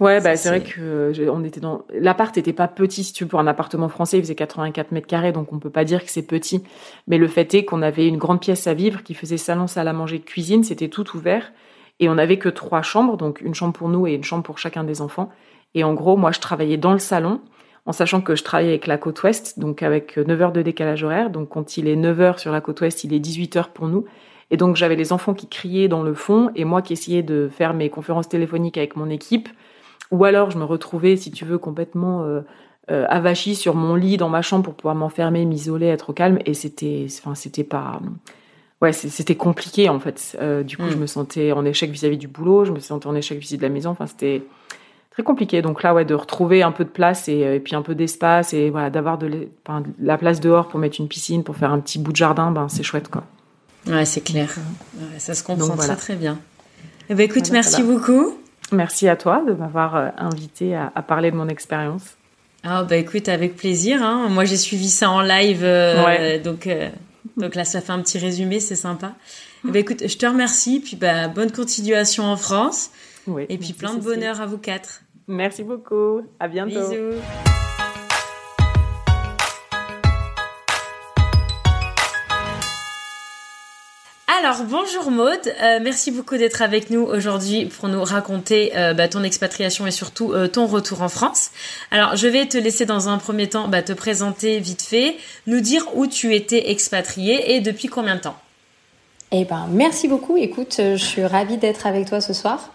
ouais, 0.00 0.20
bah, 0.20 0.36
c'est 0.36 0.48
vrai 0.48 0.60
que 0.60 1.12
on 1.30 1.44
était 1.44 1.60
dans 1.60 1.86
l'appart 1.90 2.36
était 2.36 2.52
pas 2.52 2.66
petit 2.68 3.04
si 3.04 3.12
tu 3.12 3.24
veux 3.24 3.28
pour 3.28 3.38
un 3.38 3.46
appartement 3.46 3.88
français, 3.88 4.18
il 4.18 4.22
faisait 4.22 4.34
84 4.34 4.90
mètres 4.90 5.06
carrés, 5.06 5.32
donc 5.32 5.52
on 5.52 5.58
peut 5.58 5.70
pas 5.70 5.84
dire 5.84 6.04
que 6.04 6.10
c'est 6.10 6.26
petit. 6.26 6.62
Mais 7.06 7.18
le 7.18 7.28
fait 7.28 7.54
est 7.54 7.64
qu'on 7.64 7.80
avait 7.80 8.08
une 8.08 8.18
grande 8.18 8.40
pièce 8.40 8.66
à 8.66 8.74
vivre 8.74 9.04
qui 9.04 9.14
faisait 9.14 9.36
salon, 9.36 9.68
salle 9.68 9.88
à 9.88 9.92
manger, 9.92 10.20
cuisine, 10.20 10.64
c'était 10.64 10.88
tout 10.88 11.16
ouvert. 11.16 11.52
Et 12.00 12.08
on 12.08 12.16
n'avait 12.16 12.38
que 12.38 12.48
trois 12.48 12.82
chambres, 12.82 13.16
donc 13.16 13.40
une 13.40 13.54
chambre 13.54 13.72
pour 13.72 13.88
nous 13.88 14.08
et 14.08 14.14
une 14.14 14.24
chambre 14.24 14.42
pour 14.42 14.58
chacun 14.58 14.82
des 14.82 15.00
enfants. 15.00 15.30
Et 15.74 15.84
en 15.84 15.94
gros, 15.94 16.16
moi, 16.16 16.32
je 16.32 16.40
travaillais 16.40 16.76
dans 16.76 16.92
le 16.92 16.98
salon, 16.98 17.40
en 17.86 17.92
sachant 17.92 18.20
que 18.20 18.34
je 18.34 18.42
travaillais 18.42 18.70
avec 18.70 18.88
la 18.88 18.98
côte 18.98 19.22
ouest, 19.22 19.60
donc 19.60 19.84
avec 19.84 20.16
9 20.16 20.42
heures 20.42 20.52
de 20.52 20.62
décalage 20.62 21.04
horaire. 21.04 21.30
Donc 21.30 21.50
quand 21.50 21.76
il 21.76 21.86
est 21.86 21.94
9 21.94 22.20
heures 22.20 22.38
sur 22.40 22.50
la 22.50 22.60
côte 22.60 22.80
ouest, 22.80 23.04
il 23.04 23.14
est 23.14 23.20
18 23.20 23.56
heures 23.56 23.68
pour 23.68 23.86
nous. 23.86 24.06
Et 24.52 24.58
donc 24.58 24.76
j'avais 24.76 24.96
les 24.96 25.12
enfants 25.14 25.32
qui 25.32 25.48
criaient 25.48 25.88
dans 25.88 26.02
le 26.02 26.12
fond 26.12 26.50
et 26.54 26.64
moi 26.66 26.82
qui 26.82 26.92
essayais 26.92 27.22
de 27.22 27.48
faire 27.50 27.72
mes 27.72 27.88
conférences 27.88 28.28
téléphoniques 28.28 28.76
avec 28.76 28.96
mon 28.96 29.08
équipe. 29.08 29.48
Ou 30.10 30.24
alors 30.24 30.50
je 30.50 30.58
me 30.58 30.64
retrouvais, 30.64 31.16
si 31.16 31.30
tu 31.30 31.46
veux, 31.46 31.56
complètement 31.56 32.22
euh, 32.22 32.42
euh, 32.90 33.06
avachie 33.08 33.54
sur 33.54 33.74
mon 33.74 33.94
lit 33.94 34.18
dans 34.18 34.28
ma 34.28 34.42
chambre 34.42 34.64
pour 34.64 34.74
pouvoir 34.74 34.94
m'enfermer, 34.94 35.46
m'isoler, 35.46 35.86
être 35.86 36.10
au 36.10 36.12
calme. 36.12 36.38
Et 36.44 36.52
c'était, 36.52 37.06
enfin, 37.08 37.34
c'était 37.34 37.64
pas, 37.64 37.98
ouais, 38.82 38.92
c'était 38.92 39.36
compliqué 39.36 39.88
en 39.88 39.98
fait. 39.98 40.36
Euh, 40.42 40.62
du 40.62 40.76
coup, 40.76 40.90
je 40.90 40.96
mm. 40.96 41.00
me 41.00 41.06
sentais 41.06 41.52
en 41.52 41.64
échec 41.64 41.90
vis-à-vis 41.90 42.18
du 42.18 42.28
boulot, 42.28 42.66
je 42.66 42.72
me 42.72 42.78
sentais 42.78 43.06
en 43.06 43.14
échec 43.14 43.38
vis-à-vis 43.38 43.56
de 43.56 43.62
la 43.62 43.70
maison. 43.70 43.88
Enfin, 43.88 44.06
c'était 44.06 44.42
très 45.08 45.22
compliqué. 45.22 45.62
Donc 45.62 45.82
là, 45.82 45.94
ouais, 45.94 46.04
de 46.04 46.14
retrouver 46.14 46.62
un 46.62 46.72
peu 46.72 46.84
de 46.84 46.90
place 46.90 47.26
et, 47.26 47.58
puis 47.64 47.74
un 47.74 47.80
peu 47.80 47.94
d'espace 47.94 48.52
et 48.52 48.68
voilà, 48.68 48.90
d'avoir 48.90 49.16
de, 49.16 49.48
la 49.98 50.18
place 50.18 50.40
dehors 50.40 50.68
pour 50.68 50.78
mettre 50.78 51.00
une 51.00 51.08
piscine, 51.08 51.42
pour 51.42 51.56
faire 51.56 51.72
un 51.72 51.80
petit 51.80 51.98
bout 51.98 52.12
de 52.12 52.16
jardin, 52.16 52.50
ben 52.50 52.68
c'est 52.68 52.82
chouette 52.82 53.08
quoi. 53.08 53.24
Ouais, 53.86 54.04
c'est 54.04 54.20
clair. 54.20 54.54
ça 55.18 55.34
se 55.34 55.42
comprend 55.42 55.76
très 55.76 55.96
très 55.96 56.16
bien. 56.16 56.38
Eh 57.08 57.14
ben, 57.14 57.24
écoute, 57.24 57.50
merci 57.50 57.82
beaucoup. 57.82 58.38
Merci 58.72 59.08
à 59.08 59.16
toi 59.16 59.42
de 59.46 59.52
m'avoir 59.52 59.96
euh, 59.96 60.08
invité 60.16 60.74
à, 60.74 60.90
parler 61.02 61.30
de 61.30 61.36
mon 61.36 61.48
expérience. 61.48 62.16
Ah 62.64 62.84
bah 62.84 62.96
écoute, 62.96 63.28
avec 63.28 63.56
plaisir. 63.56 64.02
Hein. 64.02 64.28
Moi 64.28 64.44
j'ai 64.44 64.56
suivi 64.56 64.88
ça 64.88 65.10
en 65.10 65.20
live, 65.20 65.62
euh, 65.62 66.38
donc 66.38 66.66
euh, 66.66 66.88
donc 67.36 67.54
là 67.54 67.64
ça 67.64 67.80
fait 67.80 67.92
un 67.92 68.00
petit 68.00 68.18
résumé, 68.18 68.60
c'est 68.60 68.76
sympa. 68.76 69.14
Eh 69.66 69.70
ben, 69.70 69.80
écoute, 69.80 70.06
je 70.06 70.16
te 70.16 70.26
remercie, 70.26 70.80
puis 70.80 70.96
bah 70.96 71.28
bonne 71.28 71.52
continuation 71.52 72.24
en 72.24 72.36
France, 72.36 72.90
oui, 73.26 73.46
et 73.48 73.58
puis 73.58 73.72
plein 73.72 73.94
de 73.94 74.00
bonheur 74.00 74.40
à 74.40 74.46
vous 74.46 74.58
quatre. 74.58 75.02
Merci 75.28 75.64
beaucoup, 75.64 76.22
à 76.40 76.48
bientôt. 76.48 76.88
Bisous. 76.88 77.61
Alors 84.42 84.64
bonjour 84.64 85.12
Maude, 85.12 85.54
euh, 85.62 85.78
merci 85.80 86.10
beaucoup 86.10 86.36
d'être 86.36 86.62
avec 86.62 86.90
nous 86.90 87.02
aujourd'hui 87.02 87.66
pour 87.66 87.88
nous 87.88 88.02
raconter 88.02 88.76
euh, 88.76 88.92
bah, 88.92 89.06
ton 89.06 89.22
expatriation 89.22 89.86
et 89.86 89.92
surtout 89.92 90.32
euh, 90.32 90.48
ton 90.48 90.66
retour 90.66 91.02
en 91.02 91.08
France. 91.08 91.52
Alors 91.92 92.16
je 92.16 92.26
vais 92.26 92.46
te 92.46 92.58
laisser 92.58 92.84
dans 92.84 93.08
un 93.08 93.18
premier 93.18 93.48
temps 93.48 93.68
bah, 93.68 93.82
te 93.82 93.92
présenter 93.92 94.58
vite 94.58 94.82
fait, 94.82 95.16
nous 95.46 95.60
dire 95.60 95.86
où 95.94 96.08
tu 96.08 96.34
étais 96.34 96.72
expatriée 96.72 97.54
et 97.54 97.60
depuis 97.60 97.86
combien 97.86 98.16
de 98.16 98.20
temps? 98.22 98.34
Eh 99.30 99.44
ben 99.44 99.68
merci 99.70 100.08
beaucoup. 100.08 100.36
Écoute, 100.36 100.74
je 100.78 100.96
suis 100.96 101.24
ravie 101.24 101.58
d'être 101.58 101.86
avec 101.86 102.08
toi 102.08 102.20
ce 102.20 102.32
soir. 102.32 102.72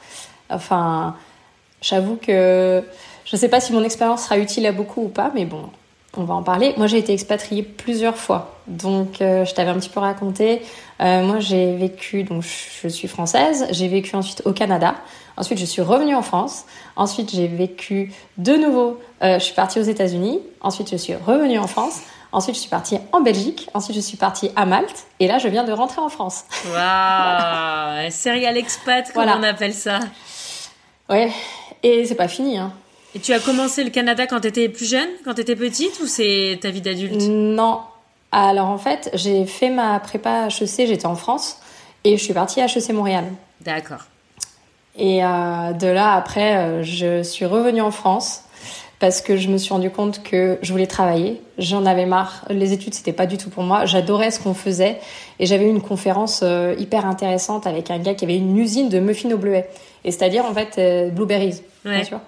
Enfin, 0.49 1.17
j'avoue 1.81 2.15
que 2.15 2.81
je 3.25 3.35
ne 3.35 3.37
sais 3.37 3.49
pas 3.49 3.59
si 3.59 3.73
mon 3.73 3.83
expérience 3.83 4.23
sera 4.23 4.37
utile 4.37 4.65
à 4.67 4.71
beaucoup 4.71 5.01
ou 5.01 5.09
pas, 5.09 5.33
mais 5.35 5.43
bon, 5.43 5.69
on 6.17 6.23
va 6.23 6.33
en 6.33 6.43
parler. 6.43 6.73
Moi, 6.77 6.87
j'ai 6.87 6.97
été 6.97 7.13
expatriée 7.13 7.63
plusieurs 7.63 8.17
fois. 8.17 8.57
Donc, 8.67 9.21
euh, 9.21 9.45
je 9.45 9.53
t'avais 9.53 9.69
un 9.69 9.75
petit 9.75 9.89
peu 9.89 9.99
raconté. 9.99 10.61
Euh, 10.99 11.23
moi, 11.23 11.39
j'ai 11.39 11.75
vécu, 11.75 12.23
donc 12.23 12.43
je 12.43 12.87
suis 12.87 13.07
française. 13.07 13.67
J'ai 13.71 13.87
vécu 13.87 14.15
ensuite 14.15 14.41
au 14.45 14.51
Canada. 14.51 14.95
Ensuite, 15.37 15.59
je 15.59 15.65
suis 15.65 15.81
revenue 15.81 16.15
en 16.15 16.23
France. 16.23 16.65
Ensuite, 16.95 17.31
j'ai 17.31 17.47
vécu 17.47 18.11
de 18.37 18.53
nouveau. 18.53 18.99
Euh, 19.23 19.37
je 19.39 19.43
suis 19.43 19.53
partie 19.53 19.79
aux 19.79 19.83
États-Unis. 19.83 20.41
Ensuite, 20.61 20.89
je 20.91 20.97
suis 20.97 21.15
revenue 21.15 21.59
en 21.59 21.67
France. 21.67 22.01
Ensuite, 22.31 22.55
je 22.55 22.61
suis 22.61 22.69
partie 22.69 22.97
en 23.13 23.21
Belgique. 23.21 23.69
Ensuite, 23.73 23.95
je 23.95 24.01
suis 24.01 24.17
partie 24.17 24.51
à 24.55 24.65
Malte. 24.65 25.05
Et 25.19 25.27
là, 25.27 25.37
je 25.37 25.47
viens 25.47 25.63
de 25.63 25.71
rentrer 25.71 26.01
en 26.01 26.09
France. 26.09 26.45
Waouh 26.65 28.09
Serial 28.11 28.57
expat, 28.57 29.13
comme 29.13 29.29
on 29.29 29.43
appelle 29.43 29.73
ça. 29.73 29.99
Ouais. 31.09 31.31
Et 31.83 32.05
c'est 32.05 32.15
pas 32.15 32.27
fini, 32.27 32.57
hein. 32.57 32.73
Et 33.15 33.19
tu 33.19 33.33
as 33.33 33.39
commencé 33.39 33.83
le 33.83 33.89
Canada 33.89 34.27
quand 34.27 34.41
tu 34.41 34.47
étais 34.47 34.69
plus 34.69 34.89
jeune, 34.89 35.09
quand 35.23 35.33
tu 35.33 35.41
étais 35.41 35.55
petite, 35.55 35.99
ou 36.01 36.07
c'est 36.07 36.59
ta 36.61 36.69
vie 36.69 36.81
d'adulte 36.81 37.21
Non. 37.21 37.79
Alors 38.31 38.67
en 38.67 38.77
fait, 38.77 39.09
j'ai 39.13 39.45
fait 39.45 39.69
ma 39.69 39.99
prépa 39.99 40.47
HEC, 40.47 40.87
j'étais 40.87 41.05
en 41.05 41.15
France, 41.15 41.59
et 42.03 42.17
je 42.17 42.23
suis 42.23 42.33
partie 42.33 42.61
à 42.61 42.65
HEC 42.65 42.89
Montréal. 42.89 43.25
D'accord. 43.61 44.05
Et 44.97 45.23
euh, 45.23 45.73
de 45.73 45.87
là, 45.87 46.13
après, 46.13 46.57
euh, 46.57 46.83
je 46.83 47.23
suis 47.23 47.45
revenue 47.45 47.81
en 47.81 47.91
France 47.91 48.43
parce 48.99 49.21
que 49.21 49.37
je 49.37 49.47
me 49.49 49.57
suis 49.57 49.71
rendu 49.71 49.91
compte 49.91 50.23
que 50.23 50.57
je 50.63 50.71
voulais 50.71 50.87
travailler. 50.87 51.39
J'en 51.59 51.85
avais 51.85 52.07
marre. 52.07 52.45
Les 52.49 52.73
études, 52.73 52.95
c'était 52.95 53.13
pas 53.13 53.27
du 53.27 53.37
tout 53.37 53.51
pour 53.51 53.63
moi. 53.63 53.85
J'adorais 53.85 54.31
ce 54.31 54.39
qu'on 54.39 54.55
faisait. 54.55 54.97
Et 55.39 55.45
j'avais 55.45 55.65
eu 55.65 55.69
une 55.69 55.81
conférence 55.81 56.41
euh, 56.43 56.73
hyper 56.79 57.05
intéressante 57.05 57.67
avec 57.67 57.91
un 57.91 57.99
gars 57.99 58.15
qui 58.15 58.25
avait 58.25 58.37
une 58.37 58.57
usine 58.57 58.89
de 58.89 58.99
muffins 58.99 59.31
au 59.31 59.37
bleuet. 59.37 59.69
Et 60.07 60.11
c'est-à-dire, 60.11 60.45
en 60.45 60.53
fait, 60.53 60.75
euh, 60.79 61.09
blueberries. 61.09 61.61
bien 61.85 62.03
sûr. 62.03 62.19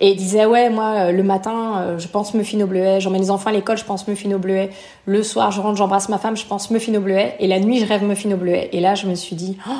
Et 0.00 0.12
il 0.12 0.16
disait, 0.16 0.46
ouais, 0.46 0.70
moi, 0.70 0.94
euh, 0.94 1.12
le 1.12 1.22
matin, 1.22 1.96
je 1.98 2.08
pense 2.08 2.32
muffins 2.32 2.60
au 2.62 2.66
bleuet. 2.66 3.00
J'emmène 3.00 3.20
les 3.20 3.30
enfants 3.30 3.50
à 3.50 3.52
l'école, 3.52 3.76
je 3.76 3.84
pense 3.84 4.08
muffins 4.08 4.32
au 4.32 4.38
bleuet. 4.38 4.70
Le 5.04 5.22
soir, 5.22 5.50
je 5.50 5.60
rentre, 5.60 5.76
j'embrasse 5.76 6.08
ma 6.08 6.18
femme, 6.18 6.36
je 6.36 6.46
pense 6.46 6.70
muffins 6.70 6.94
au 6.94 7.00
bleuet. 7.00 7.36
Et 7.40 7.46
la 7.46 7.60
nuit, 7.60 7.78
je 7.78 7.86
rêve 7.86 8.02
muffins 8.02 8.32
au 8.32 8.36
bleuet. 8.36 8.70
Et 8.72 8.80
là, 8.80 8.94
je 8.94 9.06
me 9.06 9.14
suis 9.14 9.36
dit, 9.36 9.58
oh, 9.68 9.72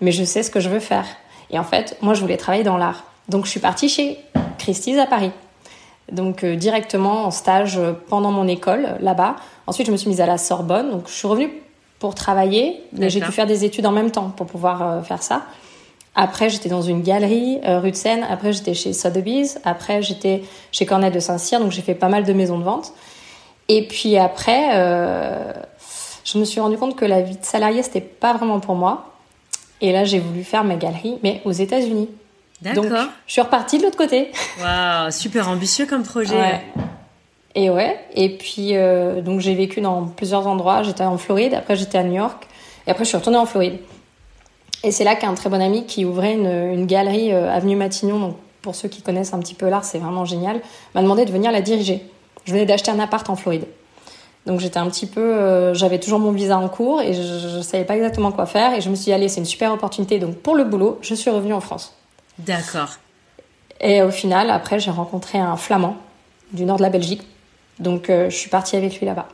mais 0.00 0.10
je 0.10 0.24
sais 0.24 0.42
ce 0.42 0.50
que 0.50 0.58
je 0.58 0.68
veux 0.68 0.80
faire. 0.80 1.06
Et 1.50 1.58
en 1.58 1.64
fait, 1.64 1.96
moi, 2.02 2.14
je 2.14 2.20
voulais 2.20 2.36
travailler 2.36 2.64
dans 2.64 2.78
l'art. 2.78 3.04
Donc, 3.28 3.44
je 3.44 3.50
suis 3.50 3.60
partie 3.60 3.88
chez 3.88 4.18
Christie's 4.58 4.98
à 4.98 5.06
Paris 5.06 5.30
donc 6.10 6.44
euh, 6.44 6.56
directement 6.56 7.24
en 7.24 7.30
stage 7.30 7.78
euh, 7.78 7.92
pendant 8.08 8.30
mon 8.30 8.46
école 8.46 8.96
là-bas. 9.00 9.36
Ensuite, 9.66 9.86
je 9.86 9.92
me 9.92 9.96
suis 9.96 10.08
mise 10.08 10.20
à 10.20 10.26
la 10.26 10.38
Sorbonne, 10.38 10.90
donc 10.90 11.08
je 11.08 11.12
suis 11.12 11.28
revenue 11.28 11.50
pour 11.98 12.14
travailler, 12.14 12.82
mais 12.92 13.10
j'ai 13.10 13.20
dû 13.20 13.30
faire 13.30 13.46
des 13.46 13.64
études 13.64 13.86
en 13.86 13.92
même 13.92 14.10
temps 14.10 14.30
pour 14.30 14.46
pouvoir 14.46 14.82
euh, 14.82 15.02
faire 15.02 15.22
ça. 15.22 15.42
Après, 16.14 16.50
j'étais 16.50 16.68
dans 16.68 16.82
une 16.82 17.02
galerie 17.02 17.58
rue 17.64 17.90
de 17.90 17.96
Seine. 17.96 18.26
Après, 18.28 18.52
j'étais 18.52 18.74
chez 18.74 18.92
Sotheby's. 18.92 19.58
Après, 19.64 20.02
j'étais 20.02 20.42
chez 20.70 20.84
Cornet 20.84 21.10
de 21.10 21.20
Saint-Cyr. 21.20 21.60
Donc, 21.60 21.72
j'ai 21.72 21.82
fait 21.82 21.94
pas 21.94 22.08
mal 22.08 22.24
de 22.24 22.32
maisons 22.32 22.58
de 22.58 22.64
vente. 22.64 22.92
Et 23.68 23.88
puis 23.88 24.18
après, 24.18 24.74
je 26.24 26.38
me 26.38 26.44
suis 26.44 26.60
rendu 26.60 26.76
compte 26.76 26.96
que 26.96 27.04
la 27.06 27.22
vie 27.22 27.36
de 27.36 27.44
salarié, 27.44 27.82
c'était 27.82 28.00
pas 28.00 28.34
vraiment 28.34 28.60
pour 28.60 28.74
moi. 28.74 29.12
Et 29.80 29.92
là, 29.92 30.04
j'ai 30.04 30.18
voulu 30.18 30.44
faire 30.44 30.64
ma 30.64 30.76
galerie, 30.76 31.18
mais 31.22 31.40
aux 31.44 31.52
États-Unis. 31.52 32.08
Donc, 32.74 32.86
je 33.26 33.32
suis 33.32 33.40
repartie 33.40 33.78
de 33.78 33.84
l'autre 33.84 33.96
côté. 33.96 34.30
Waouh, 34.60 35.10
super 35.10 35.48
ambitieux 35.48 35.86
comme 35.86 36.04
projet. 36.04 36.60
Et 37.54 37.68
ouais, 37.68 38.00
et 38.14 38.30
puis 38.30 38.76
euh, 38.76 39.20
donc 39.20 39.40
j'ai 39.40 39.54
vécu 39.54 39.80
dans 39.80 40.06
plusieurs 40.06 40.46
endroits. 40.46 40.82
J'étais 40.82 41.04
en 41.04 41.18
Floride, 41.18 41.52
après 41.52 41.76
j'étais 41.76 41.98
à 41.98 42.02
New 42.02 42.14
York, 42.14 42.46
et 42.86 42.90
après 42.90 43.04
je 43.04 43.08
suis 43.10 43.18
retournée 43.18 43.38
en 43.38 43.44
Floride. 43.44 43.78
Et 44.84 44.90
c'est 44.90 45.04
là 45.04 45.14
qu'un 45.14 45.34
très 45.34 45.48
bon 45.48 45.60
ami 45.60 45.86
qui 45.86 46.04
ouvrait 46.04 46.34
une, 46.34 46.46
une 46.46 46.86
galerie 46.86 47.32
euh, 47.32 47.50
avenue 47.50 47.76
Matignon. 47.76 48.18
Donc 48.18 48.36
pour 48.62 48.74
ceux 48.74 48.88
qui 48.88 49.02
connaissent 49.02 49.34
un 49.34 49.38
petit 49.38 49.54
peu 49.54 49.68
l'art, 49.68 49.84
c'est 49.84 49.98
vraiment 49.98 50.24
génial. 50.24 50.60
M'a 50.94 51.02
demandé 51.02 51.24
de 51.24 51.32
venir 51.32 51.52
la 51.52 51.60
diriger. 51.60 52.04
Je 52.44 52.52
venais 52.52 52.66
d'acheter 52.66 52.90
un 52.90 52.98
appart 52.98 53.28
en 53.30 53.36
Floride. 53.36 53.66
Donc 54.46 54.58
j'étais 54.58 54.78
un 54.78 54.88
petit 54.88 55.06
peu, 55.06 55.20
euh, 55.20 55.72
j'avais 55.72 56.00
toujours 56.00 56.18
mon 56.18 56.32
visa 56.32 56.58
en 56.58 56.68
cours 56.68 57.00
et 57.00 57.14
je, 57.14 57.56
ne 57.56 57.62
savais 57.62 57.84
pas 57.84 57.94
exactement 57.94 58.32
quoi 58.32 58.46
faire. 58.46 58.74
Et 58.74 58.80
je 58.80 58.90
me 58.90 58.96
suis 58.96 59.04
dit 59.04 59.12
allez, 59.12 59.28
c'est 59.28 59.40
une 59.40 59.46
super 59.46 59.72
opportunité. 59.72 60.18
Donc 60.18 60.36
pour 60.36 60.56
le 60.56 60.64
boulot, 60.64 60.98
je 61.00 61.14
suis 61.14 61.30
revenue 61.30 61.54
en 61.54 61.60
France. 61.60 61.94
D'accord. 62.38 62.96
Et 63.80 64.02
au 64.02 64.10
final, 64.10 64.50
après, 64.50 64.78
j'ai 64.78 64.90
rencontré 64.90 65.38
un 65.38 65.56
flamand 65.56 65.96
du 66.52 66.64
nord 66.64 66.76
de 66.76 66.82
la 66.82 66.88
Belgique. 66.88 67.22
Donc, 67.80 68.10
euh, 68.10 68.30
je 68.30 68.36
suis 68.36 68.48
partie 68.48 68.76
avec 68.76 68.98
lui 68.98 69.06
là-bas. 69.06 69.28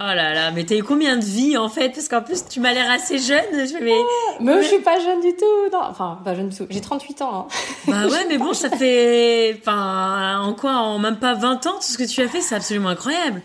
Oh 0.00 0.02
là 0.06 0.34
là, 0.34 0.50
mais 0.50 0.64
t'as 0.64 0.74
eu 0.74 0.82
combien 0.82 1.16
de 1.16 1.24
vies 1.24 1.56
en 1.56 1.68
fait? 1.68 1.90
Parce 1.90 2.08
qu'en 2.08 2.20
plus, 2.20 2.44
tu 2.48 2.58
m'as 2.58 2.72
l'air 2.72 2.90
assez 2.90 3.18
jeune. 3.18 3.44
Je 3.52 3.84
mais... 3.84 3.92
mais 4.40 4.62
je 4.62 4.68
suis 4.68 4.80
pas 4.80 4.98
jeune 4.98 5.20
du 5.20 5.36
tout. 5.36 5.70
Non, 5.72 5.82
enfin, 5.88 6.18
pas 6.24 6.34
jeune 6.34 6.48
du 6.48 6.56
tout. 6.56 6.66
J'ai 6.68 6.80
38 6.80 7.22
ans. 7.22 7.30
Hein. 7.32 7.46
Bah 7.86 8.06
ouais, 8.08 8.24
mais 8.28 8.36
bon, 8.36 8.54
ça 8.54 8.70
fait. 8.70 9.56
Enfin, 9.60 10.40
en 10.40 10.52
quoi 10.54 10.72
En 10.72 10.98
même 10.98 11.18
pas 11.18 11.34
20 11.34 11.66
ans, 11.66 11.74
tout 11.74 11.82
ce 11.82 11.96
que 11.96 12.02
tu 12.02 12.20
as 12.22 12.28
fait, 12.28 12.40
c'est 12.40 12.56
absolument 12.56 12.88
incroyable. 12.88 13.40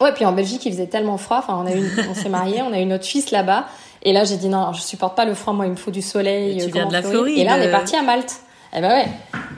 Ouais, 0.00 0.12
puis 0.12 0.24
en 0.24 0.32
Belgique, 0.32 0.64
il 0.64 0.72
faisait 0.72 0.86
tellement 0.86 1.18
froid. 1.18 1.38
Enfin, 1.38 1.62
on, 1.62 1.66
a 1.66 2.08
on 2.08 2.14
s'est 2.14 2.30
mariés, 2.30 2.62
on 2.62 2.72
a 2.72 2.80
eu 2.80 2.86
notre 2.86 3.04
fils 3.04 3.30
là-bas. 3.30 3.66
Et 4.04 4.14
là, 4.14 4.24
j'ai 4.24 4.38
dit 4.38 4.48
non, 4.48 4.72
je 4.72 4.80
supporte 4.80 5.14
pas 5.14 5.26
le 5.26 5.34
froid, 5.34 5.52
moi, 5.52 5.66
il 5.66 5.72
me 5.72 5.76
faut 5.76 5.90
du 5.90 6.02
soleil. 6.02 6.64
tu 6.64 6.70
viens 6.70 6.86
de 6.86 6.92
la 6.94 7.02
Floride. 7.02 7.38
Et 7.38 7.44
là, 7.44 7.56
on 7.58 7.62
est 7.62 7.70
parti 7.70 7.94
à 7.94 8.02
Malte. 8.02 8.40
Eh 8.74 8.80
ben 8.80 8.88
ouais, 8.88 9.08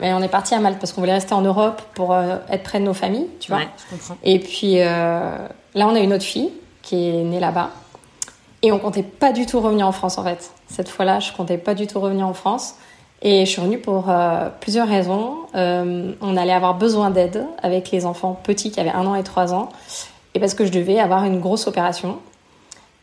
mais 0.01 0.13
on 0.13 0.21
est 0.21 0.27
parti 0.27 0.53
à 0.53 0.59
Malte 0.59 0.79
parce 0.79 0.91
qu'on 0.91 1.01
voulait 1.01 1.13
rester 1.13 1.33
en 1.33 1.41
Europe 1.41 1.81
pour 1.93 2.13
euh, 2.13 2.37
être 2.49 2.63
près 2.63 2.79
de 2.79 2.85
nos 2.85 2.93
familles, 2.93 3.27
tu 3.39 3.51
vois. 3.51 3.61
Ouais, 3.61 3.67
je 3.77 3.95
comprends. 3.95 4.17
Et 4.23 4.39
puis 4.39 4.81
euh, 4.81 5.47
là, 5.73 5.87
on 5.87 5.95
a 5.95 5.99
une 5.99 6.13
autre 6.13 6.23
fille 6.23 6.51
qui 6.81 7.09
est 7.09 7.23
née 7.23 7.39
là-bas. 7.39 7.69
Et 8.61 8.71
on 8.71 8.79
comptait 8.79 9.03
pas 9.03 9.31
du 9.31 9.45
tout 9.45 9.61
revenir 9.61 9.87
en 9.87 9.91
France, 9.91 10.17
en 10.17 10.23
fait. 10.23 10.51
Cette 10.67 10.89
fois-là, 10.89 11.19
je 11.19 11.31
comptais 11.31 11.57
pas 11.57 11.75
du 11.75 11.87
tout 11.87 11.99
revenir 11.99 12.27
en 12.27 12.33
France. 12.33 12.75
Et 13.21 13.45
je 13.45 13.51
suis 13.51 13.61
revenue 13.61 13.79
pour 13.79 14.09
euh, 14.09 14.49
plusieurs 14.59 14.87
raisons. 14.87 15.37
on 15.53 16.37
allait 16.37 16.53
avoir 16.53 16.73
besoin 16.75 17.09
d'aide 17.09 17.45
avec 17.63 17.91
les 17.91 18.05
enfants 18.05 18.39
petits 18.43 18.71
qui 18.71 18.79
avaient 18.79 18.89
un 18.89 19.05
an 19.05 19.15
et 19.15 19.23
trois 19.23 19.53
ans. 19.53 19.69
Et 20.33 20.39
parce 20.39 20.53
que 20.53 20.65
je 20.65 20.71
devais 20.71 20.99
avoir 20.99 21.23
une 21.23 21.39
grosse 21.39 21.67
opération 21.67 22.19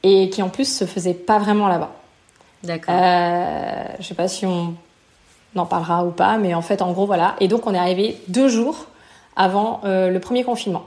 et 0.02 0.30
qui 0.30 0.42
en 0.42 0.48
plus 0.48 0.64
se 0.64 0.84
faisait 0.84 1.14
pas 1.14 1.38
vraiment 1.38 1.68
là-bas. 1.68 1.90
D'accord. 2.62 2.94
Euh, 2.96 3.84
je 3.98 4.04
sais 4.04 4.14
pas 4.14 4.28
si 4.28 4.46
on 4.46 4.74
en 5.56 5.66
parlera 5.66 6.04
ou 6.04 6.10
pas, 6.10 6.38
mais 6.38 6.54
en 6.54 6.62
fait, 6.62 6.82
en 6.82 6.92
gros, 6.92 7.06
voilà. 7.06 7.36
Et 7.40 7.48
donc, 7.48 7.66
on 7.66 7.74
est 7.74 7.78
arrivé 7.78 8.20
deux 8.28 8.48
jours 8.48 8.86
avant 9.36 9.80
euh, 9.84 10.10
le 10.10 10.20
premier 10.20 10.44
confinement. 10.44 10.86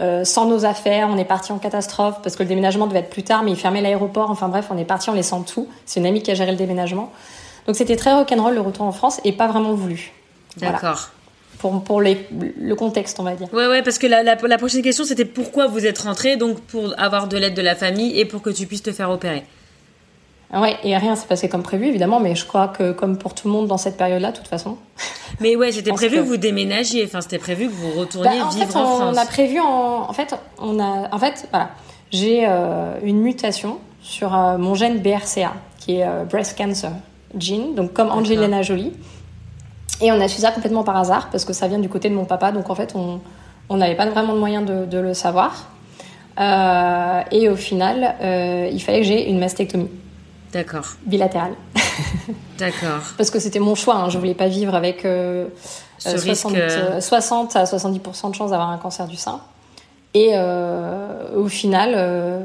Euh, 0.00 0.24
sans 0.24 0.46
nos 0.46 0.64
affaires, 0.64 1.08
on 1.10 1.16
est 1.16 1.24
parti 1.24 1.52
en 1.52 1.58
catastrophe 1.58 2.16
parce 2.22 2.34
que 2.34 2.42
le 2.42 2.48
déménagement 2.48 2.86
devait 2.86 2.98
être 2.98 3.10
plus 3.10 3.22
tard, 3.22 3.42
mais 3.44 3.52
il 3.52 3.56
fermait 3.56 3.80
l'aéroport. 3.80 4.30
Enfin 4.30 4.48
bref, 4.48 4.66
on 4.70 4.78
est 4.78 4.84
parti 4.84 5.08
en 5.08 5.14
laissant 5.14 5.42
tout. 5.42 5.68
C'est 5.86 6.00
une 6.00 6.06
amie 6.06 6.22
qui 6.22 6.30
a 6.30 6.34
géré 6.34 6.50
le 6.50 6.56
déménagement. 6.56 7.12
Donc 7.66 7.76
c'était 7.76 7.96
très 7.96 8.12
rock'n'roll 8.12 8.54
le 8.54 8.60
retour 8.60 8.84
en 8.86 8.92
France 8.92 9.20
et 9.24 9.32
pas 9.32 9.46
vraiment 9.46 9.72
voulu. 9.72 10.12
D'accord. 10.56 11.10
Pour, 11.58 11.82
pour 11.84 12.00
les, 12.00 12.26
le 12.60 12.74
contexte, 12.74 13.20
on 13.20 13.22
va 13.22 13.36
dire. 13.36 13.48
Ouais, 13.52 13.68
ouais, 13.68 13.82
parce 13.82 13.98
que 13.98 14.06
la, 14.06 14.22
la, 14.22 14.34
la 14.34 14.58
prochaine 14.58 14.82
question, 14.82 15.04
c'était 15.04 15.24
pourquoi 15.24 15.68
vous 15.68 15.86
êtes 15.86 15.98
rentré, 16.00 16.36
donc 16.36 16.60
pour 16.60 16.92
avoir 16.98 17.28
de 17.28 17.36
l'aide 17.36 17.54
de 17.54 17.62
la 17.62 17.76
famille 17.76 18.18
et 18.18 18.24
pour 18.24 18.42
que 18.42 18.50
tu 18.50 18.66
puisses 18.66 18.82
te 18.82 18.92
faire 18.92 19.10
opérer. 19.10 19.44
Ouais, 20.52 20.76
et 20.84 20.96
rien 20.96 21.16
s'est 21.16 21.26
passé 21.26 21.48
comme 21.48 21.62
prévu, 21.62 21.86
évidemment, 21.86 22.20
mais 22.20 22.34
je 22.36 22.44
crois 22.46 22.68
que 22.68 22.92
comme 22.92 23.16
pour 23.18 23.34
tout 23.34 23.48
le 23.48 23.52
monde 23.54 23.66
dans 23.66 23.76
cette 23.78 23.96
période-là, 23.96 24.30
de 24.30 24.36
toute 24.36 24.46
façon. 24.48 24.76
Mais 25.40 25.56
ouais, 25.56 25.72
c'était 25.72 25.90
prévu 25.90 26.16
que- 26.16 26.20
que 26.22 26.26
vous 26.26 26.36
déménagiez, 26.36 27.04
enfin, 27.06 27.20
c'était 27.20 27.38
prévu 27.38 27.66
que 27.66 27.72
vous 27.72 27.90
retourniez 27.98 28.38
Bah, 28.38 28.46
en 28.46 28.50
vivre 28.50 28.66
fait, 28.70 28.76
en 28.78 28.82
on, 28.82 28.86
France. 28.98 29.14
on 29.14 29.16
a 29.20 29.26
prévu 29.26 29.58
en, 29.58 30.08
en 30.08 30.12
fait, 30.12 30.32
on 30.60 30.78
a, 30.78 31.08
en 31.12 31.18
fait, 31.18 31.48
voilà, 31.50 31.70
j'ai 32.12 32.44
euh, 32.46 32.94
une 33.02 33.20
mutation 33.20 33.78
sur 34.00 34.32
euh, 34.32 34.56
mon 34.58 34.76
gène 34.76 35.00
BRCA, 35.00 35.54
qui 35.80 35.96
est 35.96 36.06
euh, 36.06 36.22
breast 36.24 36.56
cancer 36.56 36.92
gene, 37.36 37.74
donc 37.74 37.92
comme 37.92 38.10
Angelina 38.12 38.62
Jolie. 38.62 38.92
Et 40.00 40.12
on 40.12 40.20
a 40.20 40.28
su 40.28 40.40
ça 40.40 40.52
complètement 40.52 40.84
par 40.84 40.96
hasard 40.98 41.30
parce 41.32 41.44
que 41.44 41.52
ça 41.52 41.66
vient 41.66 41.80
du 41.80 41.88
côté 41.88 42.08
de 42.10 42.14
mon 42.14 42.26
papa, 42.26 42.52
donc 42.52 42.70
en 42.70 42.74
fait, 42.76 42.92
on 42.94 43.18
on 43.70 43.78
n'avait 43.78 43.96
pas 43.96 44.06
vraiment 44.06 44.34
de 44.34 44.38
moyen 44.38 44.60
de, 44.62 44.84
de 44.84 44.98
le 44.98 45.14
savoir. 45.14 45.70
Et 46.38 47.48
au 47.48 47.56
final, 47.56 48.14
il 48.72 48.80
fallait 48.82 49.00
que 49.00 49.06
j'ai 49.06 49.28
une 49.28 49.38
mastectomie 49.38 49.88
D'accord, 50.54 50.86
bilatérale. 51.04 51.54
d'accord. 52.58 53.02
Parce 53.18 53.30
que 53.30 53.40
c'était 53.40 53.58
mon 53.58 53.74
choix, 53.74 53.96
hein. 53.96 54.08
je 54.08 54.18
voulais 54.18 54.34
pas 54.34 54.46
vivre 54.46 54.74
avec 54.76 55.04
euh, 55.04 55.48
Ce 55.98 56.10
euh, 56.10 56.12
risque, 56.12 56.48
60, 56.48 56.54
euh, 56.54 56.96
euh, 56.96 57.00
60 57.00 57.56
à 57.56 57.64
70% 57.64 58.30
de 58.30 58.34
chances 58.36 58.50
d'avoir 58.52 58.70
un 58.70 58.78
cancer 58.78 59.08
du 59.08 59.16
sein. 59.16 59.40
Et 60.14 60.30
euh, 60.34 61.36
au 61.36 61.48
final, 61.48 61.94
euh, 61.96 62.44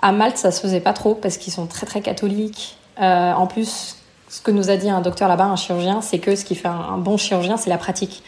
à 0.00 0.12
Malte, 0.12 0.38
ça 0.38 0.50
se 0.50 0.62
faisait 0.62 0.80
pas 0.80 0.94
trop 0.94 1.14
parce 1.14 1.36
qu'ils 1.36 1.52
sont 1.52 1.66
très 1.66 1.84
très 1.84 2.00
catholiques. 2.00 2.78
Euh, 3.02 3.32
en 3.34 3.46
plus, 3.46 3.98
ce 4.30 4.40
que 4.40 4.50
nous 4.50 4.70
a 4.70 4.78
dit 4.78 4.88
un 4.88 5.02
docteur 5.02 5.28
là-bas, 5.28 5.44
un 5.44 5.56
chirurgien, 5.56 6.00
c'est 6.00 6.18
que 6.18 6.34
ce 6.34 6.46
qui 6.46 6.54
fait 6.54 6.68
un, 6.68 6.80
un 6.94 6.98
bon 6.98 7.18
chirurgien, 7.18 7.58
c'est 7.58 7.68
la 7.68 7.76
pratique. 7.76 8.22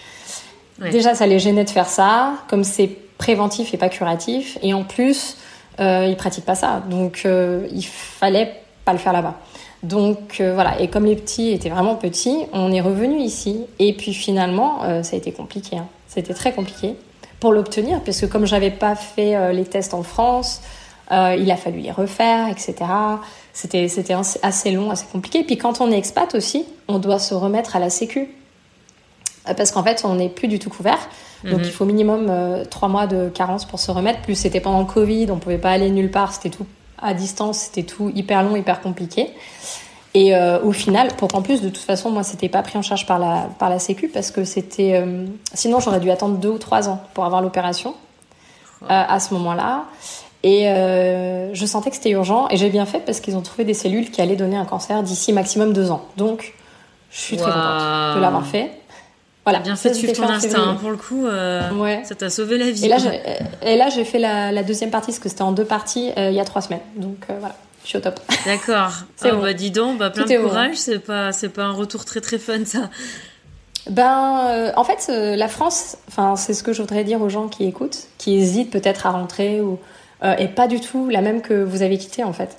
Ouais. 0.82 0.90
Déjà, 0.90 1.14
ça 1.14 1.26
les 1.26 1.38
gênait 1.38 1.64
de 1.64 1.70
faire 1.70 1.88
ça, 1.88 2.34
comme 2.48 2.62
c'est 2.62 2.88
préventif 3.16 3.72
et 3.72 3.78
pas 3.78 3.88
curatif. 3.88 4.58
Et 4.60 4.74
en 4.74 4.84
plus, 4.84 5.38
euh, 5.80 6.06
ils 6.08 6.16
pratiquent 6.16 6.44
pas 6.44 6.54
ça. 6.54 6.82
Donc, 6.88 7.22
euh, 7.24 7.66
il 7.72 7.84
fallait 7.84 8.60
pas 8.84 8.92
le 8.92 8.98
faire 8.98 9.12
là-bas. 9.12 9.34
Donc 9.82 10.40
euh, 10.40 10.54
voilà, 10.54 10.80
et 10.80 10.88
comme 10.88 11.04
les 11.04 11.16
petits 11.16 11.50
étaient 11.52 11.68
vraiment 11.68 11.94
petits, 11.94 12.38
on 12.52 12.72
est 12.72 12.80
revenu 12.80 13.18
ici. 13.20 13.60
Et 13.78 13.92
puis 13.94 14.14
finalement, 14.14 14.82
euh, 14.84 15.02
ça 15.02 15.14
a 15.14 15.18
été 15.18 15.32
compliqué. 15.32 15.76
hein. 15.76 15.86
C'était 16.08 16.34
très 16.34 16.52
compliqué 16.52 16.94
pour 17.40 17.52
l'obtenir, 17.52 18.00
parce 18.02 18.20
que 18.20 18.26
comme 18.26 18.46
j'avais 18.46 18.70
pas 18.70 18.94
fait 18.94 19.36
euh, 19.36 19.52
les 19.52 19.64
tests 19.64 19.92
en 19.94 20.02
France, 20.02 20.62
il 21.10 21.50
a 21.50 21.56
fallu 21.56 21.80
les 21.80 21.90
refaire, 21.92 22.48
etc. 22.48 22.76
C'était 23.52 23.88
c'était 23.88 24.14
assez- 24.42 24.70
long, 24.72 24.90
assez 24.90 25.04
compliqué. 25.12 25.40
Et 25.40 25.44
puis 25.44 25.58
quand 25.58 25.80
on 25.82 25.92
est 25.92 25.98
expat 25.98 26.34
aussi, 26.34 26.64
on 26.88 26.98
doit 26.98 27.18
se 27.18 27.34
remettre 27.34 27.76
à 27.76 27.78
la 27.78 27.90
Sécu. 27.90 28.30
Parce 29.44 29.70
qu'en 29.70 29.82
fait, 29.82 30.02
on 30.06 30.14
n'est 30.14 30.30
plus 30.30 30.48
du 30.48 30.58
tout 30.58 30.70
couvert. 30.70 30.98
Donc, 31.44 31.60
il 31.66 31.70
faut 31.70 31.84
minimum 31.84 32.32
trois 32.70 32.88
mois 32.88 33.06
de 33.06 33.28
carence 33.28 33.66
pour 33.66 33.78
se 33.78 33.90
remettre. 33.90 34.22
Plus 34.22 34.34
c'était 34.34 34.60
pendant 34.60 34.78
le 34.80 34.86
Covid, 34.86 35.30
on 35.30 35.36
pouvait 35.36 35.58
pas 35.58 35.72
aller 35.72 35.90
nulle 35.90 36.10
part. 36.10 36.32
C'était 36.32 36.48
tout 36.48 36.64
à 37.04 37.14
distance, 37.14 37.58
c'était 37.58 37.82
tout 37.82 38.10
hyper 38.14 38.42
long, 38.42 38.56
hyper 38.56 38.80
compliqué. 38.80 39.30
Et 40.14 40.34
euh, 40.34 40.60
au 40.62 40.72
final, 40.72 41.08
pour 41.16 41.28
qu'en 41.28 41.42
plus, 41.42 41.60
de 41.60 41.68
toute 41.68 41.82
façon, 41.84 42.10
moi, 42.10 42.22
c'était 42.22 42.48
pas 42.48 42.62
pris 42.62 42.78
en 42.78 42.82
charge 42.82 43.04
par 43.04 43.18
la, 43.18 43.48
par 43.58 43.68
la 43.68 43.78
Sécu 43.78 44.08
parce 44.08 44.30
que 44.30 44.44
c'était. 44.44 44.94
euh, 44.94 45.26
sinon, 45.52 45.80
j'aurais 45.80 46.00
dû 46.00 46.10
attendre 46.10 46.38
deux 46.38 46.50
ou 46.50 46.58
trois 46.58 46.88
ans 46.88 47.02
pour 47.14 47.24
avoir 47.24 47.42
l'opération 47.42 47.94
euh, 48.82 48.86
à 48.88 49.18
ce 49.18 49.34
moment-là. 49.34 49.84
Et 50.44 50.64
je 51.54 51.66
sentais 51.66 51.88
que 51.88 51.96
c'était 51.96 52.10
urgent 52.10 52.48
et 52.50 52.58
j'ai 52.58 52.68
bien 52.68 52.84
fait 52.84 53.00
parce 53.00 53.20
qu'ils 53.20 53.34
ont 53.34 53.40
trouvé 53.40 53.64
des 53.64 53.72
cellules 53.72 54.10
qui 54.10 54.20
allaient 54.20 54.36
donner 54.36 54.58
un 54.58 54.66
cancer 54.66 55.02
d'ici 55.02 55.32
maximum 55.32 55.72
deux 55.72 55.90
ans. 55.90 56.02
Donc, 56.18 56.52
je 57.10 57.18
suis 57.18 57.36
très 57.38 57.50
contente 57.50 58.16
de 58.16 58.20
l'avoir 58.20 58.44
fait. 58.44 58.70
Voilà. 59.44 59.58
Bien 59.60 59.76
fait 59.76 59.90
de 59.90 59.94
suivre 59.94 60.12
ton 60.14 60.28
instinct, 60.28 60.74
pour 60.80 60.90
le 60.90 60.96
coup, 60.96 61.26
euh, 61.26 61.70
Ouais. 61.72 62.02
ça 62.04 62.14
t'a 62.14 62.30
sauvé 62.30 62.56
la 62.56 62.70
vie. 62.70 62.86
Et 62.86 62.88
là, 62.88 62.96
j'ai, 63.88 64.00
et 64.00 64.04
fait 64.04 64.18
la, 64.18 64.52
la 64.52 64.62
deuxième 64.62 64.90
partie, 64.90 65.08
parce 65.12 65.18
que 65.18 65.28
c'était 65.28 65.42
en 65.42 65.52
deux 65.52 65.66
parties, 65.66 66.12
euh, 66.16 66.30
il 66.30 66.34
y 66.34 66.40
a 66.40 66.44
trois 66.44 66.62
semaines. 66.62 66.80
Donc 66.96 67.18
euh, 67.28 67.34
voilà, 67.38 67.54
je 67.82 67.88
suis 67.90 67.98
au 67.98 68.00
top. 68.00 68.20
D'accord. 68.46 68.92
C'est 69.16 69.28
Ah, 69.28 69.34
bon. 69.34 69.42
bah 69.42 69.52
dis 69.52 69.70
donc, 69.70 69.98
bah, 69.98 70.08
plein 70.10 70.24
Tout 70.24 70.32
de 70.32 70.38
courage, 70.38 70.76
c'est 70.76 70.98
pas, 70.98 71.30
c'est 71.32 71.50
pas 71.50 71.64
un 71.64 71.72
retour 71.72 72.04
très 72.06 72.20
très 72.22 72.38
fun 72.38 72.64
ça. 72.64 72.88
Ben, 73.90 74.72
en 74.76 74.84
fait, 74.84 75.08
la 75.12 75.48
France, 75.48 75.98
enfin, 76.08 76.36
c'est 76.36 76.54
ce 76.54 76.62
que 76.62 76.72
je 76.72 76.80
voudrais 76.80 77.04
dire 77.04 77.20
aux 77.20 77.28
gens 77.28 77.48
qui 77.48 77.64
écoutent, 77.66 78.04
qui 78.16 78.36
hésitent 78.36 78.70
peut-être 78.70 79.06
à 79.06 79.10
rentrer, 79.10 79.60
ou, 79.60 79.78
est 80.22 80.48
pas 80.48 80.68
du 80.68 80.80
tout 80.80 81.10
la 81.10 81.20
même 81.20 81.42
que 81.42 81.52
vous 81.62 81.82
avez 81.82 81.98
quitté, 81.98 82.24
en 82.24 82.32
fait. 82.32 82.56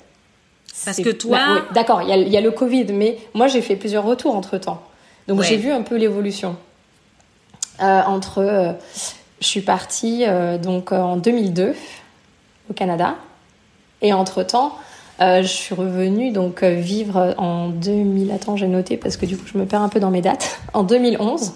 Parce 0.84 0.98
que 0.98 1.08
toi- 1.10 1.38
Bah, 1.38 1.62
D'accord, 1.74 2.02
il 2.02 2.10
y, 2.10 2.12
a- 2.12 2.16
il 2.16 2.28
y 2.28 2.36
a 2.36 2.40
le 2.40 2.52
Covid, 2.52 2.86
mais 2.92 3.18
moi, 3.34 3.48
j'ai 3.48 3.60
fait 3.60 3.74
plusieurs 3.74 4.04
retours 4.04 4.36
entre-temps. 4.36 4.80
Donc, 5.26 5.40
Ouais. 5.40 5.46
j'ai 5.46 5.56
vu 5.56 5.72
un 5.72 5.82
peu 5.82 5.96
l'évolution. 5.96 6.54
Euh, 7.82 8.02
entre... 8.02 8.38
euh, 8.38 8.72
je 9.40 9.46
suis 9.46 9.60
partie 9.60 10.24
euh, 10.26 10.58
donc 10.58 10.92
en 10.92 11.16
2002 11.16 11.74
au 12.70 12.72
Canada. 12.72 13.16
Et 14.02 14.12
entre-temps, 14.12 14.76
euh, 15.20 15.42
je 15.42 15.46
suis 15.46 15.74
revenue 15.74 16.30
donc 16.30 16.62
vivre 16.62 17.34
en 17.38 17.68
2000... 17.68 18.30
Attends, 18.32 18.56
j'ai 18.56 18.66
noté 18.66 18.96
parce 18.96 19.16
que 19.16 19.26
du 19.26 19.36
coup, 19.36 19.44
je 19.46 19.58
me 19.58 19.66
perds 19.66 19.82
un 19.82 19.88
peu 19.88 20.00
dans 20.00 20.10
mes 20.10 20.22
dates. 20.22 20.58
En 20.72 20.82
2011. 20.82 21.52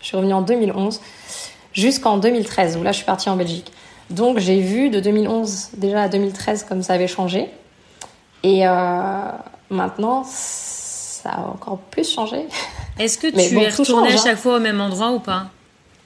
Je 0.00 0.06
suis 0.06 0.16
revenue 0.16 0.32
en 0.32 0.42
2011 0.42 1.00
jusqu'en 1.72 2.16
2013 2.16 2.78
où 2.78 2.82
là, 2.82 2.92
je 2.92 2.96
suis 2.96 3.04
partie 3.04 3.28
en 3.28 3.36
Belgique. 3.36 3.70
Donc, 4.08 4.38
j'ai 4.38 4.60
vu 4.60 4.88
de 4.88 4.98
2011 4.98 5.70
déjà 5.76 6.02
à 6.02 6.08
2013 6.08 6.64
comme 6.64 6.82
ça 6.82 6.94
avait 6.94 7.06
changé. 7.06 7.50
Et 8.42 8.64
maintenant, 9.68 10.24
ça 10.24 11.30
a 11.30 11.40
encore 11.40 11.78
plus 11.90 12.10
changé. 12.10 12.46
Est-ce 13.00 13.18
que 13.18 13.28
tu 13.28 13.54
bon, 13.54 13.62
es 13.62 13.68
retourné 13.70 14.10
à 14.10 14.12
hein. 14.12 14.20
chaque 14.22 14.36
fois 14.36 14.56
au 14.56 14.60
même 14.60 14.80
endroit 14.80 15.10
ou 15.12 15.20
pas 15.20 15.46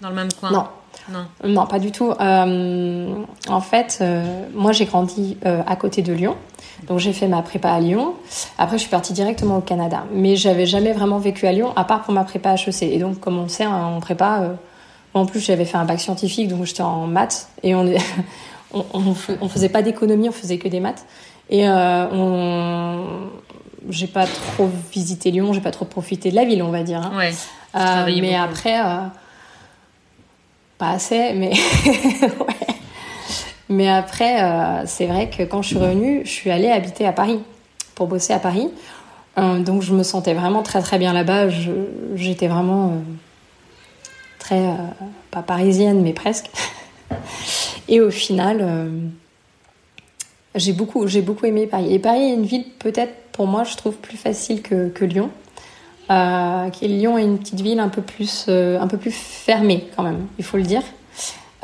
Dans 0.00 0.10
le 0.10 0.14
même 0.14 0.32
coin 0.32 0.50
Non. 0.50 0.64
Non. 1.10 1.26
Non, 1.44 1.66
pas 1.66 1.78
du 1.78 1.90
tout. 1.90 2.12
Euh, 2.12 3.14
en 3.48 3.60
fait, 3.60 3.98
euh, 4.00 4.46
moi 4.54 4.72
j'ai 4.72 4.86
grandi 4.86 5.36
euh, 5.44 5.62
à 5.66 5.76
côté 5.76 6.02
de 6.02 6.12
Lyon. 6.12 6.36
Donc 6.86 6.98
j'ai 6.98 7.12
fait 7.12 7.28
ma 7.28 7.42
prépa 7.42 7.70
à 7.70 7.80
Lyon. 7.80 8.14
Après, 8.58 8.76
je 8.76 8.82
suis 8.82 8.90
partie 8.90 9.12
directement 9.12 9.58
au 9.58 9.60
Canada. 9.60 10.04
Mais 10.12 10.36
j'avais 10.36 10.66
jamais 10.66 10.92
vraiment 10.92 11.18
vécu 11.18 11.46
à 11.46 11.52
Lyon, 11.52 11.72
à 11.76 11.84
part 11.84 12.02
pour 12.02 12.14
ma 12.14 12.24
prépa 12.24 12.54
HEC. 12.54 12.82
Et 12.82 12.98
donc, 12.98 13.20
comme 13.20 13.38
on 13.38 13.44
le 13.44 13.48
sait, 13.48 13.64
hein, 13.64 13.84
en 13.96 14.00
prépa, 14.00 14.56
en 15.14 15.26
plus 15.26 15.40
j'avais 15.40 15.64
fait 15.64 15.76
un 15.76 15.84
bac 15.84 16.00
scientifique, 16.00 16.48
donc 16.48 16.64
j'étais 16.64 16.82
en 16.82 17.06
maths. 17.06 17.48
Et 17.62 17.74
on, 17.74 17.86
on, 18.72 18.84
on, 18.94 19.14
on 19.40 19.48
faisait 19.48 19.68
pas 19.68 19.82
d'économie, 19.82 20.28
on 20.28 20.32
faisait 20.32 20.58
que 20.58 20.68
des 20.68 20.80
maths. 20.80 21.04
Et 21.50 21.68
on... 21.68 23.04
j'ai 23.90 24.06
pas 24.06 24.26
trop 24.26 24.70
visité 24.92 25.30
Lyon, 25.30 25.52
j'ai 25.52 25.60
pas 25.60 25.70
trop 25.70 25.84
profité 25.84 26.30
de 26.30 26.36
la 26.36 26.44
ville, 26.44 26.62
on 26.62 26.70
va 26.70 26.82
dire. 26.82 27.00
hein. 27.00 27.16
Ouais. 27.16 27.32
Euh, 27.76 28.06
mais 28.06 28.20
beaucoup. 28.32 28.42
après, 28.44 28.80
euh, 28.80 29.06
pas 30.78 30.90
assez, 30.90 31.32
mais 31.34 31.50
ouais. 32.22 32.74
Mais 33.68 33.88
après, 33.88 34.42
euh, 34.42 34.82
c'est 34.86 35.06
vrai 35.06 35.30
que 35.30 35.42
quand 35.42 35.62
je 35.62 35.68
suis 35.68 35.78
revenue, 35.78 36.22
je 36.24 36.30
suis 36.30 36.50
allée 36.50 36.68
habiter 36.70 37.06
à 37.06 37.12
Paris 37.12 37.40
pour 37.94 38.06
bosser 38.06 38.32
à 38.32 38.38
Paris. 38.38 38.68
Euh, 39.38 39.58
donc 39.60 39.82
je 39.82 39.92
me 39.92 40.02
sentais 40.02 40.34
vraiment 40.34 40.62
très 40.62 40.80
très 40.82 40.98
bien 40.98 41.12
là-bas. 41.12 41.48
J'étais 42.14 42.46
vraiment 42.46 42.88
euh, 42.88 42.90
très 44.38 44.60
euh, 44.60 44.74
pas 45.30 45.42
parisienne, 45.42 46.02
mais 46.02 46.12
presque. 46.12 46.50
Et 47.88 48.00
au 48.00 48.10
final, 48.10 48.88
j'ai 50.54 50.72
beaucoup 50.72 51.06
j'ai 51.06 51.20
beaucoup 51.22 51.46
aimé 51.46 51.66
Paris. 51.66 51.92
Et 51.92 51.98
Paris 51.98 52.22
est 52.22 52.34
une 52.34 52.46
ville 52.46 52.64
peut-être 52.78 53.12
pour 53.34 53.46
moi, 53.46 53.64
je 53.64 53.76
trouve 53.76 53.96
plus 53.96 54.16
facile 54.16 54.62
que, 54.62 55.04
Lyon. 55.04 55.28
Euh, 56.10 56.68
Lyon 56.80 57.18
est 57.18 57.24
une 57.24 57.38
petite 57.38 57.60
ville 57.60 57.80
un 57.80 57.88
peu 57.88 58.00
plus, 58.00 58.46
euh, 58.48 58.80
un 58.80 58.86
peu 58.86 58.96
plus 58.96 59.10
fermée 59.12 59.88
quand 59.96 60.02
même, 60.02 60.26
il 60.38 60.44
faut 60.44 60.56
le 60.56 60.62
dire. 60.62 60.82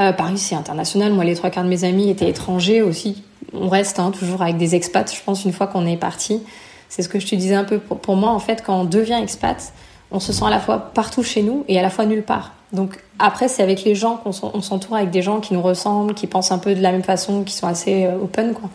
Euh, 0.01 0.13
Paris, 0.13 0.39
c'est 0.39 0.55
international. 0.55 1.13
Moi, 1.13 1.25
les 1.25 1.35
trois 1.35 1.51
quarts 1.51 1.65
de 1.65 1.69
mes 1.69 1.85
amis 1.85 2.11
étaient 2.11 2.29
étrangers 2.29 2.83
aussi. 2.83 3.23
On 3.53 3.69
reste 3.69 3.99
hein, 4.01 4.11
toujours 4.11 4.43
avec 4.43 4.57
des 4.57 4.75
expats. 4.75 5.15
Je 5.15 5.23
pense 5.23 5.45
une 5.45 5.53
fois 5.53 5.67
qu'on 5.67 5.87
est 5.87 5.97
parti, 5.97 6.43
c'est 6.89 7.03
ce 7.03 7.09
que 7.09 7.21
je 7.21 7.27
te 7.27 7.35
disais 7.37 7.55
un 7.55 7.65
peu. 7.65 7.79
Pour, 7.79 7.99
pour 7.99 8.17
moi, 8.17 8.31
en 8.31 8.39
fait, 8.39 8.63
quand 8.65 8.81
on 8.81 8.85
devient 8.85 9.19
expat, 9.23 9.73
on 10.11 10.19
se 10.19 10.33
sent 10.33 10.45
à 10.45 10.51
la 10.51 10.59
fois 10.59 10.79
partout 10.79 11.23
chez 11.23 11.43
nous 11.43 11.65
et 11.69 11.79
à 11.79 11.83
la 11.83 11.91
fois 11.91 12.05
nulle 12.07 12.23
part. 12.23 12.53
Donc 12.73 12.99
après, 13.19 13.47
c'est 13.49 13.63
avec 13.63 13.85
les 13.85 13.95
gens 13.95 14.17
qu'on 14.17 14.33
s'en- 14.33 14.53
on 14.55 14.63
s'entoure 14.63 14.97
avec 14.97 15.11
des 15.11 15.23
gens 15.23 15.41
qui 15.41 15.53
nous 15.55 15.63
ressemblent, 15.63 16.15
qui 16.15 16.27
pensent 16.27 16.51
un 16.51 16.59
peu 16.59 16.75
de 16.75 16.81
la 16.81 16.93
même 16.93 17.03
façon, 17.03 17.43
qui 17.45 17.53
sont 17.55 17.67
assez 17.67 18.07
euh, 18.07 18.17
open, 18.23 18.55
quoi. 18.55 18.71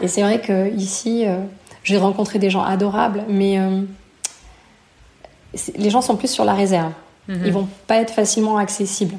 Et 0.00 0.08
c'est 0.08 0.22
vrai 0.22 0.40
que 0.40 0.72
ici, 0.74 1.24
j'ai 1.86 1.98
rencontré 1.98 2.40
des 2.40 2.50
gens 2.50 2.62
adorables, 2.62 3.24
mais 3.28 3.60
euh, 3.60 3.82
les 5.76 5.88
gens 5.88 6.02
sont 6.02 6.16
plus 6.16 6.28
sur 6.28 6.44
la 6.44 6.52
réserve. 6.52 6.92
Mhm. 7.28 7.42
Ils 7.46 7.52
vont 7.52 7.68
pas 7.86 7.96
être 7.96 8.12
facilement 8.12 8.58
accessibles. 8.58 9.16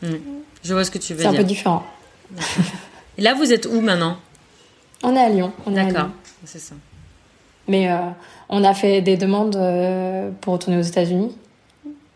Je 0.00 0.72
vois 0.72 0.84
ce 0.84 0.90
que 0.90 0.98
tu 0.98 1.12
veux 1.12 1.20
C'est 1.22 1.26
un 1.26 1.30
dire. 1.32 1.40
peu 1.40 1.46
différent. 1.46 1.82
Et 3.18 3.22
là, 3.22 3.34
vous 3.34 3.52
êtes 3.52 3.66
où 3.66 3.80
maintenant? 3.80 4.16
On 5.02 5.16
est 5.16 5.20
à 5.20 5.28
Lyon. 5.28 5.52
D'accord. 5.66 6.08
C'est 6.44 6.58
ça. 6.58 6.74
Mais 7.66 7.90
euh, 7.90 7.96
on 8.48 8.62
a 8.62 8.74
fait 8.74 9.00
des 9.00 9.16
demandes 9.16 9.56
euh, 9.56 10.30
pour 10.40 10.52
retourner 10.52 10.78
aux 10.78 10.82
États-Unis. 10.82 11.36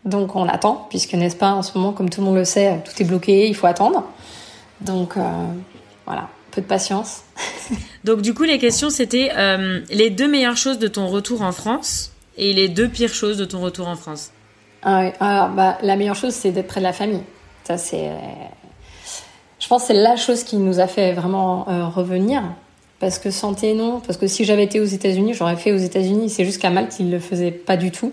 Donc 0.05 0.35
on 0.35 0.47
attend, 0.47 0.87
puisque 0.89 1.13
n'est-ce 1.13 1.35
pas, 1.35 1.51
en 1.51 1.61
ce 1.61 1.77
moment, 1.77 1.91
comme 1.91 2.09
tout 2.09 2.21
le 2.21 2.27
monde 2.27 2.35
le 2.37 2.45
sait, 2.45 2.79
tout 2.85 3.01
est 3.01 3.05
bloqué, 3.05 3.49
il 3.49 3.55
faut 3.55 3.67
attendre. 3.67 4.03
Donc 4.81 5.17
euh, 5.17 5.21
voilà, 6.05 6.29
peu 6.51 6.61
de 6.61 6.67
patience. 6.67 7.23
Donc 8.03 8.21
du 8.21 8.33
coup, 8.33 8.43
les 8.43 8.57
questions, 8.57 8.89
c'était 8.89 9.31
euh, 9.35 9.81
les 9.89 10.09
deux 10.09 10.27
meilleures 10.27 10.57
choses 10.57 10.79
de 10.79 10.87
ton 10.87 11.07
retour 11.07 11.41
en 11.41 11.51
France 11.51 12.13
et 12.37 12.53
les 12.53 12.69
deux 12.69 12.87
pires 12.87 13.13
choses 13.13 13.37
de 13.37 13.45
ton 13.45 13.59
retour 13.59 13.87
en 13.87 13.95
France. 13.95 14.31
Ah 14.83 15.01
oui. 15.01 15.11
Alors, 15.19 15.49
bah, 15.49 15.77
la 15.81 15.95
meilleure 15.95 16.15
chose, 16.15 16.33
c'est 16.33 16.51
d'être 16.51 16.67
près 16.67 16.79
de 16.79 16.85
la 16.85 16.93
famille. 16.93 17.23
Ça, 17.65 17.77
c'est. 17.77 18.09
Je 19.59 19.67
pense 19.67 19.83
que 19.83 19.87
c'est 19.87 20.01
la 20.01 20.15
chose 20.15 20.43
qui 20.43 20.55
nous 20.55 20.79
a 20.79 20.87
fait 20.87 21.13
vraiment 21.13 21.67
euh, 21.69 21.85
revenir. 21.85 22.41
Parce 22.99 23.19
que 23.19 23.31
santé, 23.31 23.73
non. 23.73 23.99
Parce 23.99 24.17
que 24.17 24.27
si 24.27 24.45
j'avais 24.45 24.63
été 24.63 24.79
aux 24.79 24.85
États-Unis, 24.85 25.33
j'aurais 25.33 25.55
fait 25.55 25.71
aux 25.71 25.77
États-Unis. 25.77 26.29
C'est 26.29 26.45
juste 26.45 26.61
qu'à 26.61 26.69
Malte, 26.69 26.99
ils 26.99 27.11
le 27.11 27.19
faisaient 27.19 27.51
pas 27.51 27.77
du 27.77 27.91
tout. 27.91 28.11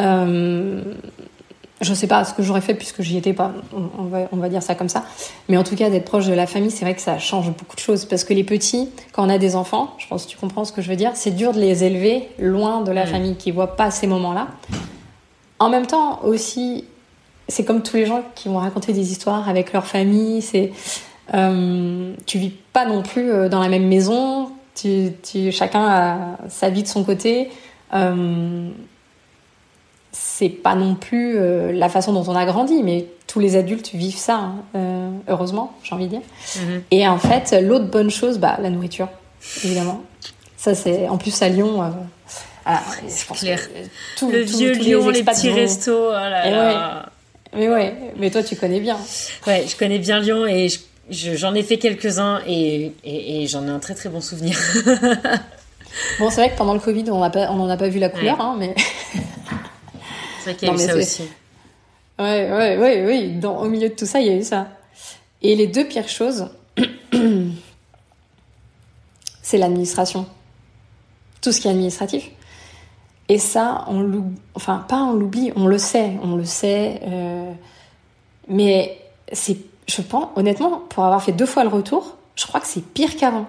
Euh, 0.00 0.82
je 1.84 1.94
sais 1.94 2.06
pas 2.06 2.24
ce 2.24 2.34
que 2.34 2.42
j'aurais 2.42 2.60
fait 2.60 2.74
puisque 2.74 3.02
j'y 3.02 3.16
étais 3.16 3.32
pas. 3.32 3.52
On 3.72 4.04
va, 4.04 4.28
on 4.32 4.36
va 4.36 4.48
dire 4.48 4.62
ça 4.62 4.74
comme 4.74 4.88
ça. 4.88 5.04
Mais 5.48 5.56
en 5.56 5.64
tout 5.64 5.76
cas, 5.76 5.90
d'être 5.90 6.04
proche 6.04 6.26
de 6.26 6.34
la 6.34 6.46
famille, 6.46 6.70
c'est 6.70 6.84
vrai 6.84 6.94
que 6.94 7.00
ça 7.00 7.18
change 7.18 7.50
beaucoup 7.50 7.76
de 7.76 7.80
choses. 7.80 8.04
Parce 8.04 8.24
que 8.24 8.34
les 8.34 8.44
petits, 8.44 8.88
quand 9.12 9.24
on 9.26 9.28
a 9.28 9.38
des 9.38 9.56
enfants, 9.56 9.94
je 9.98 10.06
pense 10.08 10.24
que 10.26 10.30
tu 10.30 10.36
comprends 10.36 10.64
ce 10.64 10.72
que 10.72 10.82
je 10.82 10.88
veux 10.88 10.96
dire, 10.96 11.12
c'est 11.14 11.30
dur 11.30 11.52
de 11.52 11.60
les 11.60 11.84
élever 11.84 12.28
loin 12.38 12.80
de 12.80 12.90
la 12.90 13.06
famille, 13.06 13.36
qui 13.36 13.50
voient 13.50 13.76
pas 13.76 13.90
ces 13.90 14.06
moments-là. 14.06 14.48
En 15.58 15.68
même 15.70 15.86
temps, 15.86 16.20
aussi, 16.24 16.84
c'est 17.48 17.64
comme 17.64 17.82
tous 17.82 17.96
les 17.96 18.06
gens 18.06 18.22
qui 18.34 18.48
vont 18.48 18.58
raconter 18.58 18.92
des 18.92 19.12
histoires 19.12 19.48
avec 19.48 19.72
leur 19.72 19.86
famille. 19.86 20.42
C'est 20.42 20.72
euh, 21.32 22.14
tu 22.26 22.38
vis 22.38 22.50
pas 22.50 22.84
non 22.84 23.02
plus 23.02 23.30
euh, 23.30 23.48
dans 23.48 23.60
la 23.60 23.68
même 23.68 23.86
maison. 23.86 24.50
Tu, 24.74 25.12
tu, 25.22 25.52
chacun 25.52 25.86
a 25.86 26.36
sa 26.48 26.68
vie 26.68 26.82
de 26.82 26.88
son 26.88 27.04
côté. 27.04 27.50
Euh, 27.94 28.70
c'est 30.36 30.48
pas 30.48 30.74
non 30.74 30.96
plus 30.96 31.36
euh, 31.38 31.70
la 31.72 31.88
façon 31.88 32.12
dont 32.12 32.24
on 32.26 32.34
a 32.34 32.44
grandi, 32.44 32.82
mais 32.82 33.06
tous 33.28 33.38
les 33.38 33.54
adultes 33.56 33.90
vivent 33.94 34.16
ça, 34.16 34.34
hein, 34.36 34.54
euh, 34.74 35.10
heureusement, 35.28 35.72
j'ai 35.84 35.94
envie 35.94 36.06
de 36.06 36.10
dire. 36.10 36.22
Mhm. 36.60 36.82
Et 36.90 37.06
en 37.06 37.18
fait, 37.18 37.54
l'autre 37.62 37.86
bonne 37.86 38.10
chose, 38.10 38.38
bah, 38.38 38.56
la 38.60 38.70
nourriture, 38.70 39.08
évidemment. 39.64 40.02
Ça, 40.56 40.74
c'est 40.74 41.08
en 41.08 41.18
plus 41.18 41.40
à 41.42 41.48
Lyon. 41.48 41.82
euh, 41.82 41.88
voilà, 42.64 42.80
je 43.06 43.26
pense 43.26 43.38
clair. 43.40 43.60
que 43.60 43.72
tout- 44.18 44.30
le 44.30 44.44
tout- 44.44 44.56
vieux 44.56 44.72
Lyon, 44.72 45.08
les, 45.10 45.22
petits 45.22 45.50
vont- 45.50 45.54
restos. 45.54 46.08
Oh 46.08 46.12
là. 46.12 47.06
Mais 47.56 47.68
ouais, 47.68 47.94
mais 48.18 48.30
toi, 48.30 48.42
tu 48.42 48.56
connais 48.56 48.80
bien. 48.80 48.96
Ouais, 49.46 49.64
je 49.68 49.76
connais 49.76 49.98
bien 50.00 50.18
Lyon 50.18 50.46
et 50.46 50.68
je- 50.68 50.78
je- 51.10 51.34
j'en 51.36 51.54
ai 51.54 51.62
fait 51.62 51.76
quelques-uns 51.78 52.40
et, 52.48 52.90
et- 53.04 53.42
et 53.42 53.46
j'en 53.46 53.64
ai 53.68 53.70
un 53.70 53.78
très 53.78 53.94
très 53.94 54.08
bon 54.08 54.20
souvenir. 54.20 54.58
Bon, 56.18 56.28
c'est 56.28 56.40
vrai 56.40 56.50
que 56.50 56.56
pendant 56.58 56.74
le 56.74 56.80
Covid, 56.80 57.04
on 57.12 57.18
n'en 57.18 57.68
a 57.70 57.76
pas 57.76 57.88
vu 57.88 58.00
la 58.00 58.08
couleur, 58.08 58.36
Ouais. 58.38 58.44
hein, 58.44 58.56
mais 58.58 58.74
C'est 60.44 60.50
vrai 60.50 60.54
qu'il 60.58 60.68
y 60.68 60.70
a 60.70 60.74
eu 60.74 60.78
ça 60.78 60.96
aussi. 60.96 61.22
Ouais, 62.18 62.50
ouais, 62.52 62.76
ouais, 62.76 63.04
oui. 63.06 63.32
Dans, 63.32 63.58
au 63.60 63.68
milieu 63.68 63.88
de 63.88 63.94
tout 63.94 64.04
ça, 64.04 64.20
il 64.20 64.26
y 64.26 64.30
a 64.30 64.36
eu 64.36 64.42
ça. 64.44 64.68
Et 65.40 65.56
les 65.56 65.66
deux 65.66 65.86
pires 65.86 66.08
choses, 66.08 66.48
c'est 69.42 69.58
l'administration. 69.58 70.26
Tout 71.40 71.50
ce 71.50 71.60
qui 71.60 71.68
est 71.68 71.70
administratif. 71.70 72.30
Et 73.28 73.38
ça, 73.38 73.84
on 73.88 74.00
l'oublie. 74.00 74.36
Enfin, 74.54 74.84
pas 74.86 75.02
on 75.02 75.14
l'oublie, 75.14 75.50
on 75.56 75.66
le 75.66 75.78
sait, 75.78 76.12
on 76.22 76.36
le 76.36 76.44
sait. 76.44 77.00
euh, 77.06 77.50
mais 78.48 78.98
c'est, 79.32 79.56
je 79.88 80.02
pense, 80.02 80.28
honnêtement, 80.36 80.80
pour 80.90 81.04
avoir 81.04 81.22
fait 81.22 81.32
deux 81.32 81.46
fois 81.46 81.62
le 81.64 81.70
retour, 81.70 82.16
je 82.36 82.46
crois 82.46 82.60
que 82.60 82.66
c'est 82.66 82.84
pire 82.84 83.16
qu'avant. 83.16 83.46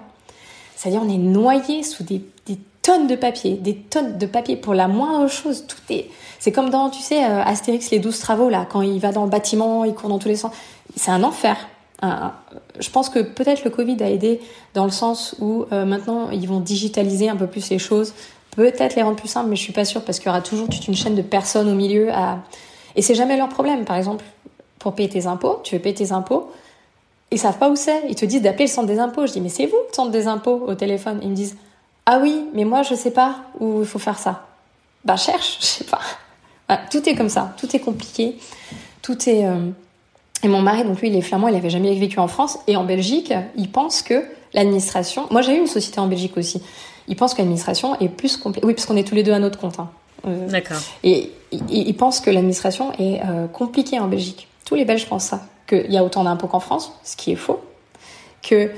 C'est-à-dire, 0.77 1.01
on 1.03 1.09
est 1.09 1.17
noyé 1.17 1.83
sous 1.83 2.03
des, 2.03 2.21
des 2.45 2.57
tonnes 2.85 3.07
de 3.07 3.15
papier, 3.15 3.53
des 3.53 3.75
tonnes 3.75 4.19
de 4.19 4.25
papier 4.27 4.55
pour 4.55 4.75
la 4.75 4.87
moindre 4.87 5.27
chose. 5.27 5.65
Tout 5.67 5.81
est. 5.91 6.07
C'est 6.37 6.51
comme 6.51 6.69
dans, 6.69 6.91
tu 6.91 7.01
sais, 7.01 7.25
euh, 7.25 7.41
Astérix, 7.41 7.89
les 7.89 7.97
12 7.97 8.19
travaux, 8.19 8.47
là, 8.47 8.67
quand 8.69 8.83
il 8.83 8.99
va 8.99 9.11
dans 9.11 9.23
le 9.23 9.29
bâtiment, 9.31 9.85
il 9.85 9.95
court 9.95 10.07
dans 10.07 10.19
tous 10.19 10.27
les 10.27 10.35
sens. 10.35 10.51
C'est 10.95 11.09
un 11.09 11.23
enfer. 11.23 11.57
Je 12.79 12.89
pense 12.91 13.09
que 13.09 13.19
peut-être 13.19 13.63
le 13.63 13.71
Covid 13.71 13.97
a 14.03 14.11
aidé 14.11 14.39
dans 14.75 14.85
le 14.85 14.91
sens 14.91 15.35
où 15.39 15.65
euh, 15.71 15.85
maintenant 15.85 16.29
ils 16.29 16.47
vont 16.47 16.59
digitaliser 16.59 17.29
un 17.29 17.35
peu 17.35 17.47
plus 17.47 17.67
les 17.71 17.79
choses, 17.79 18.13
peut-être 18.51 18.95
les 18.95 19.01
rendre 19.01 19.15
plus 19.15 19.29
simples, 19.29 19.49
mais 19.49 19.55
je 19.55 19.63
suis 19.63 19.73
pas 19.73 19.85
sûre 19.85 20.03
parce 20.03 20.19
qu'il 20.19 20.27
y 20.27 20.29
aura 20.29 20.41
toujours 20.41 20.69
toute 20.69 20.87
une 20.87 20.95
chaîne 20.95 21.15
de 21.15 21.23
personnes 21.23 21.67
au 21.67 21.73
milieu. 21.73 22.09
Et 22.95 23.01
c'est 23.01 23.15
jamais 23.15 23.37
leur 23.37 23.49
problème. 23.49 23.85
Par 23.85 23.95
exemple, 23.95 24.23
pour 24.77 24.93
payer 24.93 25.09
tes 25.09 25.25
impôts, 25.25 25.61
tu 25.63 25.73
veux 25.73 25.81
payer 25.81 25.95
tes 25.95 26.11
impôts, 26.11 26.51
ils 27.31 27.39
savent 27.39 27.57
pas 27.57 27.69
où 27.69 27.75
c'est. 27.75 28.03
Ils 28.07 28.15
te 28.15 28.25
disent 28.25 28.43
d'appeler 28.43 28.65
le 28.65 28.71
centre 28.71 28.87
des 28.87 28.99
impôts. 28.99 29.25
Je 29.25 29.31
dis, 29.31 29.41
mais 29.41 29.49
c'est 29.49 29.65
vous 29.65 29.77
le 29.77 29.95
centre 29.95 30.11
des 30.11 30.27
impôts 30.27 30.63
au 30.67 30.75
téléphone. 30.75 31.19
Ils 31.23 31.29
me 31.29 31.35
disent, 31.35 31.55
ah 32.05 32.19
oui, 32.21 32.45
mais 32.53 32.65
moi 32.65 32.83
je 32.83 32.95
sais 32.95 33.11
pas 33.11 33.35
où 33.59 33.81
il 33.81 33.87
faut 33.87 33.99
faire 33.99 34.19
ça. 34.19 34.45
Bah 35.03 35.15
cherche, 35.17 35.57
je 35.61 35.65
sais 35.65 35.83
pas. 35.83 35.99
Voilà, 36.67 36.83
tout 36.89 37.07
est 37.07 37.15
comme 37.15 37.29
ça, 37.29 37.53
tout 37.57 37.73
est 37.75 37.79
compliqué, 37.79 38.37
tout 39.01 39.17
est. 39.29 39.45
euh, 39.45 39.69
Et 40.43 40.47
mon 40.47 40.61
mari, 40.61 40.83
donc 40.83 40.99
lui, 41.01 41.09
il 41.09 41.15
est 41.15 41.21
flamand, 41.21 41.47
il 41.47 41.55
avait 41.55 41.69
jamais 41.69 41.93
vécu 41.95 42.19
en 42.19 42.27
France 42.27 42.59
et 42.67 42.75
en 42.75 42.83
Belgique. 42.83 43.33
Il 43.55 43.69
pense 43.71 44.01
que 44.01 44.23
l'administration. 44.53 45.27
Moi, 45.31 45.41
j'ai 45.41 45.55
eu 45.55 45.59
une 45.59 45.67
société 45.67 45.99
en 45.99 46.07
Belgique 46.07 46.37
aussi. 46.37 46.61
Il 47.07 47.15
pense 47.15 47.33
que 47.33 47.39
l'administration 47.39 47.99
est 47.99 48.09
plus 48.09 48.37
compliquée. 48.37 48.65
Oui, 48.65 48.73
parce 48.73 48.85
qu'on 48.87 48.95
est 48.97 49.07
tous 49.07 49.13
les 49.15 49.21
deux 49.23 49.33
à 49.33 49.39
notre 49.39 49.59
compte. 49.59 49.79
hein. 49.79 49.89
Euh, 50.27 50.47
D'accord. 50.49 50.77
et 51.03 51.31
il, 51.51 51.61
il 51.69 51.95
pense 51.95 52.19
que 52.19 52.31
l'administration 52.31 52.91
est 52.97 53.21
euh, 53.23 53.47
compliquée 53.47 53.99
en 53.99 54.07
Belgique. 54.07 54.47
Tous 54.65 54.73
les 54.73 54.85
Belges 54.85 55.05
pensent 55.07 55.25
ça. 55.25 55.41
Qu'il 55.67 55.91
y 55.91 55.97
a 55.97 56.03
autant 56.03 56.23
d'impôts 56.23 56.47
qu'en 56.47 56.59
France, 56.59 56.93
ce 57.03 57.15
qui 57.15 57.31
est 57.31 57.35
faux. 57.35 57.59
Que 58.41 58.71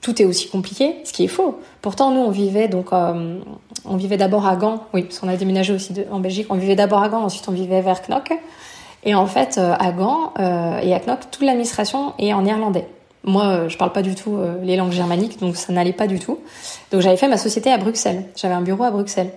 tout 0.00 0.20
est 0.20 0.24
aussi 0.24 0.48
compliqué, 0.48 0.96
ce 1.04 1.12
qui 1.12 1.24
est 1.24 1.28
faux. 1.28 1.58
Pourtant, 1.82 2.10
nous, 2.10 2.20
on 2.20 2.30
vivait 2.30 2.68
donc, 2.68 2.92
euh, 2.92 3.38
on 3.84 3.96
vivait 3.96 4.16
d'abord 4.16 4.46
à 4.46 4.56
Gand. 4.56 4.84
Oui, 4.94 5.02
parce 5.02 5.18
qu'on 5.18 5.28
a 5.28 5.36
déménagé 5.36 5.72
aussi 5.72 5.92
en 6.10 6.20
Belgique. 6.20 6.46
On 6.50 6.54
vivait 6.54 6.76
d'abord 6.76 7.02
à 7.02 7.08
Gand, 7.08 7.22
ensuite 7.22 7.46
on 7.48 7.52
vivait 7.52 7.82
vers 7.82 8.00
Knock. 8.08 8.32
Et 9.04 9.14
en 9.14 9.26
fait, 9.26 9.58
euh, 9.58 9.74
à 9.78 9.92
Gand 9.92 10.32
euh, 10.38 10.80
et 10.80 10.94
à 10.94 11.00
Knock, 11.00 11.30
toute 11.30 11.42
l'administration 11.42 12.14
est 12.18 12.32
en 12.32 12.42
néerlandais. 12.42 12.86
Moi, 13.24 13.68
je 13.68 13.76
parle 13.76 13.92
pas 13.92 14.00
du 14.00 14.14
tout 14.14 14.38
les 14.62 14.76
langues 14.76 14.92
germaniques, 14.92 15.38
donc 15.40 15.54
ça 15.54 15.74
n'allait 15.74 15.92
pas 15.92 16.06
du 16.06 16.18
tout. 16.18 16.38
Donc 16.90 17.02
j'avais 17.02 17.18
fait 17.18 17.28
ma 17.28 17.36
société 17.36 17.70
à 17.70 17.76
Bruxelles. 17.76 18.24
J'avais 18.34 18.54
un 18.54 18.62
bureau 18.62 18.84
à 18.84 18.90
Bruxelles. 18.90 19.30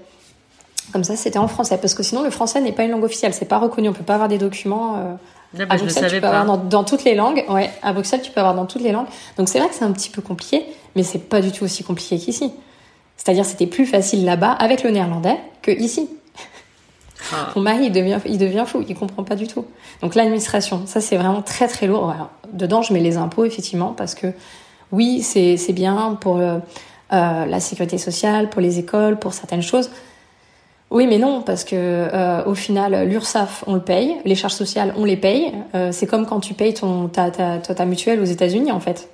Comme 0.93 1.03
ça, 1.03 1.17
c'était 1.17 1.37
en 1.37 1.49
français, 1.49 1.77
parce 1.77 1.93
que 1.93 2.01
sinon 2.01 2.23
le 2.23 2.29
français 2.29 2.61
n'est 2.61 2.71
pas 2.71 2.85
une 2.85 2.91
langue 2.91 3.03
officielle, 3.03 3.33
c'est 3.33 3.43
pas 3.43 3.57
reconnu, 3.57 3.89
on 3.89 3.93
peut 3.93 4.03
pas 4.05 4.13
avoir 4.13 4.29
des 4.29 4.37
documents. 4.37 5.17
Ah 5.59 5.65
bah, 5.65 5.73
à 5.73 5.77
je 5.77 5.83
le 5.83 5.87
Bruxelles, 5.87 6.03
tu 6.03 6.09
savais 6.09 6.21
peux 6.21 6.21
pas. 6.27 6.39
avoir 6.39 6.45
dans, 6.45 6.63
dans 6.63 6.83
toutes 6.83 7.03
les 7.03 7.15
langues. 7.15 7.43
Ouais, 7.49 7.69
à 7.81 7.93
Bruxelles, 7.93 8.21
tu 8.21 8.31
peux 8.31 8.39
avoir 8.39 8.55
dans 8.55 8.65
toutes 8.65 8.81
les 8.81 8.91
langues. 8.91 9.07
Donc 9.37 9.49
c'est 9.49 9.59
vrai 9.59 9.69
que 9.69 9.75
c'est 9.75 9.85
un 9.85 9.91
petit 9.91 10.09
peu 10.09 10.21
compliqué, 10.21 10.65
mais 10.95 11.03
c'est 11.03 11.19
pas 11.29 11.41
du 11.41 11.51
tout 11.51 11.63
aussi 11.63 11.83
compliqué 11.83 12.17
qu'ici. 12.17 12.51
C'est-à-dire, 13.17 13.45
c'était 13.45 13.67
plus 13.67 13.85
facile 13.85 14.25
là-bas 14.25 14.51
avec 14.51 14.83
le 14.83 14.89
néerlandais 14.89 15.37
que 15.61 15.71
ici. 15.71 16.09
Ah. 17.31 17.51
Mon 17.55 17.61
mari, 17.61 17.85
il 17.85 17.91
devient, 17.91 18.19
il 18.25 18.37
devient 18.37 18.65
fou, 18.67 18.83
il 18.87 18.95
comprend 18.95 19.23
pas 19.23 19.35
du 19.35 19.47
tout. 19.47 19.65
Donc 20.01 20.15
l'administration, 20.15 20.85
ça 20.85 20.99
c'est 20.99 21.15
vraiment 21.15 21.41
très 21.41 21.67
très 21.67 21.87
lourd. 21.87 22.13
Dedans, 22.51 22.81
je 22.81 22.91
mets 22.91 22.99
les 22.99 23.17
impôts 23.17 23.45
effectivement 23.45 23.93
parce 23.93 24.13
que 24.13 24.27
oui, 24.91 25.21
c'est 25.21 25.55
c'est 25.57 25.73
bien 25.73 26.17
pour 26.19 26.37
euh, 26.37 26.57
euh, 27.13 27.45
la 27.45 27.59
sécurité 27.59 27.97
sociale, 27.97 28.49
pour 28.49 28.61
les 28.61 28.79
écoles, 28.79 29.17
pour 29.17 29.33
certaines 29.33 29.61
choses. 29.61 29.89
Oui, 30.93 31.07
mais 31.07 31.17
non, 31.17 31.41
parce 31.41 31.63
que 31.63 31.75
euh, 31.75 32.45
au 32.45 32.53
final, 32.53 33.09
l'URSSAF, 33.09 33.63
on 33.65 33.73
le 33.73 33.81
paye, 33.81 34.15
les 34.25 34.35
charges 34.35 34.53
sociales, 34.53 34.93
on 34.95 35.05
les 35.05 35.17
paye. 35.17 35.51
Euh, 35.73 35.89
c'est 35.91 36.05
comme 36.05 36.27
quand 36.27 36.39
tu 36.39 36.53
payes 36.53 36.75
ton, 36.75 37.07
ta, 37.07 37.31
ta, 37.31 37.57
ta, 37.57 37.85
mutuelle 37.85 38.19
aux 38.19 38.25
États-Unis, 38.25 38.71
en 38.71 38.79
fait. 38.79 39.09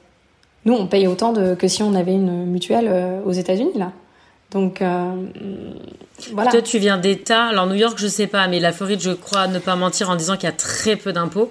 Nous, 0.65 0.73
on 0.73 0.87
paye 0.87 1.07
autant 1.07 1.31
de, 1.31 1.55
que 1.55 1.69
si 1.69 1.81
on 1.81 1.95
avait 1.95 2.11
une 2.11 2.45
mutuelle 2.47 2.89
euh, 2.91 3.21
aux 3.25 3.31
États-Unis, 3.31 3.71
là. 3.77 3.93
Donc, 4.51 4.81
euh, 4.81 5.13
voilà. 6.33 6.51
Toi, 6.51 6.61
tu 6.61 6.79
viens 6.79 6.97
d'État. 6.97 7.45
Alors, 7.45 7.65
New 7.65 7.75
York, 7.75 7.97
je 7.97 8.07
sais 8.07 8.27
pas, 8.27 8.49
mais 8.49 8.59
la 8.59 8.73
Floride, 8.73 8.99
je 8.99 9.11
crois 9.11 9.47
ne 9.47 9.59
pas 9.59 9.77
mentir 9.77 10.09
en 10.09 10.17
disant 10.17 10.35
qu'il 10.35 10.49
y 10.49 10.51
a 10.51 10.55
très 10.55 10.97
peu 10.97 11.13
d'impôts. 11.13 11.49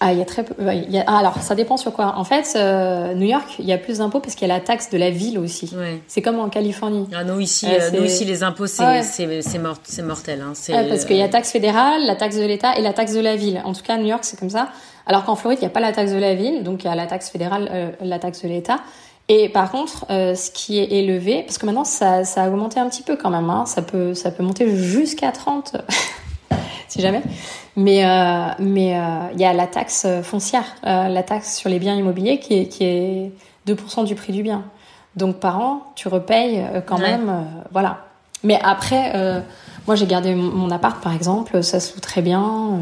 Ah, 0.00 0.12
il 0.12 0.18
y 0.18 0.22
a 0.22 0.24
très 0.24 0.44
peu. 0.44 0.54
il 0.72 0.90
y 0.92 0.98
a- 0.98 1.04
ah, 1.08 1.18
alors, 1.18 1.38
ça 1.42 1.56
dépend 1.56 1.76
sur 1.76 1.92
quoi. 1.92 2.14
En 2.16 2.22
fait, 2.24 2.52
euh, 2.54 3.14
New 3.14 3.26
York, 3.26 3.56
il 3.58 3.64
y 3.64 3.72
a 3.72 3.78
plus 3.78 3.98
d'impôts 3.98 4.20
parce 4.20 4.36
qu'il 4.36 4.46
y 4.46 4.50
a 4.50 4.54
la 4.54 4.60
taxe 4.60 4.90
de 4.90 4.96
la 4.98 5.10
ville 5.10 5.38
aussi. 5.40 5.72
Ouais. 5.76 6.00
C'est 6.06 6.22
comme 6.22 6.38
en 6.38 6.48
Californie. 6.48 7.08
Ah, 7.16 7.24
nous, 7.24 7.40
ici, 7.40 7.66
Ouais, 7.66 7.78
euh, 7.80 7.90
nous, 7.98 8.04
ici 8.04 8.24
les 8.24 8.44
impôts, 8.44 8.68
c'est 8.68 8.84
Ah 8.84 8.90
ouais. 9.00 9.58
mort- 9.58 9.80
mortel. 10.04 10.40
Hein. 10.40 10.52
Parce 10.88 11.04
qu'il 11.04 11.16
y 11.16 11.22
a 11.22 11.24
euh, 11.24 11.28
taxe 11.28 11.50
fédérale, 11.50 12.02
la 12.06 12.14
taxe 12.14 12.36
de 12.36 12.44
l'État 12.44 12.78
et 12.78 12.82
la 12.82 12.92
taxe 12.92 13.12
de 13.12 13.20
la 13.20 13.34
ville. 13.34 13.60
En 13.64 13.72
tout 13.72 13.82
cas, 13.82 13.94
à 13.94 13.98
New 13.98 14.06
York, 14.06 14.22
c'est 14.24 14.38
comme 14.38 14.50
ça. 14.50 14.68
Alors 15.06 15.24
qu'en 15.24 15.34
Floride, 15.34 15.58
il 15.60 15.64
n'y 15.64 15.66
a 15.66 15.70
pas 15.70 15.80
la 15.80 15.92
taxe 15.92 16.12
de 16.12 16.18
la 16.18 16.34
ville, 16.34 16.62
donc 16.62 16.84
il 16.84 16.86
y 16.86 16.90
a 16.90 16.94
la 16.94 17.06
taxe 17.06 17.30
fédérale, 17.30 17.68
euh, 17.72 17.90
la 18.00 18.18
taxe 18.20 18.42
de 18.42 18.48
l'État. 18.48 18.78
Et 19.30 19.48
par 19.48 19.70
contre, 19.70 20.06
euh, 20.10 20.34
ce 20.34 20.50
qui 20.50 20.78
est 20.78 20.92
élevé, 20.92 21.42
parce 21.42 21.58
que 21.58 21.66
maintenant 21.66 21.84
ça, 21.84 22.24
ça 22.24 22.44
a 22.44 22.48
augmenté 22.48 22.78
un 22.80 22.88
petit 22.88 23.02
peu 23.02 23.16
quand 23.16 23.30
même, 23.30 23.50
hein, 23.50 23.64
ça 23.66 23.82
peut 23.82 24.14
ça 24.14 24.30
peut 24.30 24.42
monter 24.42 24.74
jusqu'à 24.76 25.32
30, 25.32 25.76
si 26.88 27.00
jamais. 27.00 27.22
Mais 27.76 28.04
euh, 28.04 28.48
mais 28.58 28.96
euh, 28.98 29.28
il 29.34 29.40
y 29.40 29.44
a 29.44 29.52
la 29.52 29.66
taxe 29.66 30.06
foncière, 30.22 30.64
euh, 30.84 31.08
la 31.08 31.22
taxe 31.22 31.56
sur 31.56 31.68
les 31.70 31.78
biens 31.78 31.94
immobiliers 31.94 32.38
qui 32.40 32.54
est 32.58 32.66
qui 32.66 32.84
est 32.84 33.32
2% 33.66 34.04
du 34.04 34.14
prix 34.14 34.32
du 34.32 34.42
bien. 34.42 34.64
Donc 35.16 35.36
par 35.36 35.60
an, 35.60 35.82
tu 35.94 36.08
repayes 36.08 36.64
quand 36.86 36.96
Ouais. 37.00 37.10
même, 37.10 37.44
voilà. 37.72 38.04
Mais 38.44 38.58
après, 38.62 39.12
moi 39.86 39.96
j'ai 39.96 40.06
gardé 40.06 40.34
mon- 40.34 40.70
appart 40.70 41.02
par 41.02 41.12
exemple, 41.14 41.62
ça 41.62 41.80
se 41.80 41.94
loue 41.94 42.00
très 42.00 42.22
bien. 42.22 42.78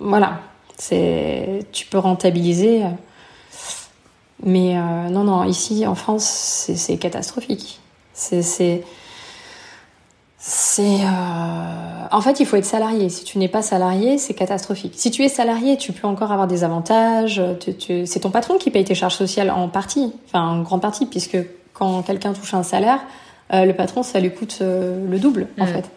voilà, 0.00 0.40
c'est 0.76 1.66
tu 1.72 1.86
peux 1.86 1.98
rentabiliser. 1.98 2.82
mais 4.42 4.76
euh, 4.78 5.08
non, 5.10 5.24
non, 5.24 5.44
ici 5.44 5.86
en 5.86 5.94
France, 5.94 6.24
c'est 6.24 6.76
c'est 6.76 6.96
catastrophique. 6.96 7.80
C'est, 8.12 8.42
c'est... 10.40 11.00
euh... 11.02 12.06
en 12.12 12.20
fait 12.20 12.38
il 12.40 12.46
faut 12.46 12.56
être 12.56 12.64
salarié. 12.64 13.08
Si 13.08 13.24
tu 13.24 13.38
n'es 13.38 13.48
pas 13.48 13.62
salarié, 13.62 14.18
c'est 14.18 14.34
catastrophique. 14.34 14.92
Si 14.96 15.10
tu 15.10 15.24
es 15.24 15.28
salarié, 15.28 15.76
tu 15.76 15.92
peux 15.92 16.06
encore 16.06 16.30
avoir 16.30 16.46
des 16.46 16.62
avantages. 16.62 17.42
Tu, 17.60 17.74
tu... 17.74 18.06
C'est 18.06 18.20
ton 18.20 18.30
patron 18.30 18.56
qui 18.56 18.70
paye 18.70 18.84
tes 18.84 18.94
charges 18.94 19.16
sociales 19.16 19.50
en 19.50 19.68
partie, 19.68 20.12
enfin 20.26 20.42
en 20.42 20.62
grande 20.62 20.80
partie, 20.80 21.06
puisque 21.06 21.38
quand 21.72 22.02
quelqu'un 22.02 22.32
touche 22.32 22.54
un 22.54 22.62
salaire, 22.62 23.00
euh, 23.52 23.64
le 23.64 23.72
patron 23.72 24.02
ça 24.02 24.20
lui 24.20 24.32
coûte 24.32 24.58
euh, 24.62 25.04
le 25.08 25.18
double 25.18 25.48
en 25.58 25.66
fait. 25.66 25.90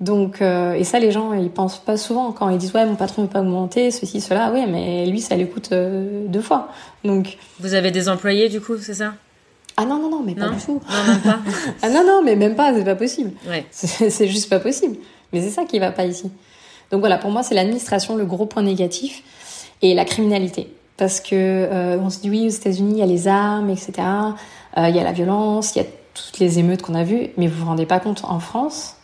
Donc 0.00 0.40
euh, 0.40 0.72
et 0.72 0.84
ça 0.84 0.98
les 0.98 1.10
gens 1.10 1.34
ils 1.34 1.50
pensent 1.50 1.78
pas 1.78 1.98
souvent 1.98 2.32
quand 2.32 2.48
ils 2.48 2.58
disent 2.58 2.72
ouais 2.72 2.86
mon 2.86 2.96
patron 2.96 3.22
veut 3.22 3.28
pas 3.28 3.40
augmenter 3.40 3.90
ceci 3.90 4.22
cela 4.22 4.50
oui 4.52 4.64
mais 4.66 5.04
lui 5.04 5.20
ça 5.20 5.36
lui 5.36 5.48
coûte 5.48 5.72
deux 5.72 6.40
fois. 6.40 6.68
Donc 7.04 7.36
vous 7.60 7.74
avez 7.74 7.90
des 7.90 8.08
employés 8.08 8.48
du 8.48 8.60
coup 8.62 8.78
c'est 8.78 8.94
ça? 8.94 9.12
Ah 9.80 9.86
non, 9.86 9.98
non, 9.98 10.10
non, 10.10 10.22
mais 10.22 10.34
pas 10.34 10.48
du 10.48 10.62
tout. 10.62 10.80
Non, 10.88 11.12
même 11.12 11.20
pas. 11.20 11.38
ah 11.82 11.88
non, 11.88 12.04
non, 12.04 12.22
mais 12.22 12.36
même 12.36 12.54
pas, 12.54 12.74
c'est 12.74 12.84
pas 12.84 12.94
possible. 12.94 13.32
Ouais. 13.48 13.64
C'est 13.70 14.28
juste 14.28 14.50
pas 14.50 14.60
possible. 14.60 14.96
Mais 15.32 15.40
c'est 15.40 15.50
ça 15.50 15.64
qui 15.64 15.78
va 15.78 15.92
pas 15.92 16.04
ici. 16.04 16.30
Donc 16.90 17.00
voilà, 17.00 17.16
pour 17.18 17.30
moi, 17.30 17.42
c'est 17.42 17.54
l'administration 17.54 18.16
le 18.16 18.24
gros 18.24 18.46
point 18.46 18.62
négatif 18.62 19.22
et 19.80 19.94
la 19.94 20.04
criminalité. 20.04 20.74
Parce 20.96 21.20
que 21.20 21.34
euh, 21.34 21.98
on 21.98 22.10
se 22.10 22.18
dit 22.18 22.30
oui, 22.30 22.46
aux 22.46 22.50
États-Unis, 22.50 22.94
il 22.94 22.98
y 22.98 23.02
a 23.02 23.06
les 23.06 23.28
armes, 23.28 23.70
etc. 23.70 23.92
Euh, 24.76 24.88
il 24.88 24.96
y 24.96 24.98
a 24.98 25.04
la 25.04 25.12
violence, 25.12 25.74
il 25.76 25.78
y 25.78 25.82
a 25.82 25.88
toutes 26.14 26.40
les 26.40 26.58
émeutes 26.58 26.82
qu'on 26.82 26.94
a 26.94 27.04
vues. 27.04 27.28
Mais 27.36 27.46
vous 27.46 27.60
vous 27.60 27.66
rendez 27.66 27.86
pas 27.86 28.00
compte, 28.00 28.24
en 28.24 28.40
France, 28.40 28.96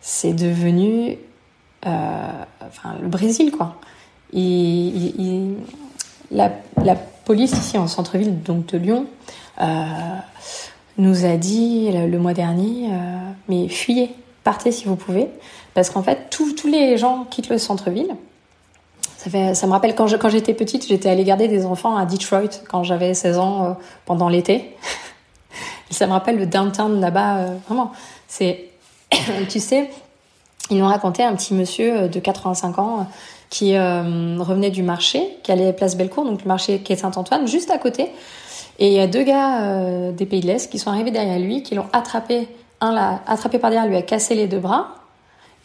c'est 0.00 0.34
devenu 0.34 1.18
euh, 1.86 2.30
enfin, 2.66 2.96
le 3.00 3.08
Brésil, 3.08 3.50
quoi. 3.50 3.76
Et, 4.32 4.92
la, 6.30 6.52
la 6.82 6.96
police 6.96 7.52
ici 7.52 7.78
en 7.78 7.86
centre-ville, 7.86 8.42
donc 8.42 8.66
de 8.66 8.78
Lyon, 8.78 9.06
nous 10.96 11.24
a 11.24 11.36
dit 11.36 11.90
le, 11.92 12.18
mois 12.18 12.34
dernier, 12.34 12.88
euh, 12.92 13.18
mais 13.48 13.68
fuyez, 13.68 14.14
partez 14.44 14.72
si 14.72 14.84
vous 14.84 14.96
pouvez, 14.96 15.28
parce 15.74 15.90
qu'en 15.90 16.02
fait, 16.02 16.28
tous 16.30 16.66
les 16.66 16.96
gens 16.96 17.26
quittent 17.30 17.48
le 17.48 17.58
centre-ville. 17.58 18.14
Ça, 19.16 19.30
fait, 19.30 19.54
ça 19.54 19.66
me 19.66 19.72
rappelle 19.72 19.94
quand, 19.94 20.06
quand 20.18 20.28
j'étais 20.28 20.54
petite, 20.54 20.86
j'étais 20.86 21.08
allée 21.08 21.24
garder 21.24 21.48
des 21.48 21.64
enfants 21.64 21.96
à 21.96 22.04
Detroit 22.04 22.60
quand 22.68 22.84
j'avais 22.84 23.14
16 23.14 23.38
ans 23.38 23.64
euh, 23.64 23.72
pendant 24.04 24.28
l'été. 24.28 24.76
ça 25.90 26.06
me 26.06 26.12
rappelle 26.12 26.36
le 26.36 26.46
downtown 26.46 27.00
là-bas, 27.00 27.46
vraiment. 27.66 27.92
C'est, 28.28 28.70
tu 29.48 29.60
sais, 29.60 29.90
ils 30.70 30.78
nous 30.78 30.86
racontaient 30.86 31.24
un 31.24 31.34
petit 31.34 31.54
monsieur 31.54 32.08
de 32.08 32.20
85 32.20 32.78
ans 32.78 33.06
qui 33.50 33.78
revenait 33.78 34.70
du 34.70 34.82
marché, 34.82 35.38
qui 35.44 35.52
allait 35.52 35.72
place 35.72 35.96
Bellecour, 35.96 36.24
donc 36.24 36.42
le 36.42 36.48
marché 36.48 36.80
qui 36.80 36.96
Saint-Antoine, 36.96 37.46
juste 37.46 37.70
à 37.70 37.78
côté. 37.78 38.10
Et 38.78 38.88
il 38.88 38.92
y 38.92 39.00
a 39.00 39.06
deux 39.06 39.22
gars 39.22 39.62
euh, 39.62 40.12
des 40.12 40.26
Pays 40.26 40.40
de 40.40 40.46
l'Est 40.46 40.70
qui 40.70 40.78
sont 40.78 40.90
arrivés 40.90 41.10
derrière 41.10 41.38
lui, 41.38 41.62
qui 41.62 41.74
l'ont 41.74 41.86
attrapé. 41.92 42.48
Un 42.80 42.92
l'a 42.92 43.22
attrapé 43.26 43.58
par 43.58 43.70
derrière, 43.70 43.88
lui 43.88 43.96
a 43.96 44.02
cassé 44.02 44.34
les 44.34 44.46
deux 44.46 44.58
bras, 44.58 44.88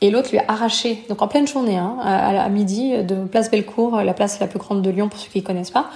et 0.01 0.11
l'autre 0.11 0.29
lui 0.31 0.37
a 0.37 0.45
arraché, 0.47 1.03
donc 1.09 1.21
en 1.21 1.27
pleine 1.27 1.47
journée, 1.47 1.77
hein, 1.77 1.97
à, 2.01 2.47
midi, 2.49 3.03
de 3.03 3.25
Place 3.25 3.51
Bellecour, 3.51 3.97
la 3.97 4.13
place 4.13 4.39
la 4.39 4.47
plus 4.47 4.59
grande 4.59 4.81
de 4.81 4.89
Lyon 4.89 5.09
pour 5.09 5.19
ceux 5.19 5.29
qui 5.29 5.41
ne 5.41 5.45
connaissent 5.45 5.71
pas, 5.71 5.89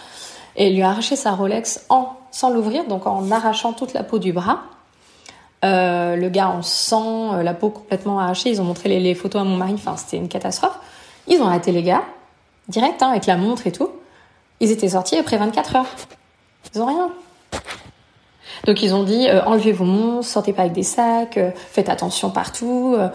et 0.56 0.72
lui 0.72 0.82
a 0.82 0.90
arraché 0.90 1.16
sa 1.16 1.32
Rolex 1.32 1.86
en, 1.90 2.10
sans 2.32 2.50
l'ouvrir, 2.50 2.86
donc 2.88 3.08
en 3.08 3.32
arrachant 3.32 3.74
toute 3.74 3.94
la 3.94 4.04
peau 4.04 4.20
du 4.20 4.34
bras. 4.34 4.64
Euh, 5.64 6.16
le 6.16 6.30
gars 6.30 6.50
en 6.50 6.62
sang, 6.62 7.36
euh, 7.36 7.44
la 7.44 7.54
peau 7.54 7.70
complètement 7.70 8.20
arrachée. 8.20 8.50
Ils 8.50 8.60
ont 8.60 8.66
montré 8.66 8.90
les, 8.90 9.00
les 9.00 9.16
photos 9.16 9.42
à 9.42 9.46
mon 9.46 9.56
mari. 9.56 9.74
Enfin, 9.76 9.96
c'était 9.96 10.18
une 10.18 10.28
catastrophe. 10.28 10.78
Ils 11.28 11.40
ont 11.40 11.48
arrêté 11.48 11.72
les 11.72 11.84
gars, 11.84 12.04
direct, 12.68 13.02
hein, 13.02 13.10
avec 13.10 13.26
la 13.28 13.38
montre 13.38 13.66
et 13.66 13.72
tout. 13.72 13.90
Ils 14.60 14.72
étaient 14.72 14.90
sortis 14.90 15.18
après 15.18 15.38
24 15.38 15.76
heures. 15.78 15.86
Ils 16.74 16.82
ont 16.82 16.86
rien. 16.86 17.12
Donc 18.66 18.82
ils 18.82 18.94
ont 18.94 19.04
dit 19.04 19.28
euh, 19.28 19.44
enlevez 19.46 19.72
vos 19.72 19.86
monstres, 19.86 20.32
sortez 20.32 20.54
pas 20.54 20.62
avec 20.64 20.74
des 20.74 20.84
sacs, 20.84 21.38
euh, 21.38 21.52
faites 21.56 21.90
attention 21.90 22.30
partout. 22.30 22.96
Euh, 22.98 23.10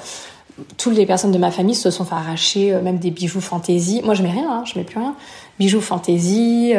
toutes 0.76 0.96
les 0.96 1.06
personnes 1.06 1.30
de 1.30 1.38
ma 1.38 1.52
famille 1.52 1.76
se 1.76 1.90
sont 1.90 2.04
fait 2.04 2.16
arracher 2.16 2.72
même 2.82 2.98
des 2.98 3.12
bijoux 3.12 3.40
fantaisie. 3.40 4.02
Moi 4.04 4.14
je 4.14 4.24
mets 4.24 4.30
rien, 4.30 4.50
hein, 4.50 4.64
je 4.64 4.76
mets 4.76 4.84
plus 4.84 4.98
rien. 4.98 5.14
Bijoux 5.60 5.80
fantaisie, 5.80 6.74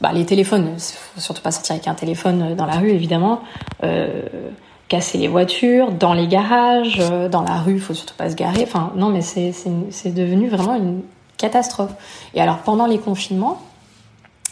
bah, 0.00 0.12
les 0.12 0.24
téléphones, 0.24 0.78
faut 0.78 1.20
surtout 1.20 1.42
pas 1.42 1.50
sortir 1.50 1.74
avec 1.74 1.88
un 1.88 1.94
téléphone 1.94 2.54
dans 2.54 2.66
la 2.66 2.74
rue 2.74 2.90
évidemment. 2.90 3.40
casser 4.86 5.18
les 5.18 5.26
voitures, 5.26 5.90
dans 5.90 6.14
les 6.14 6.28
garages, 6.28 7.02
dans 7.28 7.42
la 7.42 7.56
rue, 7.56 7.80
faut 7.80 7.92
surtout 7.92 8.14
pas 8.14 8.30
se 8.30 8.36
garer. 8.36 8.62
Enfin 8.62 8.92
non 8.94 9.08
mais 9.08 9.20
c'est 9.20 9.52
c'est 9.90 10.14
devenu 10.14 10.48
vraiment 10.48 10.76
une 10.76 11.02
catastrophe. 11.38 11.90
Et 12.34 12.40
alors 12.40 12.58
pendant 12.58 12.86
les 12.86 12.98
confinements, 12.98 13.60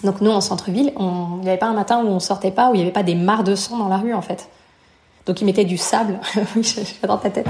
donc 0.05 0.21
nous, 0.21 0.31
en 0.31 0.41
centre-ville, 0.41 0.93
il 0.99 1.41
n'y 1.41 1.49
avait 1.49 1.59
pas 1.59 1.67
un 1.67 1.75
matin 1.75 2.03
où 2.05 2.09
on 2.09 2.21
sortait 2.21 2.51
pas, 2.51 2.71
où 2.71 2.75
il 2.75 2.79
n'y 2.79 2.83
avait 2.83 2.93
pas 2.93 3.03
des 3.03 3.15
mares 3.15 3.45
de 3.45 3.55
sang 3.55 3.79
dans 3.79 3.89
la 3.89 3.97
rue, 3.97 4.15
en 4.15 4.23
fait. 4.23 4.49
Donc 5.25 5.41
ils 5.41 5.45
mettaient 5.45 5.65
du 5.65 5.77
sable, 5.77 6.21
dans 7.07 7.19
ta 7.19 7.31
tête. 7.31 7.49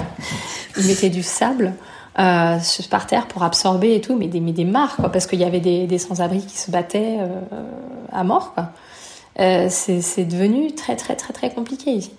Ils 0.78 0.86
mettaient 0.86 1.10
du 1.10 1.22
sable 1.22 1.74
euh, 2.18 2.58
par 2.88 3.06
terre 3.06 3.26
pour 3.26 3.42
absorber 3.42 3.94
et 3.94 4.00
tout, 4.00 4.16
mais 4.16 4.28
des, 4.28 4.40
mais 4.40 4.52
des 4.52 4.64
mares, 4.64 4.96
quoi, 4.96 5.10
parce 5.10 5.26
qu'il 5.26 5.40
y 5.40 5.44
avait 5.44 5.60
des, 5.60 5.86
des 5.86 5.98
sans-abri 5.98 6.40
qui 6.40 6.56
se 6.56 6.70
battaient 6.70 7.18
euh, 7.20 7.40
à 8.12 8.24
mort, 8.24 8.54
quoi. 8.54 8.70
Euh, 9.38 9.66
c'est 9.68 10.24
devenu 10.24 10.74
très, 10.74 10.96
très, 10.96 11.14
très, 11.14 11.34
très 11.34 11.50
compliqué 11.50 11.90
ici. 11.90 12.12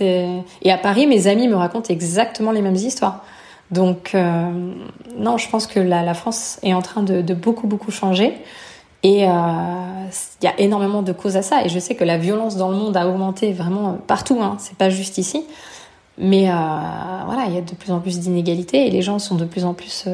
Et 0.00 0.72
à 0.72 0.78
Paris, 0.78 1.06
mes 1.06 1.28
amis 1.28 1.46
me 1.46 1.54
racontent 1.54 1.92
exactement 1.92 2.50
les 2.50 2.62
mêmes 2.62 2.74
histoires. 2.74 3.24
Donc, 3.70 4.14
non, 4.14 5.36
je 5.36 5.48
pense 5.48 5.68
que 5.68 5.78
la, 5.78 6.02
la, 6.02 6.14
France 6.14 6.58
est 6.64 6.74
en 6.74 6.82
train 6.82 7.04
de 7.04 7.34
beaucoup, 7.34 7.68
beaucoup 7.68 7.92
changer. 7.92 8.36
Et 9.02 9.26
euh, 9.26 9.30
il 10.42 10.44
y 10.44 10.48
a 10.48 10.60
énormément 10.60 11.02
de 11.02 11.12
causes 11.12 11.36
à 11.36 11.42
ça. 11.42 11.64
Et 11.64 11.68
je 11.68 11.78
sais 11.78 11.94
que 11.94 12.04
la 12.04 12.18
violence 12.18 12.56
dans 12.56 12.70
le 12.70 12.76
monde 12.76 12.96
a 12.96 13.08
augmenté 13.08 13.52
vraiment 13.52 13.98
partout. 14.06 14.40
Hein. 14.42 14.56
C'est 14.58 14.76
pas 14.76 14.90
juste 14.90 15.18
ici. 15.18 15.44
Mais 16.18 16.50
euh, 16.50 16.52
voilà, 17.24 17.46
il 17.46 17.54
y 17.54 17.58
a 17.58 17.62
de 17.62 17.74
plus 17.74 17.92
en 17.92 18.00
plus 18.00 18.18
d'inégalités 18.18 18.86
et 18.86 18.90
les 18.90 19.00
gens 19.00 19.18
sont 19.18 19.36
de 19.36 19.46
plus 19.46 19.64
en 19.64 19.72
plus 19.72 20.06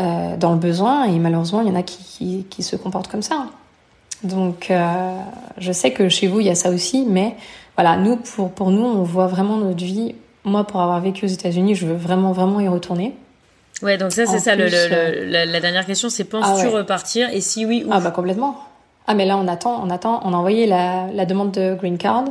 euh, 0.00 0.36
dans 0.36 0.52
le 0.52 0.58
besoin. 0.58 1.04
Et 1.04 1.18
malheureusement, 1.18 1.62
il 1.62 1.68
y 1.68 1.70
en 1.70 1.74
a 1.74 1.82
qui, 1.82 2.46
se 2.60 2.76
comportent 2.76 3.08
comme 3.08 3.22
ça. 3.22 3.46
Donc, 4.22 4.70
euh, 4.70 5.16
je 5.58 5.72
sais 5.72 5.92
que 5.92 6.08
chez 6.08 6.28
vous, 6.28 6.40
il 6.40 6.46
y 6.46 6.50
a 6.50 6.54
ça 6.54 6.70
aussi. 6.70 7.06
Mais 7.08 7.36
voilà, 7.76 7.96
nous, 7.96 8.16
pour 8.16 8.70
nous, 8.70 8.84
on 8.84 9.02
voit 9.02 9.26
vraiment 9.26 9.56
notre 9.56 9.84
vie. 9.84 10.14
Moi, 10.44 10.64
pour 10.64 10.80
avoir 10.80 11.00
vécu 11.00 11.24
aux 11.24 11.28
États-Unis, 11.28 11.74
je 11.74 11.86
veux 11.86 11.96
vraiment, 11.96 12.32
vraiment 12.32 12.60
y 12.60 12.68
retourner. 12.68 13.14
Ouais, 13.82 13.98
donc 13.98 14.12
ça, 14.12 14.26
c'est 14.26 14.38
ça. 14.38 14.54
le, 14.54 14.68
euh, 14.72 15.46
la, 15.46 15.60
dernière 15.60 15.86
question, 15.86 16.08
c'est 16.08 16.24
penses-tu 16.24 16.68
ah 16.68 16.70
repartir 16.70 17.28
Et 17.30 17.40
si 17.40 17.66
oui, 17.66 17.84
où 17.86 17.90
Ah, 17.92 18.00
bah 18.00 18.10
complètement. 18.10 18.58
Ah, 19.06 19.14
mais 19.14 19.26
là, 19.26 19.36
on 19.36 19.48
attend, 19.48 19.82
on 19.84 19.90
attend. 19.90 20.20
On 20.24 20.32
a 20.32 20.36
envoyé 20.36 20.66
la, 20.66 21.06
la 21.12 21.26
demande 21.26 21.50
de 21.50 21.74
green 21.74 21.98
card. 21.98 22.24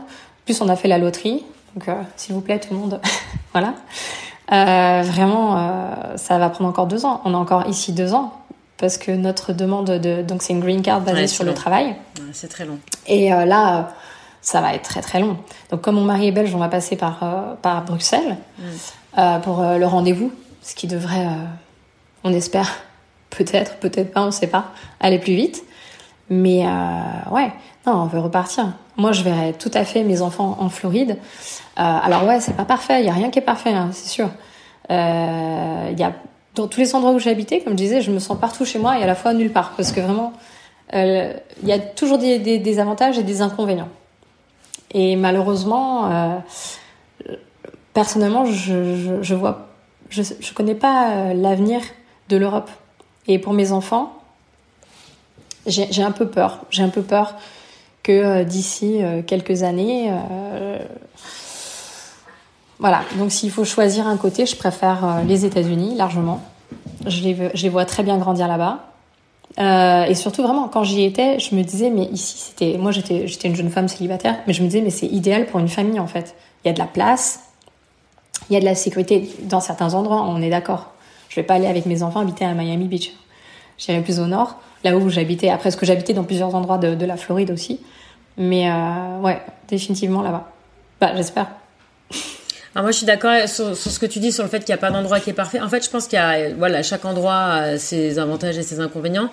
Plus, 0.46 0.62
on 0.62 0.70
a 0.70 0.76
fait 0.76 0.88
la 0.88 0.98
loterie. 0.98 1.44
Donc, 1.76 1.88
euh, 1.88 1.94
s'il 2.16 2.34
vous 2.34 2.42
plaît, 2.42 2.60
tout 2.60 2.74
le 2.74 2.80
monde. 2.80 3.02
voilà. 3.54 3.74
Euh, 4.52 5.02
vraiment, 5.04 5.58
euh, 5.58 6.18
ça 6.18 6.38
va 6.38 6.50
prendre 6.50 6.70
encore 6.70 6.88
deux 6.88 7.06
ans. 7.06 7.22
On 7.26 7.34
a 7.34 7.38
encore 7.38 7.68
ici 7.68 7.94
deux 7.94 8.14
ans. 8.14 8.34
Parce 8.78 8.98
que 8.98 9.12
notre 9.12 9.54
demande 9.54 9.90
de. 9.90 10.22
Donc, 10.22 10.42
c'est 10.42 10.54
une 10.54 10.60
green 10.60 10.82
card 10.82 11.02
basée 11.02 11.28
sur 11.28 11.44
le 11.44 11.54
travail. 11.54 11.88
Ouais, 12.20 12.26
c'est 12.34 12.48
très 12.48 12.66
long. 12.66 12.80
Et 13.08 13.34
euh, 13.34 13.46
là 13.46 13.94
ça 14.44 14.60
va 14.60 14.74
être 14.74 14.82
très 14.82 15.02
très 15.02 15.20
long. 15.20 15.38
Donc 15.70 15.82
comme 15.82 15.94
mon 15.94 16.04
mari 16.04 16.30
est 16.30 16.32
belge, 16.32 16.56
on 16.56 16.58
va 16.58 16.68
passer 16.68 16.96
par, 16.96 17.58
par 17.62 17.86
Bruxelles 17.86 18.38
mm. 18.58 19.42
pour 19.44 19.62
le 19.62 19.86
rendez-vous 19.86 20.32
ce 20.62 20.76
qui 20.76 20.88
devrait, 20.88 21.26
euh, 21.26 21.46
on 22.24 22.34
espère, 22.34 22.84
peut-être, 23.30 23.78
peut-être 23.78 24.12
pas, 24.12 24.22
on 24.22 24.32
sait 24.32 24.48
pas, 24.48 24.72
aller 25.00 25.20
plus 25.20 25.34
vite. 25.34 25.64
Mais 26.30 26.66
euh, 26.66 27.32
ouais, 27.32 27.52
non, 27.86 27.94
on 27.94 28.06
veut 28.06 28.20
repartir. 28.20 28.74
Moi, 28.96 29.12
je 29.12 29.24
verrais 29.24 29.54
tout 29.54 29.72
à 29.74 29.84
fait 29.84 30.04
mes 30.04 30.22
enfants 30.22 30.58
en 30.60 30.70
Floride. 30.70 31.18
Euh, 31.80 31.82
alors 31.82 32.24
ouais, 32.26 32.40
c'est 32.40 32.56
pas 32.56 32.66
parfait, 32.66 33.02
il 33.02 33.06
y 33.06 33.10
a 33.10 33.14
rien 33.14 33.30
qui 33.30 33.40
est 33.40 33.44
parfait, 33.44 33.74
hein, 33.74 33.90
c'est 33.92 34.08
sûr. 34.08 34.30
Y 34.90 34.94
a 36.04 36.14
dans 36.54 36.68
tous 36.68 36.82
les 36.82 36.96
endroits 36.96 37.14
où 37.14 37.20
j'ai 37.20 37.30
habité, 37.30 37.62
comme 37.62 37.74
je 37.74 37.78
disais, 37.78 38.02
je 38.02 38.12
me 38.12 38.20
sens 38.20 38.38
partout 38.38 38.66
chez 38.66 38.78
moi 38.78 39.00
et 39.00 39.04
à 39.04 39.06
la 39.06 39.16
fois 39.16 39.34
nulle 39.34 39.54
part, 39.54 39.72
parce 39.78 39.94
que 39.94 40.02
vraiment, 40.02 40.34
il 40.94 41.40
y 41.64 41.72
a 41.72 41.80
toujours 41.80 42.18
des, 42.18 42.80
avantages 42.80 43.18
et 43.18 43.24
des 43.24 43.42
inconvénients. 43.42 43.88
Et 44.94 45.16
malheureusement, 45.16 46.44
personnellement, 47.94 48.44
je, 48.46 49.20
je 49.22 49.36
vois 49.36 49.71
je 50.12 50.22
ne 50.22 50.54
connais 50.54 50.76
pas 50.76 51.12
euh, 51.12 51.34
l'avenir 51.34 51.82
de 52.30 52.38
l'Europe. 52.38 52.70
Et 53.28 53.40
pour 53.40 53.54
mes 53.54 53.72
enfants, 53.72 54.14
j'ai 55.66 56.04
un 56.04 56.12
peu 56.12 56.28
peur. 56.28 56.60
J'ai 56.70 56.84
un 56.84 56.90
peu 56.90 57.02
peur 57.02 57.36
que 58.04 58.12
euh, 58.12 58.44
d'ici 58.44 59.02
euh, 59.02 59.22
quelques 59.22 59.64
années, 59.64 60.12
voilà. 62.80 63.04
Donc 63.18 63.32
s'il 63.32 63.52
faut 63.52 63.64
choisir 63.64 64.08
un 64.08 64.18
côté, 64.18 64.46
je 64.46 64.56
préfère 64.56 65.22
les 65.28 65.46
États-Unis 65.46 65.96
largement. 65.96 66.42
Je 67.06 67.22
les, 67.22 67.70
vois 67.70 67.86
très 67.86 68.02
bien 68.02 68.18
grandir 68.18 68.48
là-bas. 68.48 68.88
Et 70.10 70.16
surtout 70.16 70.42
vraiment 70.42 70.68
quand 70.68 70.84
j'y 70.84 71.04
étais, 71.04 71.38
je 71.38 71.54
me 71.54 71.62
disais 71.62 71.92
mais 71.92 72.06
ici 72.06 72.38
c'était 72.38 72.80
moi 72.80 72.92
j'étais 72.92 73.48
une 73.48 73.56
jeune 73.56 73.70
femme 73.70 73.88
célibataire, 73.88 74.40
mais 74.48 74.54
je 74.54 74.64
me 74.64 74.68
disais 74.68 74.82
mais 74.82 74.90
c'est 74.90 75.06
idéal 75.06 75.46
pour 75.46 75.60
une 75.60 75.68
famille 75.68 76.00
en 76.00 76.08
fait. 76.08 76.36
Il 76.64 76.70
y 76.70 76.72
a 76.72 76.74
de 76.74 76.80
la 76.80 76.88
place, 76.88 77.51
il 78.50 78.54
y 78.54 78.58
a 78.58 78.60
de 78.60 78.66
la 78.66 78.76
sécurité 78.76 79.30
dans 79.44 79.60
certains 79.60 79.94
endroits, 79.94 80.24
on 80.24 80.42
est 80.42 80.50
d'accord. 80.50 80.92
Je 81.30 81.36
vais 81.38 81.44
pas 81.44 81.54
aller 81.54 81.68
avec 81.68 81.86
mes 81.86 82.04
enfants 82.04 82.20
habiter 82.20 82.46
à 82.46 82.54
Miami 82.54 82.88
Beach. 82.88 83.14
J'irai 83.78 84.02
plus 84.02 84.20
au 84.20 84.28
nord, 84.28 84.60
là 84.84 84.96
où 84.98 85.10
j'habitais. 85.10 85.50
Après, 85.50 85.72
ce 85.72 85.78
que 85.78 85.86
j'habitais 85.86 86.14
dans 86.14 86.24
plusieurs 86.24 86.54
endroits 86.54 86.78
de, 86.78 86.94
de, 86.94 87.06
la 87.06 87.18
Floride 87.18 87.52
aussi. 87.52 87.80
Mais 88.38 88.70
euh, 88.70 89.20
ouais, 89.22 89.42
définitivement 89.68 90.22
là-bas. 90.22 90.52
Bah, 91.00 91.14
j'espère. 91.16 91.48
Alors 92.76 92.84
moi, 92.84 92.92
je 92.92 92.98
suis 92.98 93.06
d'accord 93.06 93.48
sur, 93.48 93.76
sur, 93.76 93.92
ce 93.92 94.00
que 94.00 94.06
tu 94.06 94.20
dis 94.20 94.32
sur 94.32 94.44
le 94.44 94.50
fait 94.50 94.60
qu'il 94.60 94.70
n'y 94.70 94.76
a 94.76 94.78
pas 94.78 94.92
d'endroit 94.92 95.20
qui 95.20 95.30
est 95.30 95.34
parfait. 95.34 95.60
En 95.60 95.70
fait, 95.70 95.84
je 95.84 95.90
pense 95.90 96.08
qu'il 96.08 96.18
y 96.18 96.22
a, 96.22 96.54
voilà, 96.54 96.84
chaque 96.84 97.06
endroit 97.06 97.44
a 97.44 97.78
ses 97.78 98.20
avantages 98.20 98.58
et 98.58 98.64
ses 98.64 98.80
inconvénients, 98.80 99.30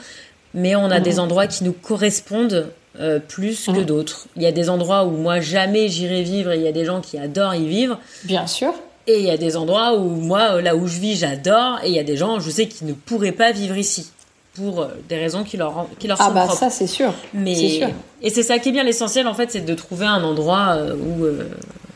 mais 0.55 0.77
on 0.77 0.91
a 0.91 1.01
des 1.01 1.15
mhm. 1.15 1.21
endroits 1.21 1.47
qui 1.47 1.65
nous 1.65 1.73
correspondent 1.73 2.73
euh, 2.99 3.21
plus 3.21 3.67
que 3.67 3.73
mhm. 3.73 3.85
d'autres. 3.85 4.27
Il 4.35 4.43
y 4.43 4.47
a 4.47 4.53
des 4.53 4.69
endroits 4.71 5.05
où 5.05 5.11
moi 5.11 5.41
jamais 5.41 5.89
j'irai 5.89 6.23
vivre 6.23 6.51
et 6.51 6.57
il 6.57 6.63
y 6.63 6.69
a 6.69 6.73
des 6.73 6.85
gens 6.85 7.01
qui 7.01 7.19
adorent 7.19 7.55
y 7.55 7.67
vivre. 7.67 8.01
Bien 8.25 8.47
sûr. 8.47 8.75
Et 9.09 9.19
il 9.19 9.25
y 9.25 9.31
a 9.31 9.37
des 9.37 9.57
endroits 9.57 9.97
où 9.97 10.05
moi, 10.09 10.61
là 10.61 10.77
où 10.77 10.87
je 10.87 11.01
vis, 11.01 11.17
j'adore 11.17 11.81
et 11.83 11.89
il 11.89 11.95
y 11.95 11.99
a 11.99 12.05
des 12.05 12.17
gens, 12.17 12.39
je 12.39 12.51
sais, 12.51 12.69
qui 12.69 12.85
ne 12.85 12.93
pourraient 12.93 13.33
pas 13.33 13.51
vivre 13.51 13.77
ici 13.77 14.11
pour 14.55 14.83
euh, 14.83 14.89
des 15.09 15.17
raisons 15.17 15.45
qui 15.45 15.57
leur, 15.57 15.87
qui 15.99 16.09
leur 16.09 16.21
ah 16.21 16.27
sont 16.27 16.35
bah 16.35 16.49
ça 16.49 16.69
c'est 16.69 16.87
sûr. 16.87 17.15
Mais 17.33 17.55
sûr. 17.55 17.89
et 18.23 18.31
c'est 18.31 18.43
ça 18.43 18.59
qui 18.59 18.71
est 18.71 18.73
bien 18.73 18.83
l'essentiel 18.83 19.29
en 19.29 19.35
fait, 19.35 19.53
c'est 19.53 19.61
de 19.61 19.75
trouver 19.75 20.05
un 20.05 20.23
endroit 20.25 20.75
euh, 20.77 20.97
où 20.97 21.25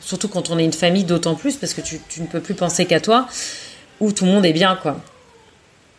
surtout 0.02 0.28
quand 0.28 0.50
on 0.50 0.58
est 0.58 0.64
une 0.64 0.72
famille, 0.72 1.04
d'autant 1.04 1.34
plus, 1.34 1.56
parce 1.56 1.72
que 1.74 1.80
tu, 1.80 2.00
ne 2.18 2.26
peux 2.26 2.40
plus 2.40 2.54
penser 2.54 2.84
qu'à 2.84 3.00
toi, 3.00 3.26
où 4.00 4.12
tout 4.12 4.24
le 4.24 4.32
monde 4.32 4.44
est 4.44 4.52
bien, 4.52 4.76
quoi. 4.76 4.96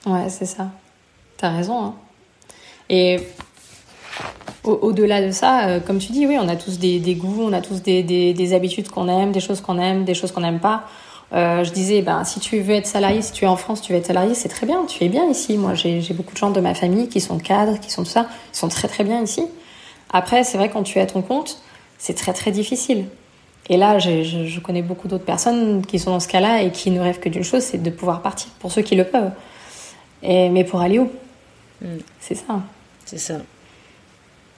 Ouais, 0.05 0.29
c'est 0.29 0.45
ça. 0.45 0.69
T'as 1.37 1.49
raison. 1.49 1.85
Hein. 1.85 1.95
Et 2.89 3.19
au-delà 4.63 5.25
de 5.25 5.31
ça, 5.31 5.67
euh, 5.67 5.79
comme 5.79 5.97
tu 5.97 6.11
dis, 6.11 6.27
oui, 6.27 6.37
on 6.39 6.47
a 6.47 6.55
tous 6.55 6.77
des, 6.77 6.99
goûts, 7.15 7.41
on 7.41 7.53
a 7.53 7.61
tous 7.61 7.81
des, 7.81 8.53
habitudes 8.53 8.89
qu'on 8.89 9.07
aime, 9.07 9.31
des 9.31 9.39
choses 9.39 9.61
qu'on 9.61 9.79
aime, 9.79 10.03
des 10.03 10.13
choses 10.13 10.31
qu'on 10.31 10.41
n'aime 10.41 10.59
pas. 10.59 10.83
Euh, 11.33 11.63
je 11.63 11.71
disais, 11.71 12.01
ben, 12.03 12.23
si 12.23 12.39
tu 12.39 12.59
veux 12.59 12.75
être 12.75 12.85
salarié, 12.85 13.21
si 13.23 13.31
tu 13.31 13.45
es 13.45 13.47
en 13.47 13.55
France, 13.55 13.81
tu 13.81 13.91
veux 13.91 13.97
être 13.97 14.05
salarié, 14.05 14.35
c'est 14.35 14.49
très 14.49 14.67
bien, 14.67 14.85
tu 14.85 15.03
es 15.03 15.09
bien 15.09 15.25
ici. 15.27 15.57
Moi, 15.57 15.73
j'ai 15.73 16.01
beaucoup 16.13 16.33
de 16.33 16.37
gens 16.37 16.51
de 16.51 16.59
ma 16.59 16.75
famille 16.75 17.09
qui 17.09 17.21
sont 17.21 17.39
cadres, 17.39 17.79
qui 17.79 17.91
sont 17.91 18.03
tout 18.03 18.09
ça, 18.09 18.27
ils 18.53 18.57
sont 18.57 18.67
très 18.67 18.87
très 18.87 19.03
bien 19.03 19.21
ici. 19.21 19.43
Après, 20.11 20.43
c'est 20.43 20.57
vrai, 20.57 20.69
quand 20.69 20.83
tu 20.83 20.99
es 20.99 21.01
à 21.01 21.07
ton 21.07 21.23
compte, 21.23 21.59
c'est 21.97 22.13
très 22.13 22.33
très 22.33 22.51
difficile. 22.51 23.05
Et 23.69 23.77
là, 23.77 23.97
je, 23.97 24.23
je, 24.23 24.59
connais 24.59 24.81
beaucoup 24.81 25.07
d'autres 25.07 25.23
personnes 25.23 25.85
qui 25.85 25.97
sont 25.97 26.11
dans 26.11 26.19
ce 26.19 26.27
cas-là 26.27 26.61
et 26.61 26.71
qui 26.71 26.91
ne 26.91 26.99
rêvent 26.99 27.19
que 27.19 27.29
d'une 27.29 27.43
chose, 27.45 27.63
c'est 27.63 27.81
de 27.81 27.89
pouvoir 27.89 28.21
partir, 28.21 28.49
pour 28.59 28.71
ceux 28.71 28.81
qui 28.81 28.95
le 28.95 29.05
peuvent. 29.05 29.31
Et, 30.21 30.49
mais 30.49 30.65
pour 30.65 30.81
aller 30.81 30.99
où? 30.99 31.09
Mm. 31.81 31.97
C'est 32.19 32.35
ça. 32.35 32.61
C'est 33.05 33.17
ça. 33.17 33.35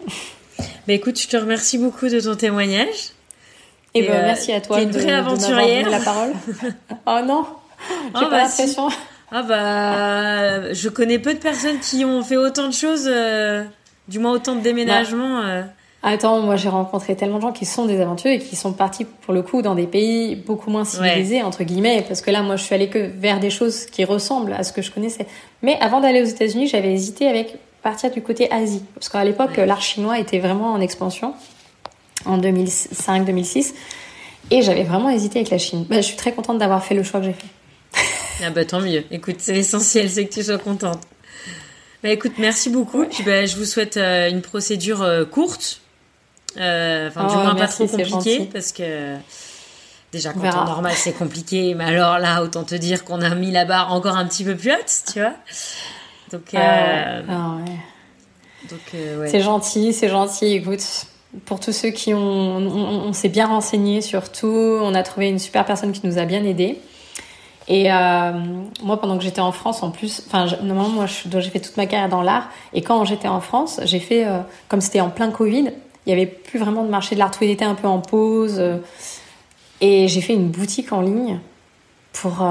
Écoute, 0.88 1.21
je 1.21 1.28
te 1.28 1.38
remercie 1.38 1.78
beaucoup 1.78 2.07
de 2.07 2.19
ton 2.19 2.36
témoignage. 2.36 3.14
Et, 3.95 4.01
ben, 4.03 4.11
euh, 4.11 4.21
merci 4.25 4.51
à 4.51 4.59
toi 4.59 4.81
une 4.81 4.91
vraie 4.91 5.13
aventurière. 5.13 5.89
la 5.89 5.99
parole. 5.99 6.33
oh 7.07 7.19
non, 7.25 7.45
j'ai 7.89 8.09
oh, 8.09 8.19
pas 8.19 8.29
bah, 8.29 8.37
l'impression. 8.43 8.89
Ah 9.31 9.41
bah, 9.41 10.73
je 10.73 10.89
connais 10.89 11.17
peu 11.17 11.33
de 11.33 11.39
personnes 11.39 11.79
qui 11.79 12.03
ont 12.03 12.21
fait 12.21 12.37
autant 12.37 12.67
de 12.67 12.73
choses, 12.73 13.07
euh, 13.07 13.63
du 14.09 14.19
moins 14.19 14.33
autant 14.33 14.55
de 14.55 14.61
déménagements. 14.61 15.41
Bah, 15.41 15.47
euh. 15.47 15.63
Attends, 16.03 16.41
moi 16.41 16.57
j'ai 16.57 16.69
rencontré 16.69 17.15
tellement 17.15 17.37
de 17.37 17.43
gens 17.43 17.51
qui 17.53 17.65
sont 17.65 17.85
des 17.85 17.99
aventuriers 17.99 18.35
et 18.35 18.39
qui 18.39 18.55
sont 18.55 18.73
partis 18.73 19.05
pour 19.05 19.33
le 19.33 19.41
coup 19.41 19.63
dans 19.63 19.73
des 19.73 19.87
pays 19.87 20.35
beaucoup 20.35 20.69
moins 20.69 20.85
civilisés 20.85 21.41
entre 21.41 21.63
guillemets 21.63 22.05
parce 22.07 22.21
que 22.21 22.29
là 22.29 22.43
moi 22.43 22.57
je 22.57 22.63
suis 22.63 22.75
allée 22.75 22.89
que 22.89 22.99
vers 22.99 23.39
des 23.39 23.49
choses 23.49 23.87
qui 23.87 24.03
ressemblent 24.03 24.53
à 24.53 24.63
ce 24.63 24.71
que 24.71 24.83
je 24.83 24.91
connaissais. 24.91 25.25
Mais 25.63 25.79
avant 25.81 26.01
d'aller 26.01 26.21
aux 26.21 26.27
États-Unis, 26.27 26.67
j'avais 26.67 26.93
hésité 26.93 27.27
avec 27.27 27.55
partir 27.81 28.11
du 28.11 28.21
côté 28.21 28.51
Asie 28.51 28.83
parce 28.93 29.09
qu'à 29.09 29.23
l'époque 29.23 29.57
l'art 29.57 29.81
chinois 29.81 30.19
était 30.19 30.37
vraiment 30.37 30.73
en 30.73 30.81
expansion 30.81 31.33
en 32.26 32.39
2005-2006 32.39 33.73
et 34.51 34.61
j'avais 34.61 34.84
vraiment 34.84 35.09
hésité 35.09 35.39
avec 35.39 35.51
la 35.51 35.57
Chine. 35.57 35.86
Bah, 35.89 35.97
je 35.97 36.07
suis 36.07 36.15
très 36.15 36.32
contente 36.32 36.59
d'avoir 36.59 36.84
fait 36.84 36.95
le 36.95 37.03
choix 37.03 37.19
que 37.19 37.28
j'ai 37.28 37.34
fait. 37.34 37.47
Ah 38.43 38.49
bah 38.49 38.65
tant 38.65 38.82
mieux. 38.82 39.05
Écoute, 39.11 39.38
c'est 39.39 39.53
l'essentiel, 39.53 40.09
c'est 40.09 40.26
que 40.26 40.34
tu 40.34 40.43
sois 40.43 40.57
contente. 40.57 40.99
Bah 42.03 42.09
écoute, 42.09 42.34
merci 42.38 42.69
beaucoup. 42.69 43.05
Bah, 43.26 43.45
je 43.45 43.55
vous 43.55 43.63
souhaite 43.63 43.95
euh, 43.95 44.30
une 44.30 44.41
procédure 44.41 45.01
euh, 45.01 45.23
courte 45.23 45.80
euh, 46.57 47.07
enfin, 47.07 47.28
du 47.28 47.34
oh, 47.36 47.39
moins 47.39 47.55
pas 47.55 47.67
trop 47.67 47.88
compliqué 47.88 48.49
parce 48.51 48.71
que 48.71 49.15
déjà 50.11 50.34
quand 50.34 50.41
on 50.41 50.65
normal 50.65 50.93
c'est 50.95 51.13
compliqué, 51.13 51.73
mais 51.76 51.86
alors 51.86 52.19
là 52.19 52.43
autant 52.43 52.63
te 52.63 52.76
dire 52.76 53.05
qu'on 53.05 53.21
a 53.21 53.34
mis 53.36 53.51
la 53.51 53.65
barre 53.65 53.93
encore 53.93 54.17
un 54.17 54.26
petit 54.26 54.43
peu 54.43 54.55
plus 54.55 54.71
haute, 54.71 55.03
tu 55.11 55.19
vois. 55.19 55.34
Donc, 56.32 56.43
ah 56.53 56.59
euh... 56.59 57.21
ah 57.30 57.57
Donc 58.69 58.82
ouais. 58.93 59.28
c'est 59.30 59.41
gentil, 59.41 59.93
c'est 59.93 60.09
gentil. 60.09 60.47
Écoute, 60.47 61.07
pour 61.45 61.59
tous 61.59 61.71
ceux 61.71 61.89
qui 61.89 62.13
ont, 62.13 62.19
on, 62.19 63.13
s'est 63.13 63.29
bien 63.29 63.47
renseigné 63.47 64.01
surtout, 64.01 64.47
on 64.47 64.93
a 64.93 65.03
trouvé 65.03 65.29
une 65.29 65.39
super 65.39 65.65
personne 65.65 65.91
qui 65.91 66.05
nous 66.05 66.17
a 66.17 66.25
bien 66.25 66.43
aidés. 66.43 66.79
Et 67.67 67.91
euh, 67.91 68.31
moi, 68.83 68.99
pendant 68.99 69.17
que 69.17 69.23
j'étais 69.23 69.41
en 69.41 69.51
France, 69.51 69.81
en 69.81 69.89
plus, 69.89 70.21
enfin, 70.27 70.45
normalement, 70.61 70.89
moi, 70.89 71.05
j'ai 71.07 71.49
fait 71.49 71.59
toute 71.59 71.77
ma 71.77 71.88
carrière 71.88 72.09
dans 72.09 72.21
l'art. 72.21 72.49
Et 72.73 72.81
quand 72.81 73.03
j'étais 73.05 73.27
en 73.27 73.41
France, 73.41 73.79
j'ai 73.86 73.99
fait, 73.99 74.25
euh, 74.25 74.39
comme 74.67 74.81
c'était 74.81 75.01
en 75.01 75.09
plein 75.09 75.31
Covid, 75.31 75.71
il 76.05 76.07
n'y 76.07 76.13
avait 76.13 76.27
plus 76.27 76.59
vraiment 76.59 76.83
de 76.83 76.89
marché 76.89 77.15
de 77.15 77.19
l'art, 77.19 77.31
tout 77.31 77.43
était 77.43 77.65
un 77.65 77.73
peu 77.73 77.88
en 77.88 77.99
pause. 77.99 78.57
Euh, 78.59 78.77
et 79.81 80.07
j'ai 80.07 80.21
fait 80.21 80.33
une 80.33 80.49
boutique 80.49 80.93
en 80.93 81.01
ligne 81.01 81.39
pour, 82.13 82.47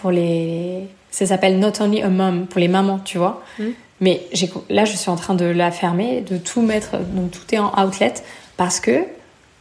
pour 0.00 0.10
les. 0.10 0.88
Ça 1.10 1.26
s'appelle 1.26 1.58
Not 1.58 1.72
Only 1.80 2.02
a 2.02 2.08
Mom, 2.08 2.46
pour 2.46 2.58
les 2.58 2.68
mamans, 2.68 3.00
tu 3.04 3.18
vois. 3.18 3.42
Mm. 3.58 3.64
Mais 4.00 4.26
là, 4.68 4.84
je 4.84 4.96
suis 4.96 5.10
en 5.10 5.16
train 5.16 5.34
de 5.34 5.44
la 5.44 5.70
fermer, 5.70 6.20
de 6.20 6.36
tout 6.36 6.62
mettre. 6.62 6.98
Donc 6.98 7.30
tout 7.30 7.54
est 7.54 7.58
en 7.58 7.72
outlet 7.82 8.14
parce 8.56 8.80
que. 8.80 9.04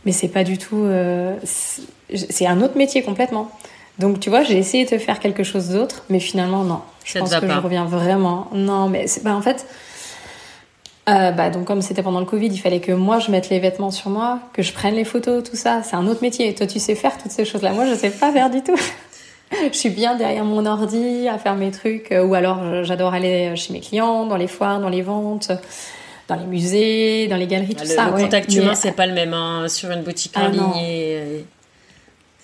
Mais 0.05 0.11
c'est 0.11 0.27
pas 0.27 0.43
du 0.43 0.57
tout. 0.57 0.83
Euh, 0.83 1.35
c'est 1.45 2.45
un 2.45 2.61
autre 2.61 2.77
métier 2.77 3.03
complètement. 3.03 3.51
Donc 3.99 4.19
tu 4.19 4.29
vois, 4.29 4.43
j'ai 4.43 4.57
essayé 4.57 4.85
de 4.85 4.97
faire 4.97 5.19
quelque 5.19 5.43
chose 5.43 5.69
d'autre, 5.69 6.03
mais 6.09 6.19
finalement, 6.19 6.63
non. 6.63 6.81
Je 7.05 7.19
pense 7.19 7.33
que 7.33 7.47
je 7.47 7.59
reviens 7.59 7.85
vraiment. 7.85 8.47
Non, 8.53 8.89
mais. 8.89 9.05
Bah, 9.23 9.35
en 9.35 9.41
fait 9.41 9.65
euh, 11.09 11.31
bah, 11.31 11.49
donc 11.49 11.65
comme 11.65 11.81
c'était 11.81 12.01
pendant 12.01 12.21
le 12.21 12.25
Covid, 12.25 12.47
il 12.47 12.57
fallait 12.57 12.79
que 12.79 12.93
moi 12.93 13.19
je 13.19 13.29
mette 13.29 13.49
les 13.49 13.59
vêtements 13.59 13.91
sur 13.91 14.09
moi, 14.09 14.39
que 14.53 14.61
je 14.61 14.71
prenne 14.71 14.95
les 14.95 15.03
photos, 15.03 15.43
tout 15.43 15.57
ça. 15.57 15.83
C'est 15.83 15.95
un 15.95 16.07
autre 16.07 16.21
métier. 16.21 16.53
toi, 16.55 16.65
tu 16.65 16.79
sais 16.79 16.95
faire 16.95 17.17
toutes 17.17 17.31
ces 17.31 17.43
choses-là. 17.43 17.73
Moi, 17.73 17.85
je 17.87 17.95
sais 17.95 18.09
pas 18.09 18.31
faire 18.31 18.49
du 18.49 18.61
tout. 18.61 18.75
je 19.71 19.77
suis 19.77 19.89
bien 19.89 20.15
derrière 20.15 20.45
mon 20.45 20.65
ordi 20.65 21.27
à 21.27 21.37
faire 21.37 21.55
mes 21.55 21.71
trucs, 21.71 22.11
euh, 22.11 22.23
ou 22.23 22.35
alors 22.35 22.83
j'adore 22.83 23.13
aller 23.13 23.55
chez 23.55 23.73
mes 23.73 23.79
clients, 23.79 24.25
dans 24.25 24.37
les 24.37 24.47
foires, 24.47 24.79
dans 24.79 24.89
les 24.89 25.01
ventes, 25.01 25.51
dans 26.27 26.35
les 26.35 26.45
musées, 26.45 27.27
dans 27.27 27.37
les 27.37 27.47
galeries, 27.47 27.75
tout 27.75 27.85
ça. 27.85 28.05
Le 28.05 28.23
contact 28.23 28.53
humain, 28.53 28.75
c'est 28.75 28.93
pas 28.93 29.07
le 29.07 29.13
même 29.13 29.33
hein, 29.33 29.67
sur 29.67 29.91
une 29.91 30.03
boutique 30.03 30.35
en 30.37 30.45
ah, 30.45 30.49
ligne 30.49 31.43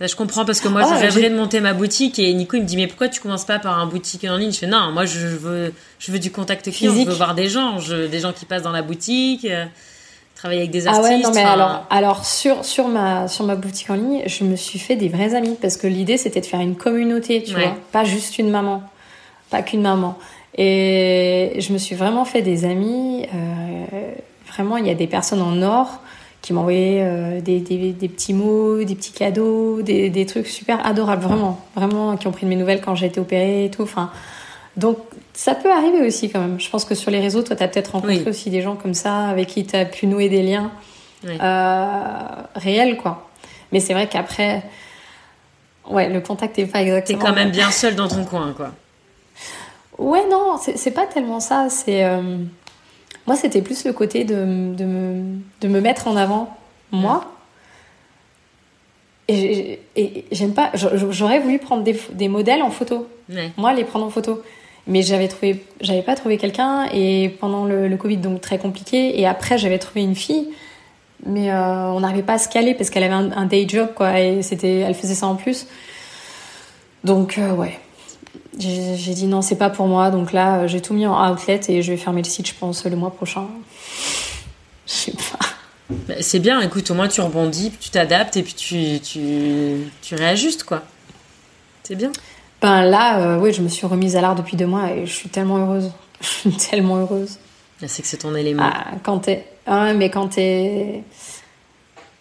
je 0.08 0.16
comprends 0.16 0.46
parce 0.46 0.62
que 0.62 0.68
moi, 0.68 0.84
oh, 0.86 0.94
je 0.98 1.20
de 1.20 1.36
monter 1.36 1.60
ma 1.60 1.74
boutique 1.74 2.20
et 2.20 2.34
Nico, 2.34 2.56
il 2.56 2.64
me 2.64 2.68
dit, 2.68 2.78
mais 2.78 2.88
pourquoi 2.88 3.10
tu 3.10 3.20
commences 3.20 3.46
pas 3.46 3.60
par 3.60 3.78
un 3.80 3.86
boutique 3.86 4.24
en 4.24 4.38
ligne? 4.38 4.52
Je 4.52 4.60
fais, 4.60 4.68
non, 4.68 4.92
moi, 4.92 5.06
je 5.06 5.20
veux, 5.20 5.74
je 6.00 6.12
veux 6.12 6.20
du 6.20 6.32
contact 6.32 6.72
client, 6.72 6.94
je 6.94 7.06
veux 7.06 7.14
voir 7.14 7.36
des 7.36 7.50
gens, 7.50 7.80
je, 7.80 8.08
des 8.08 8.20
gens 8.20 8.32
qui 8.32 8.46
passent 8.46 8.62
dans 8.62 8.72
la 8.72 8.82
boutique, 8.82 9.46
euh, 9.46 9.66
travailler 10.40 10.62
avec 10.62 10.72
des 10.72 10.88
artistes. 10.88 11.06
Ah 11.06 11.16
ouais, 11.16 11.22
non, 11.22 11.32
mais 11.34 11.44
alors, 11.44 11.86
alors 11.90 12.26
sur, 12.26 12.64
sur, 12.64 12.88
ma, 12.88 13.28
sur 13.28 13.44
ma 13.44 13.56
boutique 13.56 13.90
en 13.90 13.96
ligne, 13.96 14.24
je 14.26 14.46
me 14.46 14.56
suis 14.56 14.80
fait 14.80 14.96
des 14.96 15.10
vrais 15.10 15.36
amis 15.36 15.58
parce 15.62 15.76
que 15.76 15.86
l'idée, 15.86 16.18
c'était 16.18 16.40
de 16.40 16.46
faire 16.46 16.62
une 16.62 16.76
communauté, 16.76 17.44
tu 17.44 17.54
vois, 17.54 17.76
pas 17.92 18.06
juste 18.06 18.40
une 18.40 18.50
maman, 18.50 18.82
pas 19.50 19.62
qu'une 19.62 19.82
maman. 19.82 20.18
Et 20.58 21.56
je 21.60 21.74
me 21.74 21.78
suis 21.78 21.96
vraiment 21.96 22.24
fait 22.24 22.42
des 22.42 22.64
amis. 22.64 23.28
Euh, 23.34 24.12
vraiment, 24.48 24.78
il 24.78 24.88
y 24.88 24.90
a 24.90 24.96
des 24.96 25.08
personnes 25.08 25.42
en 25.42 25.62
or 25.62 26.00
qui 26.42 26.54
m'envoyaient 26.54 27.02
euh, 27.04 27.42
des, 27.42 27.60
des, 27.60 27.92
des, 27.92 28.08
petits 28.08 28.34
mots, 28.34 28.82
des 28.82 28.96
petits 28.96 29.12
cadeaux, 29.12 29.82
des, 29.82 30.10
des, 30.10 30.26
trucs 30.26 30.48
super 30.48 30.86
adorables, 30.86 31.22
vraiment, 31.22 31.60
vraiment, 31.76 32.16
qui 32.16 32.28
ont 32.28 32.32
pris 32.32 32.46
de 32.46 32.50
mes 32.50 32.56
nouvelles 32.56 32.80
quand 32.80 32.96
j'ai 32.96 33.08
été 33.08 33.20
opérée 33.20 33.66
et 33.66 33.70
tout. 33.70 33.84
Enfin, 33.84 34.10
donc 34.78 34.98
ça 35.40 35.56
peut 35.56 35.72
arriver 35.72 36.06
aussi 36.06 36.30
quand 36.30 36.42
même. 36.42 36.60
Je 36.60 36.70
pense 36.70 36.84
que 36.84 36.96
sur 36.96 37.12
les 37.12 37.22
réseaux, 37.22 37.42
toi, 37.42 37.56
tu 37.56 37.64
as 37.64 37.70
peut-être 37.70 37.94
rencontré 37.94 38.28
aussi 38.28 38.50
des 38.50 38.62
gens 38.62 38.76
comme 38.76 38.94
ça, 38.94 39.30
avec 39.30 39.48
qui 39.48 39.66
tu 39.66 39.74
as 39.74 39.86
pu 39.86 40.06
nouer 40.06 40.28
des 40.28 40.44
liens 40.44 40.70
euh, 41.26 42.02
réels, 42.56 42.98
quoi. 42.98 43.30
Mais 43.72 43.80
c'est 43.80 43.94
vrai 43.94 44.08
qu'après, 44.08 44.64
ouais, 45.90 46.10
le 46.10 46.20
contact 46.20 46.58
n'est 46.58 46.66
pas 46.66 46.82
exactement. 46.82 47.20
T'es 47.20 47.26
quand 47.26 47.34
même 47.34 47.52
bien 47.52 47.72
seul 47.72 47.96
dans 47.96 48.10
ton 48.10 48.26
coin, 48.26 48.52
quoi. 48.52 48.74
Ouais, 49.98 50.28
non, 50.30 50.58
c'est 50.58 50.92
pas 50.92 51.06
tellement 51.06 51.40
ça. 51.40 51.70
C'est 51.70 52.04
euh, 52.04 52.40
moi, 53.26 53.38
c'était 53.38 53.62
plus 53.62 53.86
le 53.86 53.94
côté 53.94 54.26
de, 54.26 54.36
de, 54.76 54.84
me, 54.84 55.38
de, 55.62 55.68
me, 55.70 55.80
mettre 55.80 56.10
en 56.10 56.18
avant, 56.18 56.54
moi. 56.92 57.32
Et, 59.30 59.80
j'aime 60.34 60.54
pas. 60.54 60.72
J'aurais 60.74 61.40
voulu 61.40 61.60
prendre 61.60 61.84
des, 61.84 61.98
des, 62.12 62.28
modèles 62.28 62.62
en 62.62 62.72
photo. 62.72 63.08
Moi, 63.56 63.72
les 63.74 63.86
prendre 63.86 64.06
en 64.06 64.10
photo. 64.10 64.44
Mais 64.90 65.04
j'avais 65.04 65.30
trouvé, 65.30 65.64
j'avais 65.80 66.02
pas 66.02 66.16
trouvé 66.16 66.38
quelqu'un. 66.38 66.88
Et 66.92 67.30
pendant 67.40 67.64
le, 67.64 67.96
Covid, 67.96 68.18
donc 68.18 68.42
très 68.42 68.58
compliqué. 68.58 69.18
Et 69.20 69.26
après, 69.26 69.58
j'avais 69.58 69.80
trouvé 69.80 70.02
une 70.02 70.16
fille. 70.16 70.50
Mais 71.26 71.52
euh, 71.52 71.92
on 71.92 72.02
n'arrivait 72.02 72.24
pas 72.24 72.34
à 72.34 72.38
se 72.38 72.50
caler 72.50 72.74
parce 72.74 72.90
qu'elle 72.90 73.04
avait 73.04 73.14
un, 73.14 73.46
day 73.46 73.66
job, 73.68 73.90
quoi. 73.96 74.20
Et 74.20 74.42
c'était, 74.42 74.80
elle 74.80 74.96
faisait 74.96 75.16
ça 75.16 75.28
en 75.28 75.36
plus. 75.36 75.68
Donc, 77.06 77.38
euh, 77.38 77.54
ouais 77.54 77.80
j'ai 78.58 79.14
dit 79.14 79.28
non, 79.28 79.42
c'est 79.42 79.56
pas 79.56 79.70
pour 79.70 79.88
moi. 79.88 80.12
Donc 80.12 80.34
là, 80.34 80.68
j'ai 80.68 80.82
tout 80.82 80.94
mis 80.94 81.06
en 81.06 81.32
outlet 81.32 81.60
et 81.70 81.82
je 81.82 81.92
vais 81.92 81.98
fermer 81.98 82.22
le 82.22 82.28
site, 82.28 82.48
je 82.48 82.54
pense, 82.54 82.86
le 82.86 82.96
mois 82.96 83.12
prochain. 83.12 83.48
Je 84.88 84.94
sais 84.94 85.12
pas. 85.12 85.46
Bah, 86.08 86.16
c'est 86.22 86.40
bien, 86.40 86.60
écoute, 86.62 86.90
au 86.90 86.96
moins 86.96 87.08
tu 87.08 87.22
rebondis, 87.22 87.72
tu 87.80 87.92
t'adaptes 87.92 88.38
et 88.38 88.44
puis 88.44 88.56
tu, 88.56 89.00
tu, 89.00 89.92
tu 90.02 90.16
réajustes, 90.16 90.64
quoi. 90.64 90.82
C'est 91.84 91.96
bien. 91.96 92.12
Ben 92.62 92.84
là, 92.84 93.22
euh, 93.22 93.40
oui, 93.40 93.54
je 93.54 93.62
me 93.62 93.70
suis 93.70 93.88
remise 93.88 94.16
à 94.16 94.22
l'art 94.22 94.36
depuis 94.36 94.58
deux 94.58 94.66
mois 94.66 94.92
et 94.92 95.06
je 95.06 95.14
suis 95.14 95.30
tellement 95.30 95.58
heureuse. 95.58 95.92
Je 96.22 96.28
suis 96.28 96.52
tellement 96.70 96.98
heureuse. 96.98 97.40
C'est 97.86 98.02
que 98.02 98.08
c'est 98.08 98.18
ton 98.18 98.36
élément. 98.36 98.64
Ah, 98.66 98.92
quand 99.04 99.20
t'es. 99.20 99.46
Ah, 99.66 99.94
mais 99.94 100.10
quand 100.10 100.28
t'es. 100.28 101.04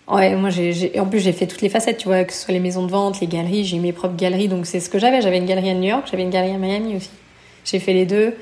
Ouais, 0.07 0.37
moi, 0.37 0.51
j'ai, 0.51 0.99
en 0.99 1.07
plus, 1.07 1.21
j'ai 1.21 1.33
fait 1.33 1.47
toutes 1.47 1.61
les 1.61 1.69
facettes, 1.69 1.99
tu 1.99 2.09
vois, 2.09 2.25
que 2.25 2.33
ce 2.33 2.45
soit 2.45 2.55
les 2.55 2.61
maisons 2.61 2.87
de 2.87 2.91
vente, 2.91 3.21
les 3.21 3.27
galeries, 3.27 3.65
j'ai 3.65 3.79
mes 3.79 3.93
propres 3.93 4.17
galeries, 4.17 4.49
donc 4.49 4.65
c'est 4.67 4.81
ce 4.81 4.89
que 4.89 4.99
j'avais. 4.99 5.21
J'avais 5.21 5.37
une 5.37 5.47
galerie 5.47 5.69
à 5.71 5.75
New 5.75 5.89
York, 5.89 6.07
j'avais 6.11 6.23
une 6.23 6.31
galerie 6.31 6.55
à 6.55 6.59
Miami 6.59 6.97
aussi. 6.97 7.11
J'ai 7.65 7.81
fait 7.81 7.93
les 7.93 8.07
deux. 8.07 8.35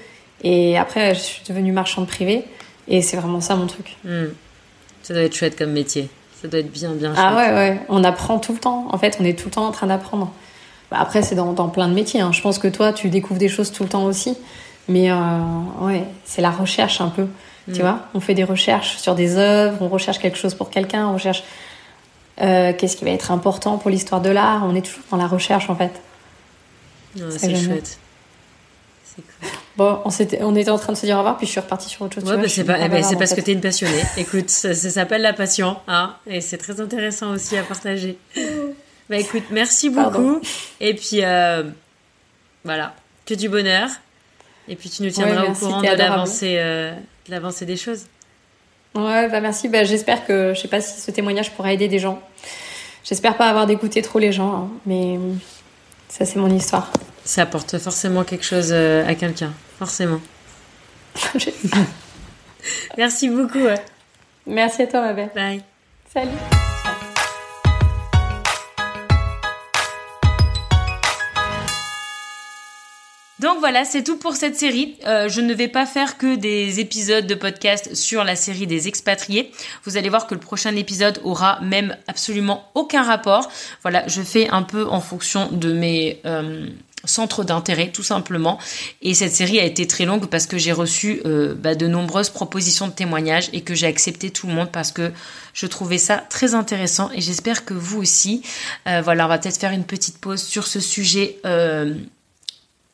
Et 0.44 0.78
après, 0.78 1.14
je 1.14 1.20
suis 1.20 1.42
devenue 1.48 1.72
marchande 1.72 2.06
privée. 2.06 2.44
Et 2.88 3.02
c'est 3.02 3.16
vraiment 3.16 3.40
ça 3.40 3.56
mon 3.56 3.66
truc. 3.66 3.96
Hmm. 4.04 4.26
Ça 5.02 5.14
doit 5.14 5.22
être 5.24 5.34
chouette 5.34 5.56
comme 5.56 5.72
métier. 5.72 6.08
Ça 6.40 6.46
doit 6.46 6.60
être 6.60 6.70
bien, 6.70 6.92
bien 6.92 7.12
ah 7.16 7.16
chouette. 7.16 7.26
Ah 7.28 7.36
ouais, 7.36 7.54
ouais. 7.54 7.80
On 7.88 8.04
apprend 8.04 8.38
tout 8.38 8.52
le 8.52 8.58
temps. 8.58 8.86
En 8.92 8.98
fait, 8.98 9.16
on 9.20 9.24
est 9.24 9.36
tout 9.36 9.46
le 9.46 9.52
temps 9.52 9.66
en 9.66 9.72
train 9.72 9.86
d'apprendre. 9.86 10.32
Bah, 10.90 10.98
après, 11.00 11.22
c'est 11.22 11.34
dans, 11.34 11.52
dans, 11.52 11.68
plein 11.68 11.88
de 11.88 11.94
métiers. 11.94 12.20
Hein. 12.20 12.32
Je 12.32 12.40
pense 12.40 12.58
que 12.58 12.68
toi, 12.68 12.92
tu 12.92 13.08
découvres 13.10 13.40
des 13.40 13.48
choses 13.48 13.72
tout 13.72 13.82
le 13.82 13.88
temps 13.88 14.04
aussi. 14.04 14.36
Mais 14.88 15.10
euh, 15.10 15.16
ouais, 15.80 16.04
c'est 16.24 16.42
la 16.42 16.50
recherche 16.50 17.00
un 17.00 17.08
peu. 17.08 17.26
Tu 17.72 17.80
hmm. 17.80 17.82
vois, 17.82 17.98
on 18.14 18.20
fait 18.20 18.34
des 18.34 18.44
recherches 18.44 18.98
sur 18.98 19.14
des 19.16 19.36
œuvres, 19.36 19.78
on 19.80 19.88
recherche 19.88 20.18
quelque 20.18 20.38
chose 20.38 20.54
pour 20.54 20.70
quelqu'un, 20.70 21.08
on 21.08 21.14
recherche 21.14 21.42
euh, 22.40 22.72
qu'est-ce 22.72 22.96
qui 22.96 23.04
va 23.04 23.10
être 23.10 23.32
important 23.32 23.78
pour 23.78 23.90
l'histoire 23.90 24.20
de 24.20 24.30
l'art. 24.30 24.62
On 24.64 24.74
est 24.76 24.82
toujours 24.82 25.02
dans 25.10 25.16
la 25.16 25.26
recherche 25.26 25.68
en 25.68 25.74
fait. 25.74 26.00
c'est 27.30 27.56
chouette. 27.56 27.98
Bon, 29.76 30.00
on, 30.04 30.10
était, 30.10 30.38
on 30.42 30.54
était 30.54 30.70
en 30.70 30.78
train 30.78 30.92
de 30.92 30.98
se 30.98 31.04
dire 31.04 31.16
au 31.16 31.18
revoir, 31.18 31.36
puis 31.36 31.46
je 31.46 31.52
suis 31.52 31.60
repartie 31.60 31.88
sur 31.88 32.02
autre 32.02 32.14
chose. 32.14 32.24
Ouais, 32.30 32.36
bah, 32.36 32.48
c'est 32.48 32.60
eh 32.62 32.64
ben, 32.64 33.18
parce 33.18 33.34
que 33.34 33.40
tu 33.40 33.50
es 33.50 33.54
une 33.54 33.60
passionnée. 33.60 34.02
écoute, 34.16 34.48
ça, 34.48 34.74
s'appelle 34.74 35.22
la 35.22 35.32
passion, 35.32 35.76
hein, 35.88 36.14
et 36.26 36.40
c'est 36.40 36.58
très 36.58 36.80
intéressant 36.80 37.32
aussi 37.32 37.56
à 37.56 37.62
partager. 37.62 38.18
bah 39.08 39.16
écoute, 39.18 39.44
merci 39.50 39.90
beaucoup. 39.90 40.40
Et 40.80 40.94
puis, 40.94 41.22
euh, 41.22 41.62
voilà, 42.64 42.94
que 43.24 43.34
du 43.34 43.48
bonheur. 43.48 43.88
Et 44.68 44.74
puis 44.74 44.90
tu 44.90 45.02
nous 45.02 45.10
tiendras 45.10 45.44
au 45.44 45.52
courant 45.52 45.80
de 45.80 45.86
l'avancée, 45.86 46.56
euh, 46.58 46.92
l'avancée 47.28 47.66
des 47.66 47.76
choses. 47.76 48.06
Ouais, 48.94 49.28
bah 49.28 49.40
merci. 49.40 49.68
Bah, 49.68 49.84
j'espère 49.84 50.26
que, 50.26 50.54
je 50.54 50.60
sais 50.60 50.68
pas 50.68 50.80
si 50.80 51.00
ce 51.00 51.10
témoignage 51.10 51.52
pourra 51.52 51.72
aider 51.72 51.86
des 51.86 51.98
gens. 51.98 52.20
J'espère 53.04 53.36
pas 53.36 53.48
avoir 53.48 53.66
d'écouter 53.66 54.02
trop 54.02 54.18
les 54.18 54.32
gens, 54.32 54.54
hein, 54.54 54.68
mais 54.84 55.18
ça 56.08 56.24
c'est 56.24 56.40
mon 56.40 56.50
histoire. 56.50 56.90
Ça 57.24 57.42
apporte 57.42 57.78
forcément 57.78 58.24
quelque 58.24 58.44
chose 58.44 58.70
euh, 58.72 59.06
à 59.06 59.14
quelqu'un, 59.14 59.52
forcément. 59.78 60.20
merci 62.96 63.28
beaucoup. 63.28 63.66
Merci 64.46 64.82
à 64.82 64.86
toi, 64.88 65.02
ma 65.02 65.12
belle. 65.12 65.30
Bye. 65.34 65.62
Salut. 66.12 66.55
Donc 73.38 73.58
voilà, 73.58 73.84
c'est 73.84 74.02
tout 74.02 74.16
pour 74.16 74.34
cette 74.34 74.56
série. 74.56 74.96
Euh, 75.06 75.28
je 75.28 75.42
ne 75.42 75.52
vais 75.52 75.68
pas 75.68 75.84
faire 75.84 76.16
que 76.16 76.36
des 76.36 76.80
épisodes 76.80 77.26
de 77.26 77.34
podcast 77.34 77.94
sur 77.94 78.24
la 78.24 78.34
série 78.34 78.66
des 78.66 78.88
expatriés. 78.88 79.52
Vous 79.84 79.98
allez 79.98 80.08
voir 80.08 80.26
que 80.26 80.32
le 80.32 80.40
prochain 80.40 80.74
épisode 80.74 81.20
aura 81.22 81.60
même 81.60 81.94
absolument 82.08 82.70
aucun 82.74 83.02
rapport. 83.02 83.50
Voilà, 83.82 84.08
je 84.08 84.22
fais 84.22 84.48
un 84.48 84.62
peu 84.62 84.86
en 84.86 85.02
fonction 85.02 85.50
de 85.52 85.70
mes 85.70 86.18
euh, 86.24 86.66
centres 87.04 87.44
d'intérêt, 87.44 87.90
tout 87.92 88.02
simplement. 88.02 88.58
Et 89.02 89.12
cette 89.12 89.34
série 89.34 89.60
a 89.60 89.64
été 89.64 89.86
très 89.86 90.06
longue 90.06 90.28
parce 90.28 90.46
que 90.46 90.56
j'ai 90.56 90.72
reçu 90.72 91.20
euh, 91.26 91.54
bah, 91.54 91.74
de 91.74 91.86
nombreuses 91.86 92.30
propositions 92.30 92.88
de 92.88 92.92
témoignages 92.94 93.50
et 93.52 93.60
que 93.60 93.74
j'ai 93.74 93.86
accepté 93.86 94.30
tout 94.30 94.46
le 94.46 94.54
monde 94.54 94.72
parce 94.72 94.92
que 94.92 95.12
je 95.52 95.66
trouvais 95.66 95.98
ça 95.98 96.24
très 96.30 96.54
intéressant 96.54 97.10
et 97.14 97.20
j'espère 97.20 97.66
que 97.66 97.74
vous 97.74 98.00
aussi. 98.00 98.40
voilà, 98.86 99.26
on 99.26 99.28
va 99.28 99.36
peut-être 99.36 99.60
faire 99.60 99.72
une 99.72 99.84
petite 99.84 100.18
pause 100.18 100.42
sur 100.42 100.66
ce 100.66 100.80
sujet 100.80 101.36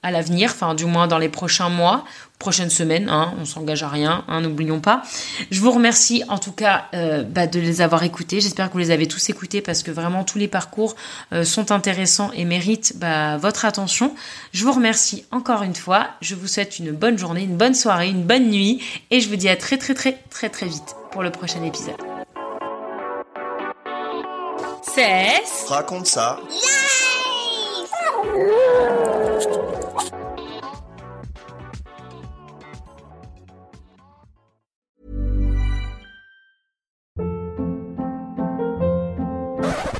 à 0.02 0.10
l'avenir, 0.10 0.50
enfin 0.52 0.74
du 0.74 0.84
moins 0.84 1.06
dans 1.06 1.18
les 1.18 1.28
prochains 1.28 1.68
mois, 1.68 2.04
prochaines 2.38 2.70
semaines, 2.70 3.08
hein, 3.08 3.34
on 3.40 3.44
s'engage 3.44 3.84
à 3.84 3.88
rien, 3.88 4.24
hein, 4.26 4.40
n'oublions 4.40 4.80
pas. 4.80 5.02
Je 5.50 5.60
vous 5.60 5.70
remercie 5.70 6.24
en 6.28 6.38
tout 6.38 6.50
cas 6.50 6.86
euh, 6.92 7.22
bah, 7.22 7.46
de 7.46 7.60
les 7.60 7.80
avoir 7.80 8.02
écoutés, 8.02 8.40
j'espère 8.40 8.66
que 8.68 8.72
vous 8.72 8.80
les 8.80 8.90
avez 8.90 9.06
tous 9.06 9.30
écoutés 9.30 9.62
parce 9.62 9.82
que 9.84 9.92
vraiment 9.92 10.24
tous 10.24 10.38
les 10.38 10.48
parcours 10.48 10.96
euh, 11.32 11.44
sont 11.44 11.70
intéressants 11.70 12.32
et 12.34 12.44
méritent 12.44 12.94
bah, 12.96 13.36
votre 13.36 13.64
attention. 13.64 14.14
Je 14.52 14.64
vous 14.64 14.72
remercie 14.72 15.24
encore 15.30 15.62
une 15.62 15.76
fois, 15.76 16.08
je 16.20 16.34
vous 16.34 16.48
souhaite 16.48 16.78
une 16.80 16.90
bonne 16.90 17.16
journée, 17.16 17.44
une 17.44 17.56
bonne 17.56 17.74
soirée, 17.74 18.08
une 18.08 18.24
bonne 18.24 18.50
nuit 18.50 18.82
et 19.10 19.20
je 19.20 19.28
vous 19.28 19.36
dis 19.36 19.48
à 19.48 19.56
très 19.56 19.78
très 19.78 19.94
très 19.94 20.18
très 20.30 20.48
très 20.48 20.66
vite 20.66 20.96
pour 21.12 21.22
le 21.22 21.30
prochain 21.30 21.62
épisode. 21.62 21.94
Cesse 24.82 25.64
Raconte 25.68 26.06
ça. 26.06 26.40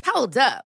Hold 0.05 0.37
up. 0.37 0.72